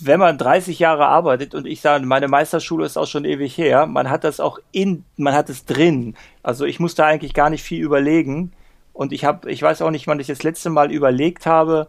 [0.00, 3.86] wenn man 30 Jahre arbeitet und ich sage, meine Meisterschule ist auch schon ewig her,
[3.86, 6.16] man hat das auch in, man hat es drin.
[6.42, 8.52] Also ich muss da eigentlich gar nicht viel überlegen.
[8.92, 11.88] Und ich habe, ich weiß auch nicht, wann ich das letzte Mal überlegt habe,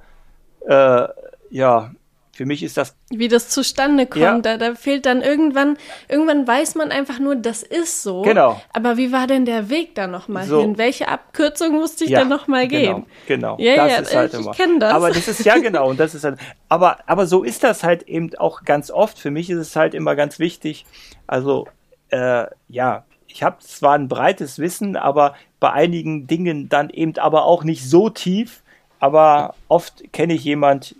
[0.67, 1.07] äh,
[1.49, 1.91] ja,
[2.35, 4.37] für mich ist das Wie das zustande kommt, Ja.
[4.39, 5.77] da, da fehlt dann irgendwann,
[6.09, 8.23] irgendwann weiß man einfach nur, das ist so.
[8.23, 8.61] Genau.
[8.73, 10.59] Aber wie war denn der Weg da nochmal So.
[10.59, 10.77] hin?
[10.77, 13.05] Welche Abkürzung musste ich Ja, denn nochmal gehen?
[13.25, 13.57] Genau, genau.
[13.57, 14.53] Ja, das ja, ist halt ich- ich immer.
[14.53, 14.93] kenn das.
[14.93, 16.37] Aber das ist ja genau und das ist halt.
[16.67, 19.17] Aber aber so ist das halt eben auch ganz oft.
[19.17, 20.85] Für mich ist es halt immer ganz wichtig.
[21.27, 21.67] Also
[22.09, 27.45] äh, ja, ich habe zwar ein breites Wissen, aber bei einigen Dingen dann eben aber
[27.45, 28.61] auch nicht so tief.
[28.99, 30.95] Aber oft kenne ich jemand,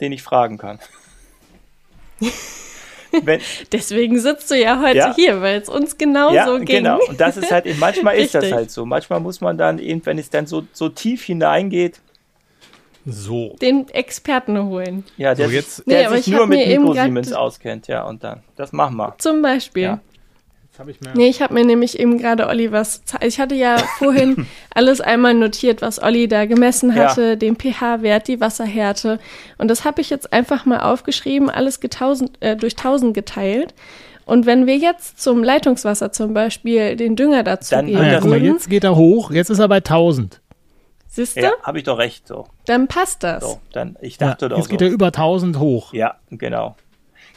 [0.00, 0.78] den ich fragen kann.
[3.22, 3.40] Wenn,
[3.72, 5.14] Deswegen sitzt du ja heute Ja.
[5.14, 6.66] hier, weil es uns genauso ja, ging.
[6.66, 6.98] genau.
[7.08, 8.84] Und das ist halt, manchmal ist das halt so.
[8.84, 12.00] Manchmal muss man dann eben, wenn es dann so, so tief hineingeht,
[13.06, 13.56] So.
[13.62, 15.04] Den Experten holen.
[15.16, 18.22] Ja, der, So, jetzt- sich, der Nee, sich ich nur mit Mikro-Siemens auskennt, ja, und
[18.22, 19.14] dann, das machen wir.
[19.16, 19.82] Zum Beispiel.
[19.84, 20.00] Ja.
[20.78, 21.10] Habe ich mir.
[21.14, 23.02] Nee, ich habe mir nämlich eben gerade Olli was.
[23.22, 27.08] Ich hatte ja vorhin alles einmal notiert, was Olli da gemessen Ja.
[27.08, 29.18] hatte, den pH-Wert, die Wasserhärte.
[29.58, 33.74] Und das habe ich jetzt einfach mal aufgeschrieben, alles getausend, äh, durch 1000 geteilt.
[34.24, 38.28] Und wenn wir jetzt zum Leitungswasser zum Beispiel den Dünger dazu Dann geben ja, guck
[38.30, 39.30] mal, würden, jetzt geht er hoch.
[39.30, 40.40] Jetzt ist er bei 1000.
[41.08, 42.46] siehst du, Ja, habe ich doch recht, so.
[42.66, 43.42] dann passt das.
[43.42, 44.70] so dann, ich Ja, dachte doch jetzt so.
[44.70, 45.92] geht er über 1000 hoch.
[45.94, 46.76] Ja, genau.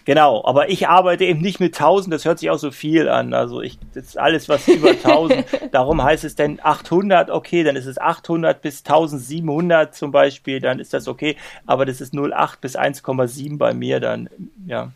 [0.05, 3.33] Genau, aber ich arbeite eben nicht mit 1000, das hört sich auch so viel an.
[3.33, 5.45] Also ich, das ist alles, was über 1000.
[5.71, 10.79] Darum heißt es denn 800, okay, dann ist es 800 bis 1700 zum Beispiel, dann
[10.79, 11.35] ist das okay.
[11.67, 14.29] Aber das ist 0,8 bis 1,7 bei mir, dann,
[14.65, 14.91] ja.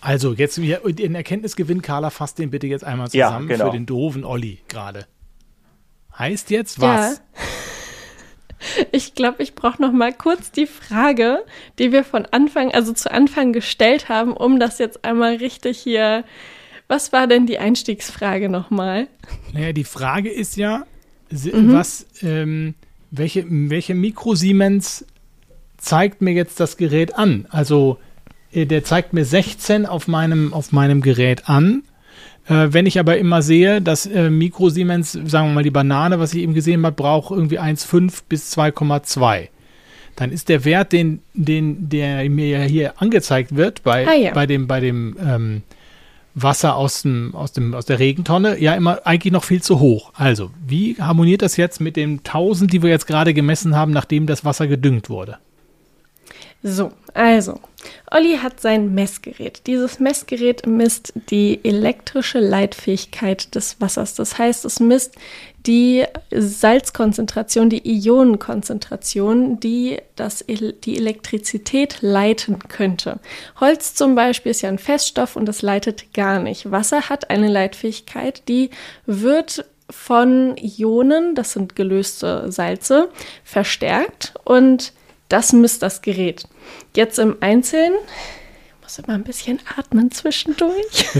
[0.00, 3.66] Also, jetzt den Erkenntnisgewinn, Carla, fasst den bitte jetzt einmal Ja, zusammen genau.
[3.66, 5.06] für den doofen Olli gerade.
[6.18, 7.12] Heißt jetzt Ja.
[8.92, 11.44] Ich glaube, ich brauche noch mal kurz die Frage,
[11.78, 16.24] die wir von Anfang, also zu Anfang gestellt haben, um das jetzt einmal richtig hier.
[16.88, 19.08] Was war denn die Einstiegsfrage nochmal?
[19.52, 20.84] Naja, die Frage ist ja,
[21.30, 21.72] Mhm.
[21.72, 22.74] was, ähm,
[23.10, 25.06] welche, welche Mikrosiemens
[25.78, 27.46] zeigt mir jetzt das Gerät an?
[27.50, 27.98] Also,
[28.52, 31.82] äh, der zeigt mir 16 auf meinem, auf meinem Gerät an.
[32.48, 36.34] Äh, wenn ich aber immer sehe, dass äh, Mikrosiemens, sagen wir mal die Banane, was
[36.34, 39.48] ich eben gesehen habe, braucht irgendwie 1,5 bis 2,2.
[40.16, 44.32] Dann ist der Wert, den, den, der mir ja hier angezeigt wird bei, Ah, ja.
[44.34, 45.62] bei dem, bei dem ähm,
[46.34, 50.12] Wasser aus, dem, aus, dem, aus der Regentonne, ja immer eigentlich noch viel zu hoch.
[50.14, 54.26] Also, wie harmoniert das jetzt mit den 1000, die wir jetzt gerade gemessen haben, nachdem
[54.26, 55.38] das Wasser gedüngt wurde?
[56.62, 57.58] So, also,
[58.12, 59.66] Olli hat sein Messgerät.
[59.66, 64.14] Dieses Messgerät misst die elektrische Leitfähigkeit des Wassers.
[64.14, 65.14] Das heißt, es misst
[65.66, 73.18] die Salzkonzentration, die Ionenkonzentration, die das, die Elektrizität leiten könnte.
[73.60, 76.70] Holz zum Beispiel ist ja ein Feststoff und das leitet gar nicht.
[76.70, 78.70] Wasser hat eine Leitfähigkeit, die
[79.06, 83.08] wird von Ionen, das sind gelöste Salze,
[83.44, 84.92] verstärkt und
[85.32, 86.46] das misst das Gerät.
[86.94, 87.94] Jetzt im Einzelnen,
[88.66, 91.06] ich muss immer ein bisschen atmen zwischendurch.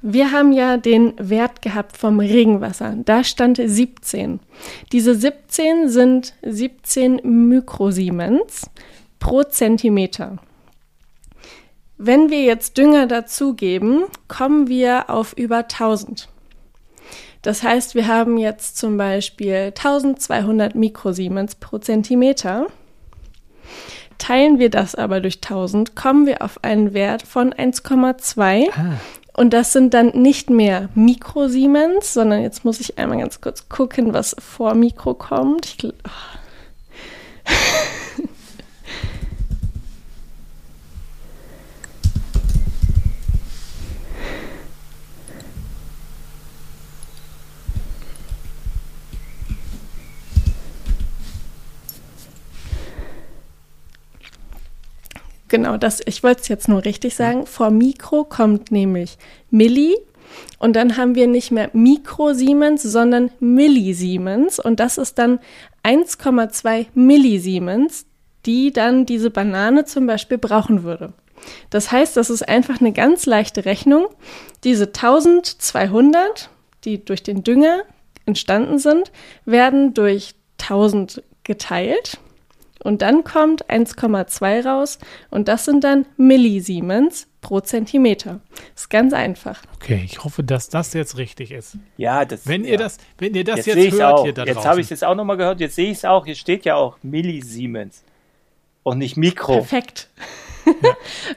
[0.00, 2.94] Wir haben ja den Wert gehabt vom Regenwasser.
[3.04, 4.38] Da stand 17.
[4.92, 8.70] Diese 17 sind 17 Mikrosiemens
[9.18, 10.38] pro Zentimeter.
[11.98, 16.28] Wenn wir jetzt Dünger dazugeben, kommen wir auf über 1000.
[17.42, 22.66] Das heißt, wir haben jetzt zum Beispiel 1200 Mikrosiemens pro Zentimeter.
[24.18, 28.68] Teilen wir das aber durch 1000, kommen wir auf einen Wert von 1,2.
[29.34, 34.12] Und das sind dann nicht mehr Mikrosiemens, sondern jetzt muss ich einmal ganz kurz gucken,
[34.12, 35.66] was vor Mikro kommt.
[35.66, 35.90] Ich, oh.
[55.48, 57.46] Genau, das, ich wollte es jetzt nur richtig sagen.
[57.46, 59.16] Vor Mikro kommt nämlich
[59.50, 59.96] Milli,
[60.58, 64.58] Und dann haben wir nicht mehr Mikrosiemens, sondern Millisiemens.
[64.58, 65.40] Und das ist dann
[65.84, 68.06] 1,2 Millisiemens,
[68.46, 71.12] die dann diese Banane zum Beispiel brauchen würde.
[71.70, 74.08] Das heißt, das ist einfach eine ganz leichte Rechnung.
[74.64, 76.50] Diese 1200,
[76.84, 77.82] die durch den Dünger
[78.26, 79.12] entstanden sind,
[79.44, 82.18] werden durch 1000 geteilt.
[82.82, 84.98] Und dann kommt 1,2 raus
[85.30, 88.40] und das sind dann Millisiemens pro Zentimeter.
[88.74, 89.62] Ist ganz einfach.
[89.76, 91.76] Okay, ich hoffe, dass das jetzt richtig ist.
[91.96, 92.72] Ja, das Wenn ja.
[92.72, 94.24] ihr das, wenn ihr das jetzt, jetzt, hört auch.
[94.24, 95.60] hier da Jetzt habe ich es jetzt auch nochmal gehört.
[95.60, 96.24] Jetzt sehe ich es auch.
[96.24, 98.04] Hier steht ja auch Millisiemens
[98.82, 99.54] und nicht Mikro.
[99.54, 100.08] Perfekt.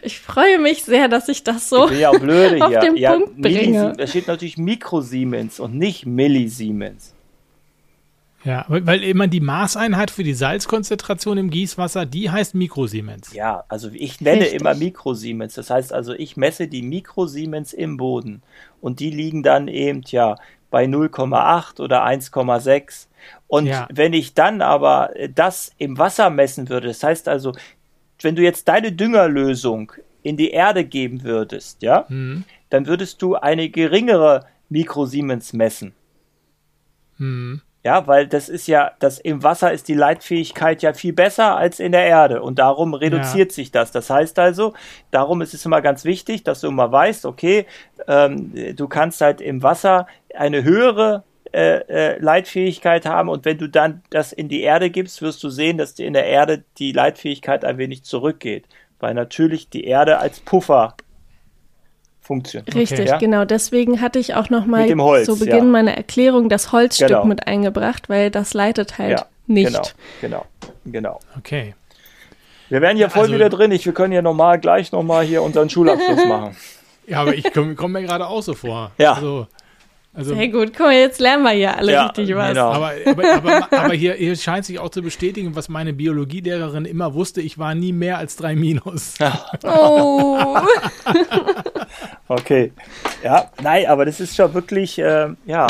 [0.01, 2.79] Ich freue mich sehr, dass ich das so Ich ja auch blöde auf hier.
[2.81, 3.93] den ja, Punkt bringe.
[3.97, 7.13] Da steht natürlich Mikrosiemens und nicht Millisiemens.
[8.43, 13.33] Ja, weil immer die Maßeinheit für die Salzkonzentration im Gießwasser, die heißt Mikrosiemens.
[13.33, 14.59] Ja, also ich nenne Richtig.
[14.59, 15.53] immer Mikrosiemens.
[15.53, 18.41] Das heißt also, ich messe die Mikrosiemens im Boden
[18.81, 20.37] und die liegen dann eben ja
[20.71, 23.07] bei 0,8 oder 1,6.
[23.47, 23.87] Und Ja.
[23.91, 27.51] wenn ich dann aber äh, das im Wasser messen würde, das heißt also,
[28.21, 29.91] wenn du jetzt deine Düngerlösung
[30.23, 32.43] in die Erde geben würdest, ja, Hm.
[32.69, 35.93] dann würdest du eine geringere Mikrosiemens messen.
[37.17, 37.61] Hm.
[37.83, 41.79] Ja, weil das ist ja, das im Wasser ist die Leitfähigkeit ja viel besser als
[41.79, 43.91] in der Erde und darum reduziert sich das.
[43.91, 44.73] Das heißt also,
[45.09, 47.65] darum ist es immer ganz wichtig, dass du immer weißt, okay,
[48.07, 50.05] ähm, du kannst halt im Wasser
[50.35, 55.23] eine höhere äh, äh, Leitfähigkeit haben und wenn du dann das in die Erde gibst,
[55.23, 58.65] wirst du sehen, dass in der Erde die Leitfähigkeit ein wenig zurückgeht,
[58.99, 60.95] weil natürlich die Erde als Puffer
[62.21, 62.73] funktioniert.
[62.75, 63.17] Richtig, ja?
[63.17, 63.45] genau.
[63.45, 65.63] Deswegen hatte ich auch noch mal Mit dem Holz, zu Beginn ja.
[65.63, 67.25] meiner Erklärung das Holzstück Genau.
[67.25, 69.67] mit eingebracht, weil das leitet halt Ja, nicht.
[70.21, 70.45] Genau, genau,
[70.85, 71.19] genau.
[71.37, 71.73] Okay.
[72.69, 73.71] Wir wären hier voll Also- wieder drin.
[73.71, 76.55] Ich, wir können ja normal gleich nochmal hier unseren Schulabschluss machen.
[77.07, 78.91] Ja, aber ich komme komm mir gerade auch so vor.
[78.97, 79.13] Ja.
[79.13, 79.47] Also,
[80.13, 82.49] also, Sehr gut, guck mal, jetzt lernen wir ja alle Ja, richtig was.
[82.49, 82.71] genau.
[82.71, 87.13] aber, aber, aber, aber hier, hier scheint sich auch zu bestätigen, was meine Biologielehrerin immer
[87.13, 89.13] wusste, ich war nie mehr als drei Minus.
[89.63, 90.57] Oh,
[92.27, 92.71] Okay.
[93.23, 95.67] Ja, nein, aber das ist schon wirklich, äh, ja.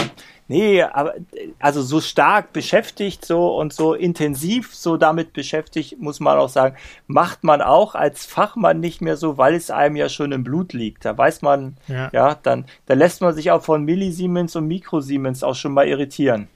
[0.52, 1.14] Nee, aber
[1.60, 6.76] also so stark beschäftigt so und so intensiv so damit beschäftigt, muss man auch sagen,
[7.08, 10.74] macht man auch als Fachmann nicht mehr so, weil es einem ja schon im Blut
[10.74, 11.06] liegt.
[11.06, 12.10] Da weiß man, Ja.
[12.12, 16.50] ja, dann, da lässt man sich auch von Millisiemens und Mikrosiemens auch schon mal irritieren.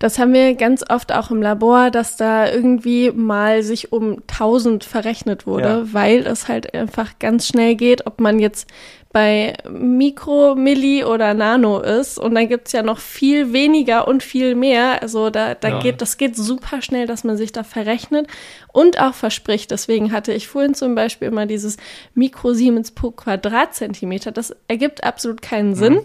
[0.00, 4.82] Das haben wir ganz oft auch im Labor, dass da irgendwie mal sich um 1000
[4.84, 5.92] verrechnet wurde, Ja.
[5.92, 8.68] weil es halt einfach ganz schnell geht, ob man jetzt
[9.14, 12.18] bei Mikro, Milli oder Nano ist.
[12.18, 15.00] Und dann gibt's ja noch viel weniger und viel mehr.
[15.02, 15.78] Also da, da Ja.
[15.78, 18.26] geht, das geht super schnell, dass man sich da verrechnet
[18.72, 19.70] und auch verspricht.
[19.70, 21.76] Deswegen hatte ich vorhin zum Beispiel immer dieses
[22.14, 24.32] Mikrosiemens pro Quadratzentimeter.
[24.32, 26.00] Das ergibt absolut keinen Sinn.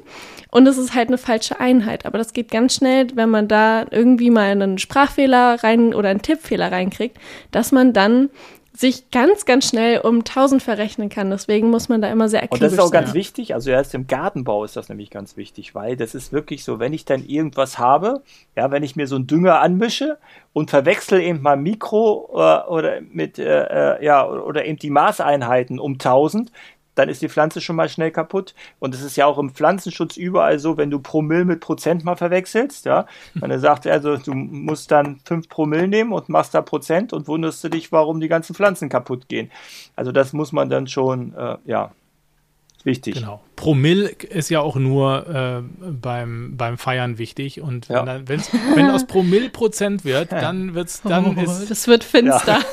[0.52, 2.06] Und es ist halt eine falsche Einheit.
[2.06, 6.22] Aber das geht ganz schnell, wenn man da irgendwie mal einen Sprachfehler rein oder einen
[6.22, 7.18] Tippfehler reinkriegt,
[7.52, 8.30] dass man dann
[8.74, 11.30] sich ganz, ganz schnell um 1000 verrechnen kann.
[11.30, 13.04] Deswegen muss man da immer sehr aktivisch Und das ist auch sein.
[13.04, 16.64] ganz wichtig, also erst im Gartenbau ist das nämlich ganz wichtig, weil das ist wirklich
[16.64, 18.22] so, wenn ich dann irgendwas habe,
[18.56, 20.18] ja, wenn ich mir so einen Dünger anmische
[20.54, 25.80] und verwechsel eben mal Mikro äh, oder mit, äh, äh, ja, oder eben die Maßeinheiten
[25.80, 26.52] um 1000,
[27.00, 28.54] dann ist die Pflanze schon mal schnell kaputt.
[28.78, 32.16] Und es ist ja auch im Pflanzenschutz überall so, wenn du Promille mit Prozent mal
[32.16, 33.08] verwechselst, ja.
[33.34, 37.64] Man sagt also, du musst dann 5 Promille nehmen und machst da Prozent und wunderst
[37.64, 39.50] du dich, warum die ganzen Pflanzen kaputt gehen.
[39.96, 41.92] Also das muss man dann schon, äh, ja,
[42.84, 43.16] wichtig.
[43.16, 43.42] genau.
[43.56, 45.62] Promille ist ja auch nur äh,
[45.92, 47.62] beim, beim Feiern wichtig.
[47.62, 48.06] Und Ja.
[48.06, 48.26] wenn, dann,
[48.76, 52.60] wenn aus Promille Prozent wird, dann wird's, dann oh, ist, das wird finster.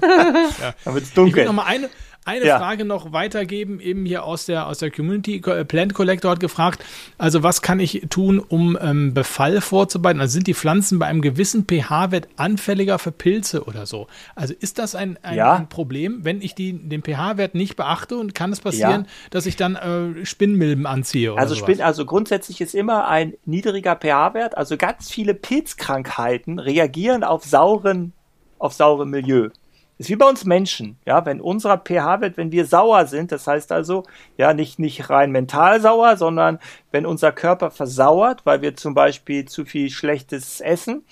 [0.00, 1.44] Dann wird es Ich will dunkel.
[1.46, 1.88] noch mal eine,
[2.26, 2.58] eine Ja.
[2.58, 5.36] Frage noch weitergeben, eben hier aus der, aus der Community.
[5.46, 6.84] Äh, Plant Collector hat gefragt,
[7.18, 10.20] also was kann ich tun, um ähm, Befall vorzubereiten?
[10.20, 14.08] Also sind die Pflanzen bei einem gewissen pH-Wert anfälliger für Pilze oder so?
[14.34, 15.54] Also ist das ein, ein, Ja.
[15.54, 19.56] ein Problem, wenn ich die, den pH-Wert nicht beachte und kann es passieren, dass ich
[19.56, 21.70] dann äh, Spinnmilben anziehe oder Also, sowas?
[21.70, 24.56] Spin, also grundsätzlich ist immer ein niedriger pH-Wert.
[24.56, 28.12] Also ganz viele Pilzkrankheiten reagieren auf sauren,
[28.58, 29.50] auf saure Milieu.
[29.98, 33.72] Ist wie bei uns Menschen, ja, wenn unser pH-Wert, wenn wir sauer sind, das heißt
[33.72, 34.04] also,
[34.36, 36.58] ja, nicht, nicht rein mental sauer, sondern
[36.90, 41.06] wenn unser Körper versauert, weil wir zum Beispiel zu viel Schlechtes essen,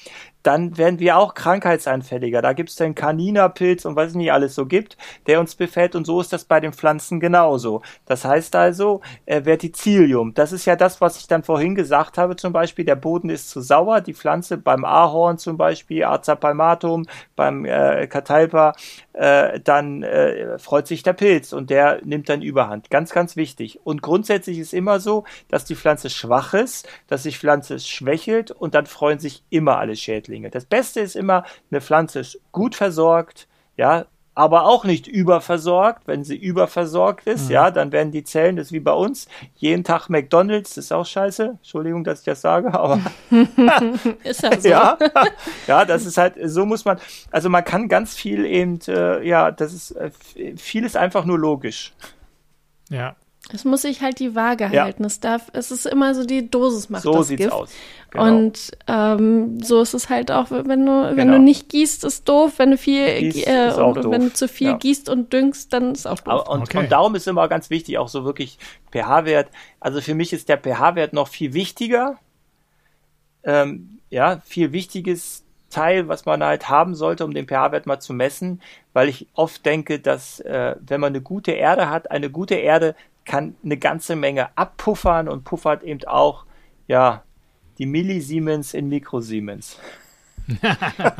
[0.44, 2.42] dann werden wir auch krankheitsanfälliger.
[2.42, 4.96] Da gibt es den Kaninerpilz und was es nicht alles so gibt,
[5.26, 7.82] der uns befällt und so ist das bei den Pflanzen genauso.
[8.06, 12.36] Das heißt also, äh, Verticillium, das ist ja das, was ich dann vorhin gesagt habe,
[12.36, 17.06] zum Beispiel, der Boden ist zu sauer, die Pflanze beim Ahorn zum Beispiel, Aza palmatum,
[17.36, 18.74] beim äh, Catalpa,
[19.14, 22.90] äh, dann äh, freut sich der Pilz und der nimmt dann Überhand.
[22.90, 23.80] Ganz, ganz wichtig.
[23.84, 28.74] Und grundsätzlich ist immer so, dass die Pflanze schwach ist, dass sich Pflanze schwächelt und
[28.74, 30.50] dann freuen sich immer alle Schädlinge.
[30.50, 36.06] Das Beste ist immer, eine Pflanze ist gut versorgt, ja, aber auch nicht überversorgt.
[36.06, 37.52] Wenn sie überversorgt ist, mhm.
[37.52, 40.92] ja, dann werden die Zellen, das ist wie bei uns, jeden Tag McDonalds, das ist
[40.92, 41.56] auch scheiße.
[41.58, 43.00] Entschuldigung, dass ich das sage, aber.
[44.24, 44.68] ist ja so.
[44.68, 44.98] ja,
[45.66, 46.98] ja, das ist halt, so muss man,
[47.30, 50.10] also man kann ganz viel eben, äh, ja, das ist, äh,
[50.56, 51.92] vieles einfach nur logisch.
[52.90, 53.16] Ja.
[53.52, 54.84] Es muss sich halt die Waage ja.
[54.84, 55.04] halten.
[55.04, 57.52] Es darf, es ist immer so die Dosis macht so das sieht's Gift.
[57.52, 57.70] aus.
[58.10, 58.24] Genau.
[58.26, 61.32] Und ähm, so ist es halt auch, wenn du, wenn genau.
[61.32, 62.54] du nicht gießt, ist doof.
[62.56, 64.76] Wenn du viel, äh, und, wenn du zu viel ja.
[64.76, 66.48] gießt und düngst, dann ist auch doof.
[66.48, 66.78] Und, okay.
[66.78, 68.58] und darum ist immer ganz wichtig, auch so wirklich
[68.92, 69.48] pH-Wert.
[69.78, 72.16] Also für mich ist der pH-Wert noch viel wichtiger.
[73.42, 78.12] Ähm, ja, viel wichtiges Teil, was man halt haben sollte, um den pH-Wert mal zu
[78.14, 78.62] messen,
[78.92, 82.94] weil ich oft denke, dass äh, wenn man eine gute Erde hat, eine gute Erde
[83.24, 86.44] kann eine ganze Menge abpuffern und puffert eben auch,
[86.86, 87.22] ja,
[87.78, 89.78] die Millisiemens in Mikrosiemens.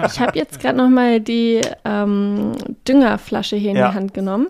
[0.07, 2.53] ich habe jetzt gerade noch mal die ähm,
[2.87, 3.91] Düngerflasche hier in ja.
[3.91, 4.49] die Hand genommen.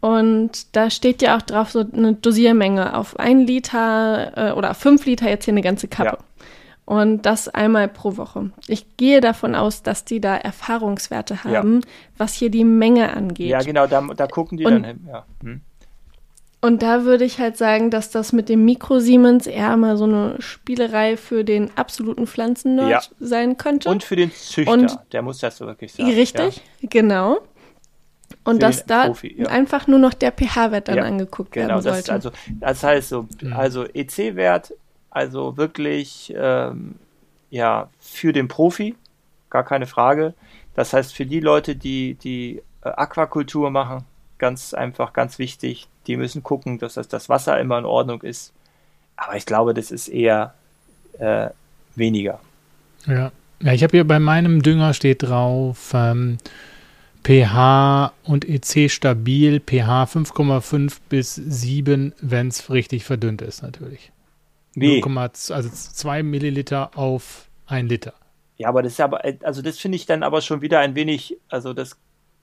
[0.00, 5.04] Und da steht ja auch drauf so eine Dosiermenge auf ein Liter äh, oder fünf
[5.06, 6.18] Liter jetzt hier eine ganze Kappe.
[6.18, 6.44] Ja.
[6.84, 8.52] Und das einmal pro Woche.
[8.68, 11.90] Ich gehe davon aus, dass die da Erfahrungswerte haben, ja.
[12.16, 13.48] was hier die Menge angeht.
[13.48, 15.08] Ja, genau, da, da gucken die Und, dann hin.
[15.08, 15.26] Ja.
[15.42, 15.62] Hm.
[16.66, 20.34] Und da würde ich halt sagen, dass das mit dem Mikro-Siemens eher mal so eine
[20.40, 23.00] Spielerei für den absoluten Pflanzennerd ja.
[23.20, 23.88] sein könnte.
[23.88, 26.10] Und für den Züchter, und der muss das wirklich sagen.
[26.10, 26.88] Richtig, ja.
[26.90, 27.38] genau.
[28.42, 29.46] Und für dass da Profi, ja.
[29.46, 32.00] einfach nur noch der pH-Wert dann angeguckt genau, werden sollte.
[32.00, 33.52] Das, also, das heißt so, mhm.
[33.52, 34.74] also EC-Wert,
[35.10, 36.96] also wirklich ähm,
[37.50, 38.96] ja, für den Profi,
[39.50, 40.34] gar keine Frage.
[40.74, 44.04] Das heißt, für die Leute, die die äh, Aquakultur machen,
[44.38, 48.52] ganz einfach, ganz wichtig, die müssen gucken, dass das, das Wasser immer in Ordnung ist.
[49.16, 50.54] Aber ich glaube, das ist eher
[51.18, 51.48] äh,
[51.94, 52.40] weniger.
[53.06, 53.32] Ja.
[53.60, 56.38] ja, ich habe hier bei meinem Dünger steht drauf ähm,
[57.24, 64.12] pH und EC stabil, pH 5,5 bis 7, wenn es richtig verdünnt ist, natürlich.
[64.74, 65.00] Wie?
[65.00, 68.12] 0, also 2 Milliliter auf 1 Liter.
[68.58, 71.36] Ja, aber das ist aber, also das finde ich dann aber schon wieder ein wenig,
[71.48, 71.96] also das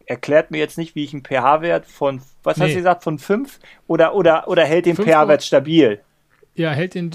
[0.06, 2.66] erklärt mir jetzt nicht, wie ich einen pH-Wert von, was nee.
[2.66, 6.00] hast du gesagt, von 5 oder, oder, oder hält den pH-Wert stabil?
[6.56, 7.12] Ja, hält den,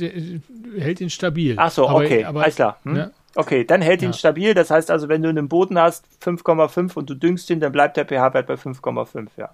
[0.79, 1.55] hält den stabil.
[1.59, 2.79] Ach so, okay, aber, alles klar.
[2.83, 2.93] Hm?
[2.93, 3.13] Ne?
[3.35, 4.09] Okay, dann hält ja.
[4.09, 4.55] ihn stabil.
[4.55, 7.97] Das heißt also, wenn du einen Boden hast, 5,5 und du düngst ihn, dann bleibt
[7.97, 9.51] der pH-Wert bei 5,5, ja.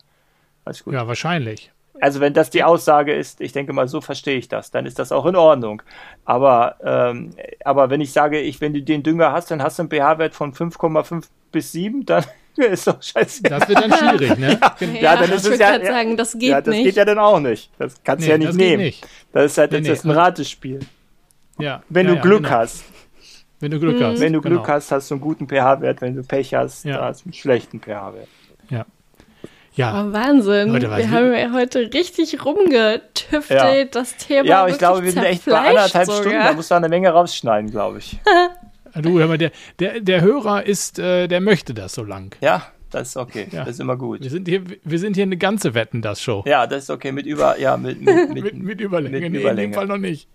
[0.64, 0.94] Alles gut.
[0.94, 1.70] Ja, wahrscheinlich.
[2.00, 4.98] Also wenn das die Aussage ist, ich denke mal, so verstehe ich das, dann ist
[4.98, 5.82] das auch in Ordnung.
[6.24, 7.34] Aber, ähm,
[7.64, 10.34] aber wenn ich sage, ich, wenn du den Dünger hast, dann hast du einen pH-Wert
[10.34, 12.24] von 5,5 bis 7, dann
[12.56, 13.42] ist doch scheiße.
[13.42, 14.58] Das wird dann schwierig, ne?
[14.80, 16.84] ja, ja, ja, dann ist es ja, sagen, das geht ja, das nicht.
[16.84, 17.70] geht ja dann auch nicht.
[17.78, 18.82] Das kannst du nee, ja nicht das nehmen.
[18.82, 19.06] Nicht.
[19.32, 20.80] Das ist halt nee, das ist ein Ratespiel.
[21.58, 21.82] Ja.
[21.88, 22.56] Wenn du Glück genau.
[22.56, 22.84] hast.
[23.60, 24.04] Wenn du Glück mhm.
[24.04, 24.20] hast.
[24.20, 24.74] Wenn du Glück genau.
[24.74, 26.00] hast, hast du einen guten pH-Wert.
[26.00, 27.00] Wenn du Pech hast, ja.
[27.02, 28.28] hast du einen schlechten pH-Wert.
[28.70, 28.86] Ja.
[29.74, 30.04] Ja.
[30.04, 30.72] Oh, Wahnsinn.
[30.72, 33.84] Leute, wir haben ja heute richtig rumgetüftelt, ja.
[33.86, 34.48] das Thema.
[34.48, 36.20] Ja, aber ich glaube, wir sind echt bei anderthalb sogar.
[36.20, 36.38] Stunden.
[36.38, 38.20] Da musst du eine Menge rausschneiden, glaube ich.
[39.02, 42.34] du, hör mal, der, der, der Hörer ist, äh, der möchte das so lang.
[42.40, 43.48] Ja, das ist okay.
[43.50, 43.64] Ja.
[43.64, 44.22] Das ist immer gut.
[44.22, 46.44] Wir sind hier, wir sind hier eine ganze Wetten, das Show.
[46.46, 47.12] Ja, das ist okay.
[47.12, 49.20] Mit über, ja, mit, mit, mit, mit, mit Überlänge.
[49.20, 49.64] Mit nee, Überlänge.
[49.64, 50.28] in dem Fall noch nicht.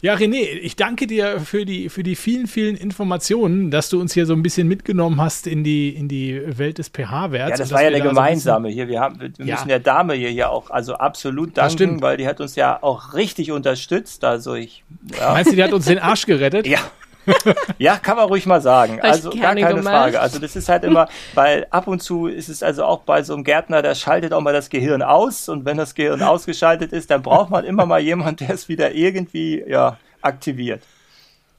[0.00, 4.14] Ja, René, ich danke dir für die, für die vielen, vielen Informationen, dass du uns
[4.14, 7.50] hier so ein bisschen mitgenommen hast in die, in die Welt des pH-Werts.
[7.50, 8.88] Ja, das war ja eine gemeinsame so hier.
[8.88, 9.54] Wir, haben, wir ja.
[9.54, 13.14] müssen der Dame hier ja auch also absolut danken, weil die hat uns ja auch
[13.14, 14.24] richtig unterstützt.
[14.24, 14.84] Also ich,
[15.18, 15.32] ja.
[15.32, 16.66] Meinst du, die hat uns den Arsch gerettet?
[16.78, 16.80] Ja.
[17.78, 19.00] ja, kann man ruhig mal sagen.
[19.00, 19.84] Also gar keine gemacht.
[19.84, 20.20] Frage.
[20.20, 23.34] Also das ist halt immer, weil ab und zu ist es also auch bei so
[23.34, 27.10] einem Gärtner, der schaltet auch mal das Gehirn aus und wenn das Gehirn ausgeschaltet ist,
[27.10, 30.82] dann braucht man immer mal jemanden, der es wieder irgendwie ja, aktiviert.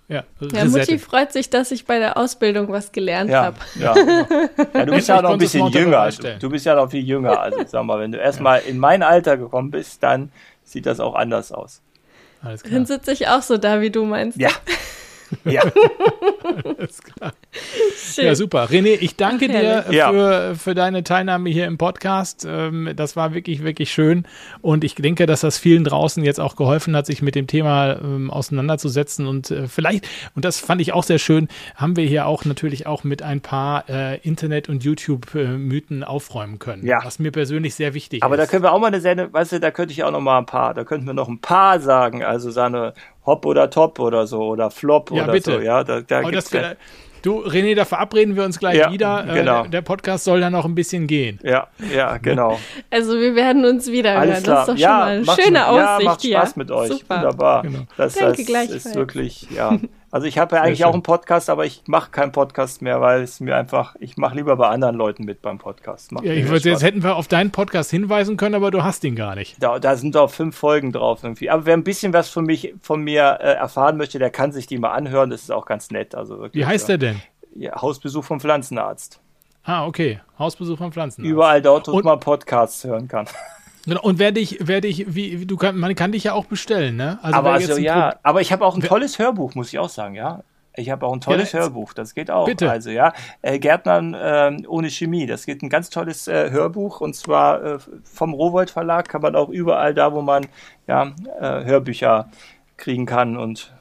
[0.09, 3.57] Ja, ja, Mutti freut sich, dass ich bei der Ausbildung was gelernt ja, habe.
[3.75, 3.95] Ja.
[4.73, 6.09] ja, du bist ja noch ein bisschen jünger.
[6.09, 7.39] Du, du, bist ja noch viel jünger.
[7.39, 10.31] Also sag mal, wenn du erstmal in mein Alter gekommen bist, dann
[10.63, 11.83] sieht das auch anders aus.
[12.41, 14.39] Dann sitze ich auch so da, wie du meinst.
[14.39, 14.49] Ja.
[15.45, 15.63] Ja.
[16.65, 17.33] Alles klar.
[17.95, 18.25] Schön.
[18.25, 18.65] Ja, super.
[18.65, 20.11] René, ich danke Ach, dir ja.
[20.11, 22.45] für, für deine Teilnahme hier im Podcast.
[22.47, 24.25] Ähm, das war wirklich, wirklich schön.
[24.61, 27.99] Und ich denke, dass das vielen draußen jetzt auch geholfen hat, sich mit dem Thema
[27.99, 29.27] ähm, auseinanderzusetzen.
[29.27, 32.87] Und äh, vielleicht, und das fand ich auch sehr schön, haben wir hier auch natürlich
[32.87, 36.85] auch mit ein paar äh, Internet- und YouTube-Mythen aufräumen können.
[36.85, 36.99] Ja.
[37.03, 38.39] Was mir persönlich sehr wichtig Aber ist.
[38.39, 40.21] Aber da können wir auch mal eine Sendung, weißt du, da könnte ich auch noch
[40.21, 42.23] mal ein paar, da könnten wir noch ein paar sagen.
[42.23, 42.93] Also seine
[43.29, 45.51] Hop oder Top oder so oder Flop ja, oder bitte.
[45.53, 45.59] so.
[45.59, 46.73] Ja, da, da gibt's ja,
[47.21, 49.25] Du, René, da verabreden wir uns gleich Ja, wieder.
[49.33, 49.65] genau.
[49.65, 51.39] Äh, der Podcast soll dann noch ein bisschen gehen.
[51.43, 52.57] Ja, ja, genau.
[52.89, 54.21] Also wir werden uns wieder hören.
[54.21, 54.55] Alles klar.
[54.55, 56.37] Das ist doch schon ja, mal eine macht, schöne ja, Aussicht macht hier.
[56.37, 56.89] Spaß mit euch.
[56.89, 57.15] Super.
[57.17, 57.61] Wunderbar.
[57.63, 57.79] Genau.
[57.97, 58.85] Das, Danke, das gleichfalls.
[58.85, 59.77] ist wirklich, ja.
[60.11, 63.21] Also ich habe ja eigentlich auch einen Podcast, aber ich mache keinen Podcast mehr, weil
[63.21, 66.11] es mir einfach, ich mache lieber bei anderen Leuten mit beim Podcast.
[66.11, 69.03] Macht Ja, ich würde jetzt hätten wir auf deinen Podcast hinweisen können, aber du hast
[69.03, 69.61] ihn gar nicht.
[69.61, 71.51] Da, da sind auch fünf Folgen drauf irgendwie.
[71.51, 74.65] Aber wer ein bisschen was von mich, von mir äh, erfahren möchte, der kann sich
[74.65, 75.29] die mal anhören.
[75.29, 76.15] Das ist auch ganz nett.
[76.15, 76.97] Also wirklich, Wie heißt ja.
[76.97, 77.21] der denn?
[77.55, 79.21] Ja, Hausbesuch vom Pflanzenarzt.
[79.63, 80.19] Ah, okay.
[80.39, 81.23] Hausbesuch von Pflanzen.
[81.23, 83.27] Überall dort, wo man Podcasts hören kann.
[83.85, 84.01] Genau.
[84.01, 87.19] Und wer dich, wer dich, wie, du kann, man kann dich ja auch bestellen, ne?
[87.21, 89.89] Also aber also, ja, Pro- aber ich habe auch ein tolles Hörbuch, muss ich auch
[89.89, 90.43] sagen, ja.
[90.75, 92.45] Ich habe auch ein tolles Ja, Hörbuch, das geht auch.
[92.45, 92.69] Bitte.
[92.69, 93.11] Also ja,
[93.41, 97.77] äh, Gärtnern ähm, ohne Chemie, das geht ein ganz tolles äh, Hörbuch und zwar äh,
[98.03, 100.45] vom Rowold Verlag kann man auch überall da, wo man
[100.87, 101.11] ja
[101.41, 102.29] äh, Hörbücher
[102.77, 103.73] kriegen kann und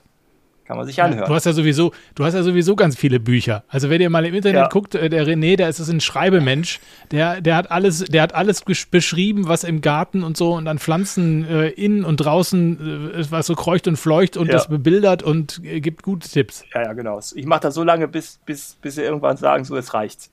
[0.68, 1.26] kann man sich anhören.
[1.26, 3.64] Du hast ja sowieso, du hast ja sowieso ganz viele Bücher.
[3.68, 4.68] Also wer dir mal im Internet Ja.
[4.68, 6.78] guckt, äh, der René, der ist ein Schreibemensch,
[7.10, 10.78] der, der hat alles, der hat alles beschrieben, was im Garten und so und an
[10.78, 14.52] Pflanzen äh, innen und draußen, äh, was so kreucht und fleucht und Ja.
[14.52, 16.64] das bebildert und äh, gibt gute Tipps.
[16.74, 17.18] ja, ja, genau.
[17.34, 20.28] Ich mache das so lange, bis, bis, bis sie irgendwann sagen, so, es reicht.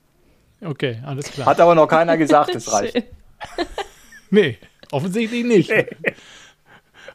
[0.62, 1.46] Okay, alles klar.
[1.46, 3.02] Hat aber noch keiner gesagt, es reicht.
[4.30, 4.58] Nee,
[4.92, 5.72] offensichtlich nicht.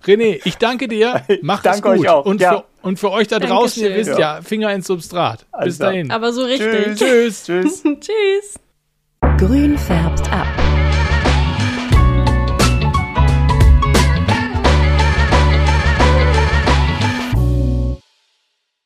[0.05, 1.23] René, ich danke dir.
[1.41, 2.01] Mach danke es gut.
[2.05, 2.25] euch auch.
[2.25, 2.51] Und, Ja.
[2.57, 4.11] für, und für euch da draußen, ihr Dankeschön.
[4.13, 5.39] wisst ja, Finger ins Substrat.
[5.39, 5.91] Bis Alles klar.
[5.91, 6.11] dahin.
[6.11, 6.97] Aber so richtig.
[6.97, 7.43] Tschüss.
[7.45, 7.45] Tschüss.
[7.45, 7.83] Tschüss.
[7.99, 8.59] Tschüss.
[9.37, 10.47] Grün färbt ab.